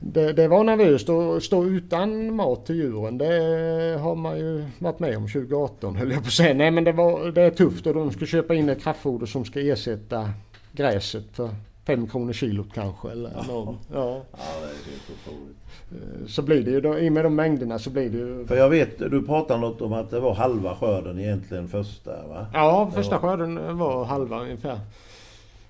det, 0.04 0.32
det 0.32 0.48
var 0.48 0.64
nervöst 0.64 1.08
att 1.08 1.42
stå 1.42 1.64
utan 1.64 2.36
mat 2.36 2.66
till 2.66 2.76
djuren. 2.76 3.18
Det 3.18 3.98
har 4.00 4.14
man 4.14 4.38
ju 4.38 4.64
varit 4.78 4.98
med 4.98 5.16
om 5.16 5.26
2018 5.26 5.96
höll 5.96 6.10
jag 6.10 6.22
på 6.22 6.26
att 6.26 6.32
säga. 6.32 6.54
Nej 6.54 6.70
men 6.70 6.84
det, 6.84 6.92
var, 6.92 7.32
det 7.32 7.42
är 7.42 7.50
tufft 7.50 7.86
och 7.86 7.94
de 7.94 8.10
ska 8.10 8.26
köpa 8.26 8.54
in 8.54 8.68
ett 8.68 8.82
kraftfoder 8.82 9.26
som 9.26 9.44
ska 9.44 9.60
ersätta 9.60 10.30
gräset 10.72 11.24
för 11.32 11.50
5 11.86 12.06
kronor 12.06 12.32
kilot 12.32 12.68
kanske. 12.74 13.10
Eller 13.10 13.30
någon. 13.48 13.78
Ja. 13.92 14.22
ja, 14.32 14.38
det 14.60 14.66
är 14.66 14.90
helt 14.90 15.10
otroligt. 15.26 15.56
Eh, 15.90 16.26
så 16.26 16.42
blir 16.42 16.62
det 16.62 16.70
ju, 16.70 16.80
då, 16.80 16.98
i 16.98 17.08
och 17.08 17.12
med 17.12 17.24
de 17.24 17.34
mängderna 17.34 17.78
så 17.78 17.90
blir 17.90 18.10
det 18.10 18.18
ju... 18.18 18.46
För 18.46 18.56
jag 18.56 18.68
vet, 18.68 18.98
du 18.98 19.22
pratade 19.26 19.60
något 19.60 19.80
om 19.80 19.92
att 19.92 20.10
det 20.10 20.20
var 20.20 20.34
halva 20.34 20.74
skörden 20.74 21.18
egentligen 21.18 21.68
första 21.68 22.26
va? 22.26 22.46
Ja, 22.52 22.90
första 22.94 23.18
var... 23.18 23.28
skörden 23.28 23.78
var 23.78 24.04
halva 24.04 24.40
ungefär. 24.40 24.80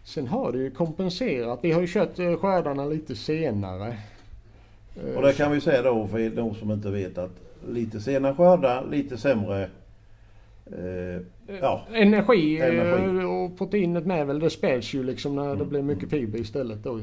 Sen 0.05 0.27
har 0.27 0.53
det 0.53 0.59
ju 0.59 0.71
kompenserat. 0.71 1.59
Vi 1.63 1.73
har 1.73 1.81
ju 1.81 1.87
kört 1.87 2.19
eh, 2.19 2.37
skördarna 2.37 2.85
lite 2.85 3.17
senare. 3.17 3.97
Och 5.17 5.23
det 5.23 5.33
kan 5.33 5.53
vi 5.53 5.61
säga 5.61 5.83
då 5.83 6.07
för 6.07 6.31
de 6.31 6.55
som 6.55 6.71
inte 6.71 6.91
vet 6.91 7.19
att 7.19 7.31
lite 7.69 8.01
sena 8.01 8.35
skördar, 8.35 8.87
lite 8.91 9.19
sämre 9.19 9.63
eh, 10.67 11.23
ja, 11.61 11.83
energi, 11.93 12.61
energi, 12.61 13.25
och 13.25 13.59
proteinet 13.59 14.07
med 14.07 14.27
väl 14.27 14.41
det 14.41 14.51
späds 14.51 14.95
ju 14.95 15.03
liksom 15.03 15.37
när 15.37 15.47
mm. 15.47 15.59
det 15.59 15.65
blir 15.65 15.83
mycket 15.83 16.11
fiber 16.11 16.39
istället 16.39 16.85
då. 16.85 17.01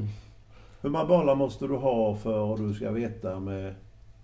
Hur 0.82 0.90
många 0.90 1.04
bollar 1.04 1.34
måste 1.34 1.66
du 1.66 1.76
ha 1.76 2.14
för 2.14 2.54
att 2.54 2.60
du 2.60 2.74
ska 2.74 2.90
veta 2.90 3.40
med 3.40 3.74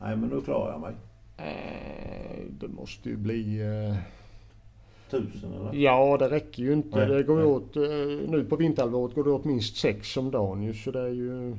Nej 0.01 0.17
men 0.17 0.29
nu 0.29 0.41
klarar 0.41 0.73
jag 0.73 0.81
mig? 0.81 0.95
Eh, 1.37 2.45
det 2.61 2.69
måste 2.69 3.09
ju 3.09 3.17
bli... 3.17 3.61
Eh, 3.61 3.97
Tusen 5.11 5.53
eller? 5.53 5.75
Ja 5.75 6.17
det 6.19 6.29
räcker 6.29 6.63
ju 6.63 6.73
inte. 6.73 6.99
Nej, 6.99 7.09
det 7.09 7.23
går 7.23 7.37
nej. 7.37 7.45
åt, 7.45 7.77
eh, 7.77 8.31
nu 8.31 8.47
på 8.49 8.57
vinterhalvåret 8.57 9.15
går 9.15 9.25
det 9.25 9.31
åt 9.31 9.45
minst 9.45 9.77
sex 9.77 10.17
om 10.17 10.31
dagen 10.31 10.63
ju 10.63 10.75
så 10.75 10.91
det 10.91 11.01
är 11.01 11.09
ju... 11.09 11.57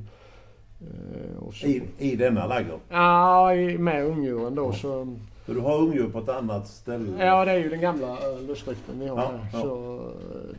Eh, 0.80 1.50
så... 1.52 1.66
I, 1.66 1.82
I 1.98 2.16
denna 2.16 2.46
ladugård? 2.46 2.80
Ja, 2.88 3.52
med 3.78 4.04
ungdjuren 4.04 4.54
då 4.54 4.64
ja. 4.64 4.72
så... 4.72 5.16
Så 5.46 5.54
du 5.54 5.60
har 5.60 5.78
ungdjur 5.78 6.08
på 6.08 6.18
ett 6.18 6.28
annat 6.28 6.68
ställe? 6.68 7.24
Ja 7.24 7.44
det 7.44 7.50
är 7.50 7.56
ju 7.56 7.68
den 7.68 7.80
gamla 7.80 8.16
lustdriften 8.46 9.00
vi 9.00 9.08
har 9.08 9.18
ja. 9.18 9.32
Ja. 9.52 9.60
Så 9.60 10.00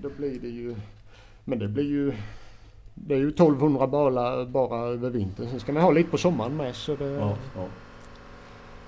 då 0.02 0.10
blir 0.18 0.40
det 0.40 0.48
ju... 0.48 0.76
Men 1.44 1.60
det 1.60 1.68
blir 1.68 1.84
ju... 1.84 2.14
Det 2.94 3.14
är 3.14 3.20
ju 3.20 3.30
1200 3.30 3.88
balar 3.88 4.46
bara 4.46 4.88
över 4.88 5.10
vintern. 5.10 5.50
Sen 5.50 5.60
ska 5.60 5.74
man 5.74 5.84
ha 5.84 5.92
lite 5.92 6.10
på 6.10 6.18
sommaren 6.18 6.58
med. 6.58 6.76
Så 6.76 6.96
det... 6.96 7.06
ja, 7.06 7.34
ja. 7.56 7.66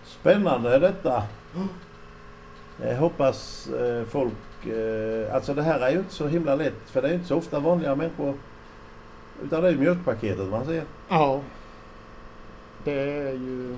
Spännande 0.05 0.79
detta. 0.79 1.23
Jag 2.81 2.97
hoppas 2.97 3.67
eh, 3.67 4.05
folk... 4.05 4.67
Eh, 4.67 5.35
alltså 5.35 5.53
det 5.53 5.63
här 5.63 5.79
är 5.79 5.91
ju 5.91 5.97
inte 5.97 6.13
så 6.13 6.27
himla 6.27 6.55
lätt 6.55 6.81
för 6.85 7.01
det 7.01 7.09
är 7.09 7.13
inte 7.13 7.27
så 7.27 7.35
ofta 7.35 7.59
vanliga 7.59 7.95
människor. 7.95 8.33
Utan 9.43 9.63
det 9.63 9.69
är 9.69 9.75
mjölkpaketet 9.75 10.49
man 10.49 10.65
ser. 10.65 10.83
Ja. 11.09 11.41
Det 12.83 12.99
är 12.99 13.33
ju... 13.33 13.77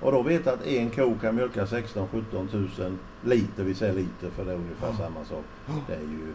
Och 0.00 0.12
då 0.12 0.22
vet 0.22 0.46
att 0.46 0.66
en 0.66 0.90
ko 0.90 1.14
kan 1.20 1.36
mjölka 1.36 1.64
16-17 1.64 2.48
tusen 2.50 2.98
liter. 3.24 3.64
Vi 3.64 3.74
säger 3.74 3.92
liter 3.92 4.30
för 4.30 4.44
det 4.44 4.52
är 4.52 4.56
ungefär 4.56 4.88
ja. 4.88 4.96
samma 4.96 5.24
sak. 5.24 5.44
Det 5.86 5.94
är 5.94 6.00
ju 6.00 6.32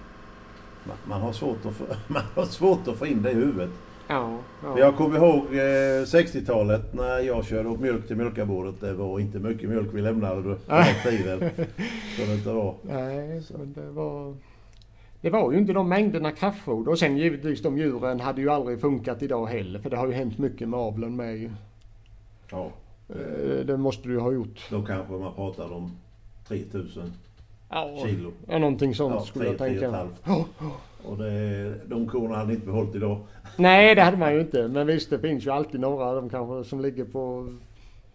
man, 1.05 1.21
har 1.21 1.33
svårt 1.33 1.65
att 1.65 1.73
få, 1.73 1.83
man 2.07 2.23
har 2.35 2.45
svårt 2.45 2.87
att 2.87 2.97
få 2.97 3.05
in 3.07 3.21
det 3.21 3.31
i 3.31 3.33
huvudet. 3.33 3.69
Ja, 4.07 4.37
ja. 4.63 4.79
Jag 4.79 4.95
kommer 4.95 5.17
ihåg 5.17 5.45
eh, 5.45 6.03
60-talet 6.05 6.93
när 6.93 7.19
jag 7.19 7.45
körde 7.45 7.69
upp 7.69 7.79
mjölk 7.79 8.07
till 8.07 8.15
mjölkarbordet. 8.15 8.81
Det 8.81 8.93
var 8.93 9.19
inte 9.19 9.39
mycket 9.39 9.69
mjölk 9.69 9.89
vi 9.93 10.01
lämnade 10.01 10.41
på 10.41 10.55
den 10.67 10.85
tiden. 11.03 11.39
Så 12.17 12.25
det 12.25 12.33
inte 12.33 12.49
var. 12.49 12.75
Nej, 12.81 13.43
men 13.57 13.73
det 13.73 13.91
var... 13.91 14.35
Det 15.22 15.30
var 15.30 15.51
ju 15.51 15.57
inte 15.57 15.74
de 15.74 15.89
mängderna 15.89 16.32
kraftfoder 16.32 16.91
och 16.91 16.99
sen 16.99 17.17
givetvis 17.17 17.61
de 17.61 17.78
djuren 17.78 18.19
hade 18.19 18.41
ju 18.41 18.49
aldrig 18.49 18.82
funkat 18.82 19.24
idag 19.24 19.45
heller 19.45 19.80
för 19.80 19.89
det 19.89 19.97
har 19.97 20.07
ju 20.07 20.13
hänt 20.13 20.38
mycket 20.38 20.69
med 20.69 20.80
avlen 20.80 21.15
med 21.15 21.38
ju. 21.38 21.49
Ja. 22.51 22.72
Eh, 23.09 23.65
det 23.65 23.78
måste 23.78 24.07
du 24.07 24.13
ju 24.13 24.19
ha 24.19 24.32
gjort. 24.32 24.69
Då 24.69 24.82
kanske 24.82 25.13
man 25.13 25.34
pratar 25.34 25.74
om 25.74 25.91
3000 26.47 27.13
ja, 27.69 27.97
kilo. 28.05 28.32
Ja, 28.47 28.57
någonting 28.57 28.95
sånt 28.95 29.15
ja, 29.15 29.22
skulle 29.22 29.45
3, 29.45 29.51
jag 29.51 29.57
tänka. 29.57 30.07
Ja. 30.24 30.45
Och 31.05 31.17
det, 31.17 31.74
de 31.86 32.07
korna 32.07 32.36
hade 32.36 32.53
inte 32.53 32.65
behållit 32.65 32.95
idag. 32.95 33.17
Nej, 33.57 33.95
det 33.95 34.01
hade 34.01 34.17
man 34.17 34.34
ju 34.34 34.41
inte. 34.41 34.67
Men 34.67 34.88
visst, 34.88 35.09
det 35.09 35.19
finns 35.19 35.45
ju 35.45 35.49
alltid 35.49 35.80
några 35.80 36.13
de 36.13 36.30
kanske 36.30 36.69
som 36.69 36.82
ligger 36.82 37.05
på 37.05 37.53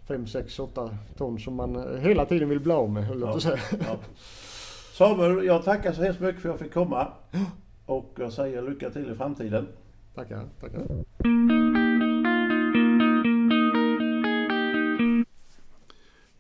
5, 0.09 0.27
6, 0.27 0.59
8 0.59 0.91
ton 1.17 1.39
som 1.39 1.55
man 1.55 1.99
hela 2.01 2.25
tiden 2.25 2.49
vill 2.49 2.61
bli 2.61 2.73
av 2.73 2.91
med, 2.91 3.05
höll 3.05 3.21
jag 3.21 3.35
ja, 3.35 3.41
säga. 3.41 3.59
Samuel, 4.97 5.47
jag 5.47 5.65
tackar 5.65 5.93
så 5.93 6.03
hemskt 6.03 6.21
mycket 6.21 6.43
för 6.43 6.49
att 6.49 6.53
jag 6.53 6.61
fick 6.61 6.75
komma. 6.75 7.09
Och 7.87 8.17
jag 8.19 8.33
säger 8.33 8.63
lycka 8.63 8.91
till 8.91 9.11
i 9.11 9.15
framtiden. 9.15 9.69
Tackar, 10.15 10.45
tackar. 10.61 10.81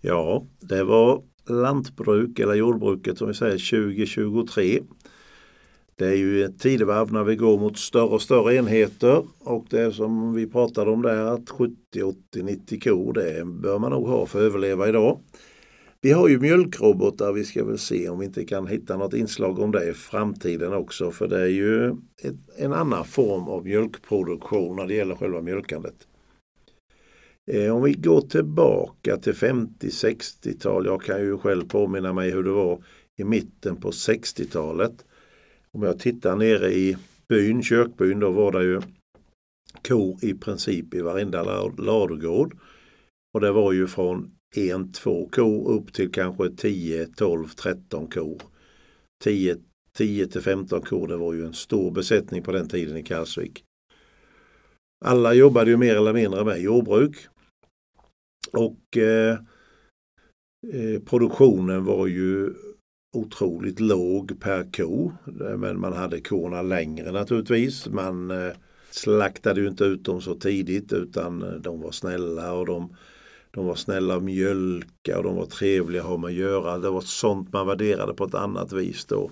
Ja, 0.01 0.47
det 0.61 0.85
var 0.85 1.23
lantbruk 1.49 2.39
eller 2.39 2.55
jordbruket 2.55 3.19
som 3.19 3.29
vi 3.29 3.35
säger 3.35 3.93
2023. 3.93 4.83
Det 5.97 6.07
är 6.07 6.17
ju 6.17 6.45
ett 6.45 6.61
tidevarv 6.61 7.13
när 7.13 7.25
vi 7.25 7.37
går 7.37 7.59
mot 7.59 7.79
större 7.79 8.05
och 8.09 8.23
större 8.23 8.55
enheter 8.55 9.25
och 9.39 9.67
det 9.71 9.93
som 9.93 10.35
vi 10.35 10.47
pratade 10.47 10.91
om 10.91 11.03
där 11.03 11.25
att 11.25 11.51
70, 11.51 12.03
80, 12.03 12.43
90 12.43 12.81
kor 12.81 13.13
det 13.13 13.47
bör 13.47 13.79
man 13.79 13.91
nog 13.91 14.07
ha 14.07 14.27
för 14.27 14.39
att 14.39 14.45
överleva 14.45 14.89
idag. 14.89 15.21
Vi 16.01 16.12
har 16.12 16.28
ju 16.28 16.40
mjölkrobotar, 16.40 17.32
vi 17.32 17.44
ska 17.44 17.64
väl 17.64 17.78
se 17.78 18.09
om 18.09 18.18
vi 18.18 18.26
inte 18.26 18.44
kan 18.44 18.66
hitta 18.66 18.97
något 18.97 19.14
inslag 19.14 19.59
om 19.59 19.72
det 19.72 19.90
i 19.90 19.92
framtiden 19.92 20.72
också 20.72 21.11
för 21.11 21.28
det 21.28 21.40
är 21.40 21.47
ju 21.47 21.88
ett, 22.22 22.34
en 22.57 22.72
annan 22.72 23.05
form 23.05 23.49
av 23.49 23.64
mjölkproduktion 23.64 24.76
när 24.76 24.86
det 24.86 24.94
gäller 24.94 25.14
själva 25.14 25.42
mjölkandet. 25.42 25.94
Eh, 27.53 27.76
om 27.76 27.82
vi 27.82 27.92
går 27.92 28.20
tillbaka 28.20 29.16
till 29.16 29.32
50-60-tal, 29.32 30.86
jag 30.86 31.03
kan 31.03 31.20
ju 31.20 31.38
själv 31.38 31.68
påminna 31.68 32.12
mig 32.12 32.30
hur 32.30 32.42
det 32.42 32.51
var 32.51 32.82
i 33.16 33.24
mitten 33.24 33.76
på 33.76 33.90
60-talet. 33.90 35.05
Om 35.72 35.82
jag 35.82 35.99
tittar 35.99 36.36
nere 36.36 36.72
i 36.72 36.97
byn, 37.28 37.62
kökbyn, 37.62 38.20
då 38.20 38.30
var 38.30 38.53
det 38.53 38.64
ju 38.64 38.80
kor 39.88 40.18
i 40.22 40.34
princip 40.34 40.94
i 40.94 41.01
varenda 41.01 41.42
ladugård. 41.78 42.57
Och 43.34 43.40
det 43.40 43.53
var 43.53 43.72
ju 43.72 43.86
från 43.86 44.36
en, 44.57 44.93
två 44.93 45.29
kor 45.29 45.71
upp 45.71 45.93
till 45.93 46.13
kanske 46.13 46.51
10, 46.51 47.07
12, 47.07 47.49
13 47.49 48.07
kor. 48.07 48.43
10, 49.25 49.57
10 49.97 50.27
till 50.27 50.41
15 50.41 50.81
kor, 50.81 51.09
det 51.09 51.17
var 51.17 51.35
ju 51.35 51.47
en 51.47 51.55
stor 51.55 51.91
besättning 51.91 52.43
på 52.43 52.53
den 52.53 52.69
tiden 52.69 52.97
i 52.97 53.03
Karlsvik. 53.03 53.65
Alla 55.05 55.35
jobbade 55.35 55.71
ju 55.71 55.77
mer 55.77 55.97
eller 55.97 56.13
mindre 56.13 56.45
med 56.45 56.61
jordbruk. 56.61 57.17
Och 58.53 58.97
eh, 58.97 59.39
eh, 60.73 61.01
produktionen 61.05 61.85
var 61.85 62.07
ju 62.07 62.55
otroligt 63.17 63.81
låg 63.81 64.41
per 64.41 64.73
ko. 64.73 65.13
Men 65.57 65.81
man 65.81 65.93
hade 65.93 66.21
korna 66.21 66.63
längre 66.63 67.13
naturligtvis. 67.13 67.89
Man 67.89 68.31
eh, 68.31 68.53
slaktade 68.91 69.61
ju 69.61 69.69
inte 69.69 69.85
ut 69.85 70.05
dem 70.05 70.21
så 70.21 70.35
tidigt 70.35 70.93
utan 70.93 71.43
eh, 71.43 71.53
de 71.53 71.81
var 71.81 71.91
snälla 71.91 72.53
och 72.53 72.67
de, 72.67 72.97
de 73.57 73.67
var 73.67 73.75
snälla 73.75 74.17
och 74.17 74.23
mjölka 74.23 75.19
och 75.19 75.25
de 75.25 75.37
var 75.37 75.47
trevliga 75.47 76.03
att 76.03 76.09
ha 76.09 76.17
med 76.17 76.29
att 76.29 76.35
göra. 76.35 76.79
Det 76.79 76.91
var 76.91 77.01
sånt 77.01 77.53
man 77.53 77.67
värderade 77.67 78.15
på 78.15 78.25
ett 78.25 78.35
annat 78.35 78.73
vis 78.73 79.05
då. 79.05 79.31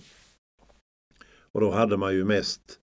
Och 1.52 1.60
då 1.60 1.70
hade 1.70 1.96
man 1.96 2.14
ju 2.14 2.24
mest, 2.24 2.78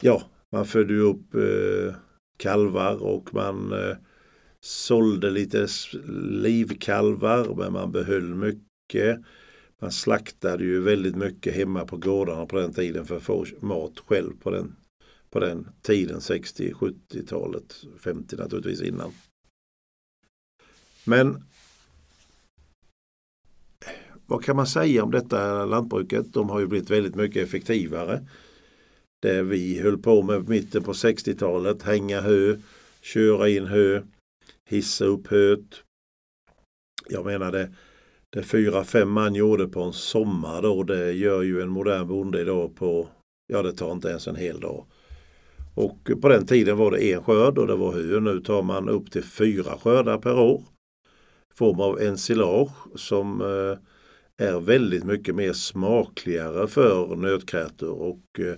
ja, 0.00 0.22
man 0.52 0.66
födde 0.66 0.92
ju 0.92 1.00
upp 1.00 1.34
eh, 1.34 1.94
kalvar 2.36 3.02
och 3.02 3.34
man 3.34 3.72
eh, 3.72 3.96
sålde 4.60 5.30
lite 5.30 5.66
livkalvar 6.30 7.54
men 7.54 7.72
man 7.72 7.92
behöll 7.92 8.34
mycket. 8.34 9.20
Man 9.80 9.92
slaktade 9.92 10.64
ju 10.64 10.80
väldigt 10.80 11.16
mycket 11.16 11.54
hemma 11.54 11.86
på 11.86 11.96
gårdarna 11.96 12.46
på 12.46 12.56
den 12.56 12.72
tiden 12.72 13.06
för 13.06 13.16
att 13.16 13.22
få 13.22 13.46
mat 13.60 13.98
själv 14.06 14.32
på 14.42 14.50
den, 14.50 14.76
på 15.30 15.40
den 15.40 15.68
tiden, 15.82 16.20
60, 16.20 16.72
70-talet, 16.72 17.76
50 17.98 18.36
naturligtvis 18.36 18.82
innan. 18.82 19.12
Men 21.06 21.42
vad 24.26 24.44
kan 24.44 24.56
man 24.56 24.66
säga 24.66 25.04
om 25.04 25.10
detta 25.10 25.64
lantbruket? 25.64 26.32
De 26.32 26.50
har 26.50 26.60
ju 26.60 26.66
blivit 26.66 26.90
väldigt 26.90 27.14
mycket 27.14 27.42
effektivare. 27.48 28.26
Det 29.22 29.42
vi 29.42 29.80
höll 29.80 29.98
på 29.98 30.22
med 30.22 30.48
mitten 30.48 30.82
på 30.82 30.92
60-talet, 30.92 31.82
hänga 31.82 32.20
hö, 32.20 32.56
köra 33.00 33.48
in 33.48 33.66
hö, 33.66 34.02
hissa 34.68 35.04
upp 35.04 35.26
höet. 35.26 35.82
Jag 37.08 37.24
menar 37.24 37.52
det, 37.52 37.70
det 38.30 38.42
fyra, 38.42 38.84
fem 38.84 39.10
man 39.10 39.34
gjorde 39.34 39.68
på 39.68 39.82
en 39.82 39.92
sommar 39.92 40.62
då, 40.62 40.82
det 40.82 41.12
gör 41.12 41.42
ju 41.42 41.62
en 41.62 41.68
modern 41.68 42.08
bonde 42.08 42.40
idag 42.40 42.76
på, 42.76 43.08
ja 43.46 43.62
det 43.62 43.72
tar 43.72 43.92
inte 43.92 44.08
ens 44.08 44.26
en 44.26 44.36
hel 44.36 44.60
dag. 44.60 44.86
Och 45.74 46.10
på 46.22 46.28
den 46.28 46.46
tiden 46.46 46.76
var 46.76 46.90
det 46.90 47.12
en 47.12 47.22
skörd 47.22 47.58
och 47.58 47.66
det 47.66 47.76
var 47.76 47.92
hö. 47.92 48.20
Nu 48.20 48.40
tar 48.40 48.62
man 48.62 48.88
upp 48.88 49.10
till 49.10 49.24
fyra 49.24 49.78
skördar 49.78 50.18
per 50.18 50.38
år. 50.38 50.62
Form 51.58 51.80
av 51.80 52.00
ensilage 52.00 52.70
som 52.94 53.40
eh, 53.40 54.46
är 54.46 54.60
väldigt 54.60 55.04
mycket 55.04 55.34
mer 55.34 55.52
smakligare 55.52 56.66
för 56.66 57.16
nötkreatur 57.16 57.92
och 57.92 58.40
eh, 58.40 58.54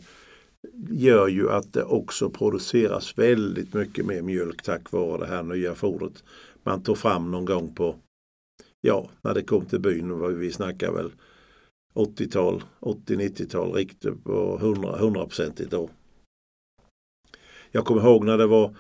gör 0.91 1.29
ju 1.29 1.51
att 1.51 1.73
det 1.73 1.85
också 1.85 2.31
produceras 2.31 3.19
väldigt 3.19 3.75
mycket 3.75 4.07
mer 4.07 4.23
mjölk 4.23 4.63
tack 4.63 4.93
vare 4.93 5.19
det 5.19 5.27
här 5.27 5.43
nya 5.43 5.75
fodret. 5.75 6.25
Man 6.63 6.83
tog 6.83 6.99
fram 6.99 7.31
någon 7.31 7.45
gång 7.45 7.75
på, 7.75 7.97
ja, 8.81 9.11
när 9.23 9.35
det 9.35 9.43
kom 9.43 9.65
till 9.65 9.81
byn, 9.81 10.39
vi 10.39 10.53
snackar 10.53 10.93
väl 10.93 11.11
80-tal, 11.95 12.63
80-90-tal 12.81 13.73
riktigt 13.73 14.25
på 14.25 14.59
100-procentigt 14.63 15.71
då. 15.71 15.91
Jag 17.71 17.85
kommer 17.85 18.03
ihåg 18.03 18.25
när 18.25 18.39
det 18.39 18.47
var 18.47 18.77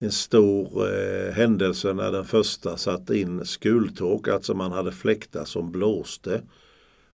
en 0.00 0.12
stor 0.12 0.88
eh, 0.88 1.32
händelse 1.32 1.92
när 1.92 2.12
den 2.12 2.24
första 2.24 2.76
satte 2.76 3.18
in 3.18 3.44
skultork, 3.44 4.28
alltså 4.28 4.54
man 4.54 4.72
hade 4.72 4.92
fläktar 4.92 5.44
som 5.44 5.72
blåste 5.72 6.42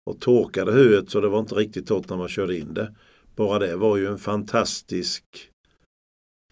och 0.06 0.20
torkade 0.20 0.72
höet 0.72 1.10
så 1.10 1.22
det 1.22 1.28
var 1.28 1.40
inte 1.40 1.56
riktigt 1.56 1.88
torrt 1.88 2.10
när 2.10 2.18
man 2.18 2.28
körde 2.28 2.58
in 2.58 2.74
det. 2.74 2.96
Bara 3.36 3.60
det 3.60 3.76
var 3.76 3.98
ju 3.98 4.08
en 4.08 4.18
fantastisk 4.18 5.24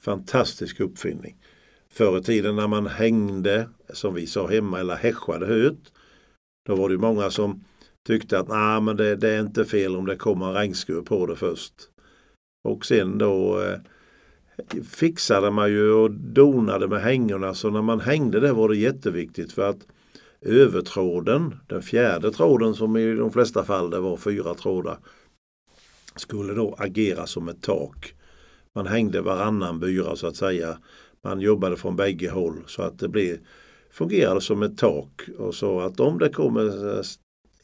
fantastisk 0.02 0.80
uppfinning. 0.80 1.38
Förr 1.90 2.18
i 2.18 2.24
tiden 2.24 2.56
när 2.56 2.68
man 2.68 2.88
hängde, 2.88 3.70
som 3.90 4.14
vi 4.14 4.28
sa 4.28 4.48
hemma, 4.48 4.80
eller 4.80 4.96
häschade 4.96 5.46
höet, 5.46 5.94
då 6.66 6.76
var 6.76 6.90
det 6.90 6.98
många 6.98 7.30
som 7.30 7.64
tyckte 8.08 8.40
att 8.40 8.48
nah, 8.48 8.82
men 8.82 8.98
det, 8.98 9.16
det, 9.16 9.30
är 9.30 9.40
inte 9.40 9.66
fel 9.66 9.96
om 9.96 10.06
det 10.06 10.16
kommer 10.16 10.48
en 10.48 10.54
regnskur 10.54 11.02
på 11.02 11.26
det 11.26 11.36
först. 11.36 11.74
Och 12.64 12.86
sen 12.86 13.18
då 13.18 13.62
eh, 13.62 13.80
fixade 14.90 15.52
man 15.52 15.72
ju 15.72 15.92
och 15.92 16.12
donade 16.12 16.88
med 16.88 17.02
hängorna 17.02 17.54
så 17.54 17.70
när 17.70 17.82
man 17.82 18.00
hängde 18.00 18.40
det 18.40 18.54
var 18.54 18.70
det 18.70 18.78
jätteviktigt 18.78 19.52
för 19.52 19.70
att 19.70 19.88
övertråden, 20.42 21.56
den 21.68 21.82
fjärde 21.82 22.32
tråden 22.32 22.74
som 22.74 22.98
i 22.98 23.16
de 23.16 23.32
flesta 23.32 23.64
fall 23.64 23.90
det 23.90 24.00
var 24.00 24.18
fyra 24.18 24.54
trådar, 24.54 24.98
skulle 26.16 26.54
då 26.54 26.76
agera 26.78 27.28
som 27.28 27.50
ett 27.50 27.62
tak. 27.62 28.14
Man 28.76 28.88
hängde 28.88 29.22
varannan 29.22 29.80
byra 29.80 30.16
så 30.16 30.28
att 30.28 30.36
säga. 30.36 30.78
Man 31.24 31.42
jobbade 31.42 31.78
från 31.78 31.96
bägge 31.96 32.30
håll 32.30 32.64
så 32.68 32.82
att 32.82 33.00
det 33.00 33.08
blev, 33.08 33.38
fungerade 33.92 34.42
som 34.42 34.64
ett 34.64 34.78
tak. 34.78 35.22
Och 35.38 35.56
så 35.56 35.80
att 35.80 36.00
om 36.00 36.20
det 36.20 36.30
kommer 36.30 37.04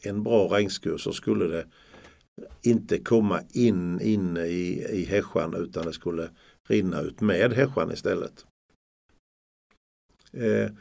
en 0.02 0.24
bra 0.24 0.48
regnskur 0.58 0.98
så 0.98 1.14
skulle 1.14 1.46
det 1.46 1.66
inte 2.62 2.98
komma 2.98 3.40
in 3.54 4.02
inne 4.02 4.46
i, 4.46 4.86
i 4.92 5.06
häschan 5.06 5.54
utan 5.54 5.86
det 5.86 5.94
skulle 5.94 6.30
rinna 6.68 7.02
ut 7.02 7.22
med 7.22 7.54
häschan 7.54 7.92
istället. 7.92 8.46
Eh, 10.34 10.72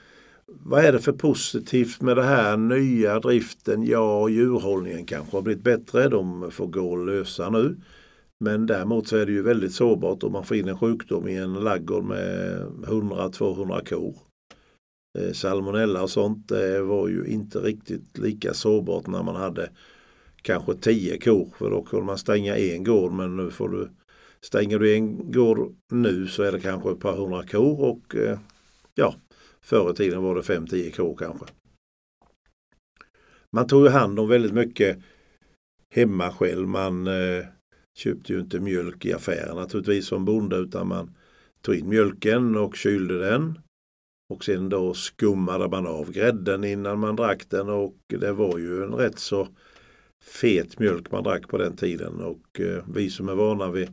vad 0.47 0.85
är 0.85 0.93
det 0.93 0.99
för 0.99 1.13
positivt 1.13 2.01
med 2.01 2.17
det 2.17 2.23
här 2.23 2.57
nya 2.57 3.21
driften? 3.21 3.87
Ja, 3.87 4.29
djurhållningen 4.29 5.07
kanske 5.07 5.37
har 5.37 5.43
blivit 5.43 5.65
bättre. 5.65 6.09
De 6.09 6.51
får 6.51 6.67
gå 6.67 6.97
lösa 6.97 7.51
nu. 7.51 7.77
Men 8.41 8.67
däremot 8.67 9.09
så 9.09 9.17
är 9.17 9.27
det 9.27 9.33
ju 9.33 9.43
väldigt 9.43 9.75
sårbart 9.75 10.23
om 10.23 10.33
man 10.33 10.45
får 10.45 10.57
in 10.57 10.69
en 10.69 10.79
sjukdom 10.79 11.29
i 11.29 11.37
en 11.37 11.55
laggård 11.55 12.05
med 12.05 12.63
100-200 12.63 13.89
kor. 13.89 14.15
Eh, 15.19 15.33
salmonella 15.33 16.03
och 16.03 16.11
sånt 16.11 16.49
det 16.49 16.83
var 16.83 17.09
ju 17.09 17.27
inte 17.27 17.59
riktigt 17.59 18.19
lika 18.19 18.55
sårbart 18.55 19.07
när 19.07 19.23
man 19.23 19.37
hade 19.37 19.71
kanske 20.43 20.75
10 20.75 21.19
kor. 21.19 21.49
För 21.59 21.71
då 21.71 21.83
kunde 21.83 22.07
man 22.07 22.19
stänga 22.19 22.57
en 22.57 22.85
gård 22.85 23.13
men 23.13 23.37
nu 23.37 23.51
får 23.51 23.69
du 23.69 23.91
Stänger 24.47 24.79
du 24.79 24.95
en 24.95 25.33
gård 25.33 25.75
nu 25.93 26.27
så 26.27 26.43
är 26.43 26.53
det 26.53 26.61
kanske 26.61 26.91
ett 26.91 27.01
par 27.01 27.17
hundra 27.17 27.47
kor 27.47 27.81
och 27.81 28.17
eh, 28.17 28.39
ja, 28.95 29.15
förr 29.61 29.91
i 29.91 29.95
tiden 29.95 30.23
var 30.23 30.35
det 30.35 30.41
5-10 30.41 30.91
kor 30.91 31.17
kanske. 31.17 31.47
Man 33.53 33.67
tog 33.67 33.85
ju 33.85 33.89
hand 33.89 34.21
om 34.21 34.29
väldigt 34.29 34.53
mycket 34.53 34.99
hemma 35.95 36.31
själv. 36.31 36.69
Man 36.69 37.07
eh, 37.07 37.45
köpte 37.99 38.33
ju 38.33 38.41
inte 38.41 38.61
mjölk 38.61 39.05
i 39.05 39.13
affären 39.13 39.57
naturligtvis 39.57 40.07
som 40.07 40.25
bonde 40.25 40.57
utan 40.57 40.89
man 40.89 41.15
tog 41.61 41.75
in 41.75 41.89
mjölken 41.89 42.57
och 42.57 42.77
kylde 42.77 43.19
den. 43.19 43.59
Och 44.29 44.45
sen 44.45 44.69
då 44.69 44.95
skummade 44.95 45.69
man 45.69 45.87
av 45.87 46.13
grädden 46.13 46.65
innan 46.65 46.99
man 46.99 47.17
drack 47.17 47.51
den 47.51 47.69
och 47.69 47.97
det 48.07 48.33
var 48.33 48.59
ju 48.59 48.83
en 48.83 48.95
rätt 48.95 49.19
så 49.19 49.49
fet 50.25 50.79
mjölk 50.79 51.11
man 51.11 51.23
drack 51.23 51.49
på 51.49 51.59
den 51.59 51.77
tiden 51.77 52.21
och 52.21 52.61
eh, 52.61 52.85
vi 52.95 53.11
som 53.11 53.29
är 53.29 53.35
vana 53.35 53.71
vid 53.71 53.91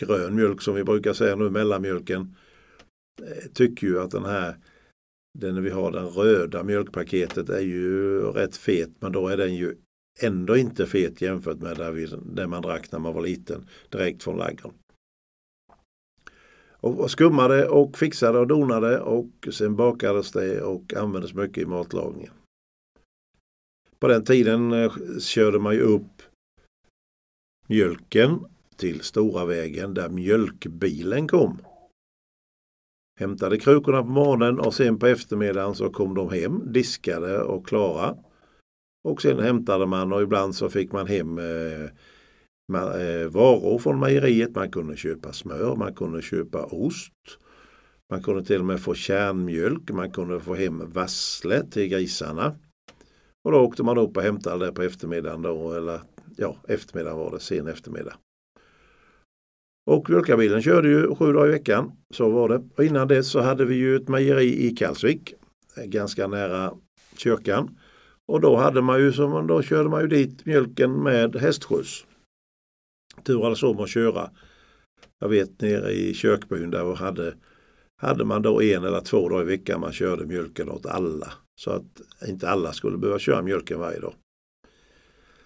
grön 0.00 0.34
mjölk 0.34 0.62
som 0.62 0.74
vi 0.74 0.84
brukar 0.84 1.12
säga 1.12 1.36
nu, 1.36 1.50
mellanmjölken, 1.50 2.36
eh, 3.22 3.50
tycker 3.54 3.86
ju 3.86 4.00
att 4.00 4.10
den 4.10 4.24
här 4.24 4.56
den 5.38 5.62
vi 5.62 5.70
har 5.70 5.92
den 5.92 6.08
röda 6.08 6.62
mjölkpaketet 6.62 7.48
är 7.48 7.60
ju 7.60 8.20
rätt 8.22 8.56
fet 8.56 8.90
men 9.00 9.12
då 9.12 9.28
är 9.28 9.36
den 9.36 9.54
ju 9.54 9.76
ändå 10.20 10.56
inte 10.56 10.86
fet 10.86 11.22
jämfört 11.22 11.58
med 11.58 11.76
där, 11.76 11.92
vi, 11.92 12.06
där 12.06 12.46
man 12.46 12.62
drack 12.62 12.92
när 12.92 12.98
man 12.98 13.14
var 13.14 13.22
liten 13.22 13.68
direkt 13.88 14.22
från 14.22 14.38
lagren. 14.38 14.72
Och 16.70 17.10
skummade 17.10 17.68
och 17.68 17.98
fixade 17.98 18.38
och 18.38 18.46
donade 18.46 19.00
och 19.00 19.48
sen 19.52 19.76
bakades 19.76 20.32
det 20.32 20.62
och 20.62 20.94
användes 20.94 21.34
mycket 21.34 21.62
i 21.62 21.66
matlagningen. 21.66 22.32
På 23.98 24.08
den 24.08 24.24
tiden 24.24 24.72
eh, 24.72 24.92
körde 25.20 25.58
man 25.58 25.74
ju 25.74 25.80
upp 25.80 26.22
mjölken 27.68 28.44
till 28.82 29.00
Stora 29.00 29.44
vägen 29.44 29.94
där 29.94 30.08
mjölkbilen 30.08 31.28
kom. 31.28 31.58
Hämtade 33.20 33.58
krukorna 33.58 34.02
på 34.02 34.08
morgonen 34.08 34.60
och 34.60 34.74
sen 34.74 34.98
på 34.98 35.06
eftermiddagen 35.06 35.74
så 35.74 35.90
kom 35.90 36.14
de 36.14 36.30
hem 36.30 36.72
diskade 36.72 37.42
och 37.42 37.66
klara. 37.66 38.16
Och 39.04 39.22
sen 39.22 39.38
hämtade 39.38 39.86
man 39.86 40.12
och 40.12 40.22
ibland 40.22 40.54
så 40.54 40.68
fick 40.70 40.92
man 40.92 41.06
hem 41.06 41.38
eh, 41.38 41.84
eh, 42.74 43.28
varor 43.30 43.78
från 43.78 44.00
mejeriet. 44.00 44.54
Man 44.54 44.70
kunde 44.70 44.96
köpa 44.96 45.32
smör, 45.32 45.76
man 45.76 45.94
kunde 45.94 46.22
köpa 46.22 46.64
ost. 46.64 47.12
Man 48.10 48.22
kunde 48.22 48.44
till 48.44 48.60
och 48.60 48.66
med 48.66 48.80
få 48.80 48.94
kärnmjölk, 48.94 49.90
man 49.90 50.10
kunde 50.10 50.40
få 50.40 50.54
hem 50.54 50.90
vassle 50.92 51.66
till 51.70 51.88
grisarna. 51.88 52.56
Och 53.44 53.52
då 53.52 53.58
åkte 53.58 53.82
man 53.82 53.98
upp 53.98 54.16
och 54.16 54.22
hämtade 54.22 54.66
det 54.66 54.72
på 54.72 54.82
eftermiddagen 54.82 55.42
då, 55.42 55.72
eller 55.72 56.00
ja, 56.36 56.56
eftermiddagen 56.68 57.18
var 57.18 57.30
det, 57.30 57.40
sen 57.40 57.68
eftermiddag. 57.68 58.14
Och 59.86 60.10
mjölkarbilen 60.10 60.62
körde 60.62 60.88
ju 60.88 61.14
sju 61.14 61.32
dagar 61.32 61.48
i 61.48 61.52
veckan. 61.52 61.92
Så 62.14 62.30
var 62.30 62.48
det. 62.48 62.62
Och 62.76 62.84
innan 62.84 63.08
dess 63.08 63.30
så 63.30 63.40
hade 63.40 63.64
vi 63.64 63.74
ju 63.74 63.96
ett 63.96 64.08
mejeri 64.08 64.66
i 64.66 64.70
Kalsvik. 64.70 65.34
Ganska 65.84 66.26
nära 66.26 66.72
kyrkan. 67.16 67.78
Och 68.28 68.40
då 68.40 68.56
hade 68.56 68.82
man 68.82 69.00
ju 69.00 69.12
som 69.12 69.46
då 69.46 69.62
körde 69.62 69.88
man 69.88 70.00
ju 70.00 70.08
dit 70.08 70.46
mjölken 70.46 71.02
med 71.02 71.36
hästskjuts. 71.36 72.06
Turades 73.24 73.62
om 73.62 73.80
att 73.80 73.90
köra. 73.90 74.30
Jag 75.20 75.28
vet 75.28 75.60
nere 75.60 75.92
i 75.92 76.14
kyrkbyn 76.14 76.70
där 76.70 76.94
hade, 76.94 77.34
hade 77.96 78.24
man 78.24 78.42
då 78.42 78.62
en 78.62 78.84
eller 78.84 79.00
två 79.00 79.28
dagar 79.28 79.42
i 79.42 79.46
veckan 79.46 79.80
man 79.80 79.92
körde 79.92 80.26
mjölken 80.26 80.68
åt 80.68 80.86
alla. 80.86 81.32
Så 81.60 81.70
att 81.70 82.00
inte 82.28 82.48
alla 82.48 82.72
skulle 82.72 82.98
behöva 82.98 83.18
köra 83.18 83.42
mjölken 83.42 83.80
varje 83.80 84.00
dag. 84.00 84.14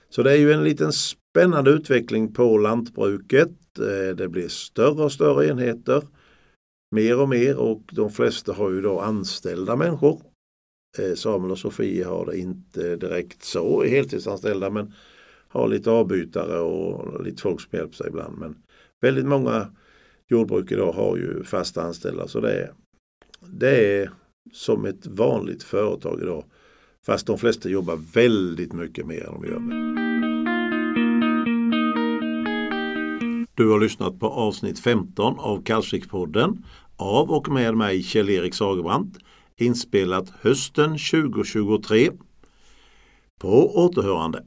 Så 0.09 0.23
det 0.23 0.33
är 0.33 0.37
ju 0.37 0.53
en 0.53 0.65
liten 0.65 0.93
spännande 1.37 1.71
utveckling 1.71 2.33
på 2.33 2.59
lantbruket. 2.59 3.79
Eh, 3.79 4.17
det 4.17 4.29
blir 4.29 4.49
större 4.49 5.05
och 5.05 5.13
större 5.13 5.49
enheter. 5.49 6.03
Mer 6.91 7.21
och 7.21 7.29
mer 7.29 7.57
och 7.57 7.83
de 7.93 8.11
flesta 8.11 8.53
har 8.53 8.71
ju 8.71 8.81
då 8.81 9.01
anställda 9.01 9.77
människor. 9.77 10.23
Eh, 10.99 11.15
Samuel 11.15 11.51
och 11.51 11.59
Sofie 11.59 12.05
har 12.05 12.27
det 12.27 12.39
inte 12.39 12.97
direkt 12.97 13.45
så 13.45 13.85
heltidsanställda 13.85 14.71
men 14.71 14.93
har 15.49 15.69
lite 15.69 15.91
avbytare 15.91 16.59
och 16.59 17.25
lite 17.25 17.43
folk 17.43 17.61
som 17.61 17.79
hjälper 17.79 17.95
sig 17.95 18.07
ibland. 18.09 18.39
Men 18.39 18.57
väldigt 19.01 19.27
många 19.27 19.71
jordbruk 20.29 20.73
idag 20.73 20.93
har 20.93 21.17
ju 21.17 21.45
fasta 21.45 21.83
anställda 21.83 22.29
så 22.29 22.41
det 22.41 22.53
är, 22.53 22.73
det 23.41 24.01
är 24.01 24.11
som 24.53 24.85
ett 24.85 25.07
vanligt 25.07 25.63
företag 25.63 26.21
idag. 26.23 26.45
Fast 27.07 27.27
de 27.27 27.39
flesta 27.39 27.69
jobbar 27.69 27.99
väldigt 28.15 28.73
mycket 28.73 29.07
mer 29.07 29.27
än 29.27 29.33
de 29.41 29.49
gör 29.49 29.61
nu. 29.61 30.06
Du 33.57 33.71
har 33.71 33.81
lyssnat 33.81 34.21
på 34.21 34.29
avsnitt 34.29 34.79
15 34.79 35.39
av 35.39 35.63
Kalvsvikspodden 35.63 36.65
av 36.97 37.31
och 37.31 37.49
med 37.49 37.77
mig 37.77 38.03
Kjell-Erik 38.03 38.55
Sagerbrant 38.55 39.19
inspelat 39.57 40.33
hösten 40.41 40.99
2023. 40.99 42.11
På 43.39 43.77
återhörande. 43.77 44.45